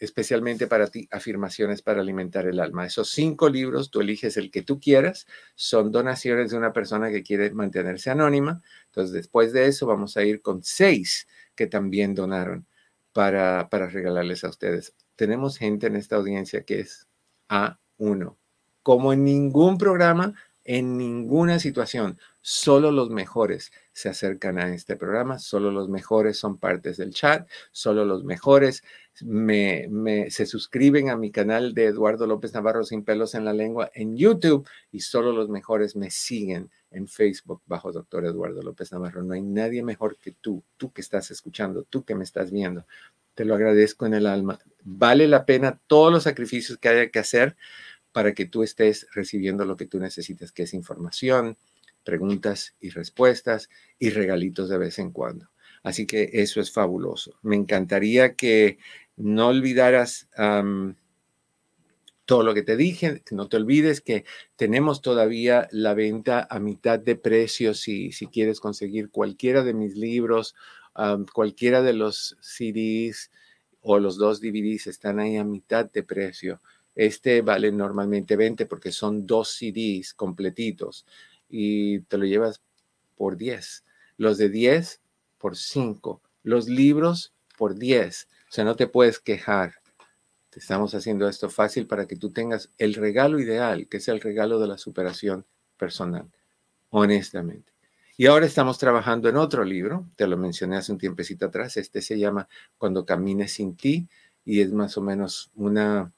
especialmente 0.05 0.67
para 0.67 0.87
ti, 0.87 1.07
afirmaciones 1.11 1.81
para 1.81 2.01
alimentar 2.01 2.47
el 2.47 2.59
alma. 2.59 2.85
Esos 2.85 3.11
cinco 3.11 3.49
libros, 3.49 3.91
tú 3.91 4.01
eliges 4.01 4.37
el 4.37 4.49
que 4.51 4.61
tú 4.61 4.79
quieras, 4.79 5.27
son 5.55 5.91
donaciones 5.91 6.51
de 6.51 6.57
una 6.57 6.71
persona 6.71 7.09
que 7.09 7.23
quiere 7.23 7.51
mantenerse 7.51 8.09
anónima. 8.09 8.61
Entonces, 8.85 9.11
después 9.11 9.51
de 9.51 9.67
eso, 9.67 9.85
vamos 9.85 10.15
a 10.17 10.23
ir 10.23 10.41
con 10.41 10.63
seis 10.63 11.27
que 11.55 11.67
también 11.67 12.15
donaron 12.15 12.65
para, 13.11 13.69
para 13.69 13.87
regalarles 13.87 14.43
a 14.43 14.49
ustedes. 14.49 14.93
Tenemos 15.15 15.57
gente 15.57 15.87
en 15.87 15.95
esta 15.95 16.15
audiencia 16.15 16.63
que 16.63 16.79
es 16.79 17.07
A1. 17.49 18.35
Como 18.83 19.13
en 19.13 19.23
ningún 19.23 19.77
programa, 19.77 20.33
en 20.63 20.97
ninguna 20.97 21.59
situación, 21.59 22.19
solo 22.47 22.91
los 22.91 23.09
mejores 23.09 23.71
se 23.91 24.07
acercan 24.07 24.59
a 24.59 24.71
este 24.71 24.95
programa, 24.95 25.39
solo 25.39 25.71
los 25.71 25.89
mejores 25.89 26.37
son 26.37 26.59
partes 26.59 26.97
del 26.97 27.11
chat, 27.11 27.49
solo 27.71 28.05
los 28.05 28.23
mejores 28.23 28.83
me, 29.23 30.29
se 30.29 30.45
suscriben 30.45 31.09
a 31.09 31.17
mi 31.17 31.31
canal 31.31 31.73
de 31.73 31.85
Eduardo 31.85 32.27
López 32.27 32.53
Navarro 32.53 32.83
sin 32.83 33.03
pelos 33.03 33.33
en 33.33 33.45
la 33.45 33.53
lengua 33.53 33.89
en 33.95 34.15
YouTube 34.15 34.67
y 34.91 34.99
solo 34.99 35.31
los 35.31 35.49
mejores 35.49 35.95
me 35.95 36.11
siguen 36.11 36.69
en 36.91 37.07
Facebook 37.07 37.63
bajo 37.65 37.91
Doctor 37.91 38.27
Eduardo 38.27 38.61
López 38.61 38.91
Navarro. 38.91 39.23
No 39.23 39.33
hay 39.33 39.41
nadie 39.41 39.81
mejor 39.81 40.15
que 40.15 40.29
tú, 40.29 40.63
tú 40.77 40.93
que 40.93 41.01
estás 41.01 41.31
escuchando, 41.31 41.81
tú 41.81 42.05
que 42.05 42.13
me 42.13 42.23
estás 42.23 42.51
viendo. 42.51 42.85
Te 43.33 43.43
lo 43.43 43.55
agradezco 43.55 44.05
en 44.05 44.13
el 44.13 44.27
alma. 44.27 44.59
Vale 44.83 45.27
la 45.27 45.47
pena 45.47 45.81
todos 45.87 46.13
los 46.13 46.21
sacrificios 46.21 46.77
que 46.77 46.89
haya 46.89 47.09
que 47.09 47.17
hacer 47.17 47.57
para 48.11 48.35
que 48.35 48.45
tú 48.45 48.61
estés 48.61 49.07
recibiendo 49.15 49.65
lo 49.65 49.75
que 49.75 49.87
tú 49.87 49.99
necesitas, 49.99 50.51
que 50.51 50.63
es 50.63 50.75
información, 50.75 51.57
preguntas 52.05 52.75
y 52.79 52.91
respuestas 52.91 53.69
y 53.99 54.11
regalitos 54.11 54.69
de 54.69 54.77
vez 54.77 54.99
en 54.99 55.11
cuando. 55.11 55.49
Así 55.83 56.05
que 56.07 56.29
eso 56.33 56.61
es 56.61 56.71
fabuloso. 56.71 57.37
Me 57.41 57.55
encantaría 57.57 58.35
que 58.35 58.77
no 59.17 59.49
olvidaras 59.49 60.29
todo 62.25 62.43
lo 62.43 62.53
que 62.53 62.63
te 62.63 62.75
dije, 62.75 63.21
no 63.31 63.47
te 63.47 63.57
olvides 63.57 64.01
que 64.01 64.25
tenemos 64.55 65.01
todavía 65.01 65.67
la 65.71 65.93
venta 65.93 66.47
a 66.49 66.59
mitad 66.59 66.97
de 66.97 67.15
precio 67.15 67.73
si, 67.73 68.11
si 68.11 68.27
quieres 68.27 68.59
conseguir 68.59 69.11
cualquiera 69.11 69.63
de 69.63 69.73
mis 69.73 69.95
libros, 69.95 70.55
cualquiera 71.33 71.83
de 71.83 71.93
los 71.93 72.35
CDs 72.41 73.29
o 73.81 73.99
los 73.99 74.17
dos 74.17 74.41
DVDs 74.41 74.87
están 74.87 75.19
ahí 75.19 75.37
a 75.37 75.43
mitad 75.43 75.89
de 75.91 76.01
precio. 76.01 76.61
Este 76.95 77.41
vale 77.41 77.71
normalmente 77.71 78.35
20 78.35 78.65
porque 78.65 78.91
son 78.91 79.27
dos 79.27 79.49
CDs 79.51 80.13
completitos 80.13 81.05
y 81.57 82.01
te 82.01 82.17
lo 82.17 82.25
llevas 82.25 82.61
por 83.15 83.37
10. 83.37 83.85
Los 84.17 84.37
de 84.37 84.49
10 84.49 84.99
por 85.37 85.55
5. 85.55 86.21
Los 86.43 86.67
libros 86.67 87.33
por 87.57 87.75
10. 87.75 88.27
O 88.49 88.51
sea, 88.51 88.65
no 88.65 88.75
te 88.75 88.87
puedes 88.87 89.19
quejar. 89.19 89.75
Te 90.49 90.59
estamos 90.59 90.93
haciendo 90.95 91.29
esto 91.29 91.49
fácil 91.49 91.87
para 91.87 92.07
que 92.07 92.17
tú 92.17 92.31
tengas 92.31 92.71
el 92.77 92.93
regalo 92.93 93.39
ideal, 93.39 93.87
que 93.87 93.97
es 93.97 94.07
el 94.09 94.19
regalo 94.19 94.59
de 94.59 94.67
la 94.67 94.77
superación 94.77 95.45
personal, 95.77 96.29
honestamente. 96.89 97.71
Y 98.17 98.25
ahora 98.25 98.45
estamos 98.45 98.77
trabajando 98.77 99.29
en 99.29 99.37
otro 99.37 99.63
libro, 99.63 100.09
te 100.17 100.27
lo 100.27 100.35
mencioné 100.35 100.75
hace 100.75 100.91
un 100.91 100.97
tiempecito 100.97 101.45
atrás, 101.45 101.77
este 101.77 102.01
se 102.01 102.19
llama 102.19 102.49
Cuando 102.77 103.05
camines 103.05 103.53
sin 103.53 103.75
ti 103.75 104.09
y 104.43 104.61
es 104.61 104.73
más 104.73 104.97
o 104.97 105.01
menos 105.01 105.51
una 105.55 106.13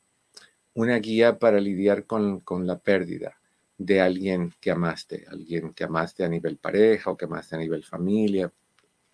una 0.74 0.98
guía 0.98 1.40
para 1.40 1.60
lidiar 1.60 2.06
con, 2.06 2.44
la 2.68 2.78
pérdida 2.78 3.37
de 3.78 4.02
alguien 4.02 4.54
que 4.60 4.72
amaste, 4.72 5.26
alguien 5.30 5.74
que 5.74 5.84
amaste 5.84 6.24
a 6.24 6.30
nivel 6.30 6.58
pareja 6.58 7.12
o 7.12 7.18
que 7.18 7.26
amaste 7.26 7.56
a 7.56 7.60
nivel 7.60 7.84
familia, 7.84 8.52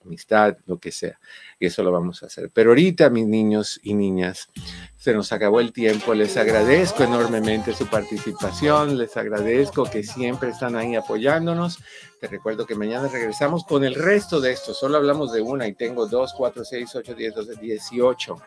amistad, 0.06 0.58
lo 0.66 0.80
que 0.80 0.92
sea. 0.92 1.20
Y 1.60 1.68
eso 1.68 1.84
lo 1.84 1.92
vamos 1.92 2.24
a 2.24 2.28
hacer. 2.28 2.50
Pero 2.54 2.72
ahorita, 2.72 3.10
mis 3.10 3.26
niños 3.26 3.80
y 3.84 3.94
niñas, 3.94 4.50
se 4.96 5.14
nos 5.14 5.32
acabó 5.32 5.60
el 5.60 5.74
tiempo. 5.74 6.14
Les 6.14 6.38
agradezco 6.38 7.04
enormemente 7.04 7.74
su 7.74 7.88
participación. 7.88 8.98
Les 8.98 9.16
agradezco 9.18 9.84
que 9.86 10.04
siempre 10.04 10.50
están 10.50 10.76
ahí 10.76 10.96
apoyándonos. 10.96 11.80
Te 12.20 12.28
recuerdo 12.28 12.66
que 12.66 12.76
mañana 12.76 13.08
regresamos 13.08 13.66
con 13.66 13.84
el 13.84 13.96
resto 13.96 14.40
de 14.40 14.52
esto. 14.52 14.74
Solo 14.74 14.98
hablamos 14.98 15.32
de 15.34 15.42
una 15.42 15.68
y 15.68 15.74
tengo 15.74 16.08
dos, 16.08 16.34
cuatro, 16.38 16.64
seis, 16.64 16.96
ocho, 16.96 17.14
diez, 17.14 17.34
doce, 17.34 17.56
dieciocho 17.56 18.38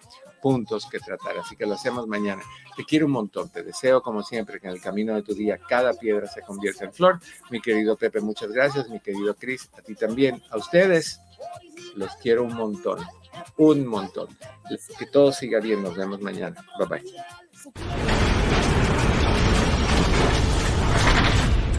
puntos 0.46 0.86
que 0.88 1.00
tratar, 1.00 1.36
así 1.38 1.56
que 1.56 1.66
lo 1.66 1.74
hacemos 1.74 2.06
mañana. 2.06 2.40
Te 2.76 2.84
quiero 2.84 3.06
un 3.06 3.12
montón, 3.12 3.48
te 3.48 3.64
deseo 3.64 4.00
como 4.00 4.22
siempre 4.22 4.60
que 4.60 4.68
en 4.68 4.74
el 4.74 4.80
camino 4.80 5.12
de 5.16 5.22
tu 5.22 5.34
día 5.34 5.58
cada 5.58 5.92
piedra 5.92 6.28
se 6.28 6.40
convierta 6.40 6.84
en 6.84 6.92
flor. 6.92 7.18
Mi 7.50 7.60
querido 7.60 7.96
Pepe, 7.96 8.20
muchas 8.20 8.52
gracias, 8.52 8.88
mi 8.88 9.00
querido 9.00 9.34
Cris, 9.34 9.68
a 9.76 9.82
ti 9.82 9.96
también, 9.96 10.40
a 10.50 10.56
ustedes, 10.56 11.20
los 11.96 12.14
quiero 12.22 12.44
un 12.44 12.54
montón, 12.54 13.00
un 13.56 13.88
montón. 13.88 14.28
Que 14.96 15.06
todo 15.06 15.32
siga 15.32 15.58
bien, 15.58 15.82
nos 15.82 15.96
vemos 15.96 16.20
mañana. 16.20 16.64
Bye 16.78 16.86
bye. 16.86 18.55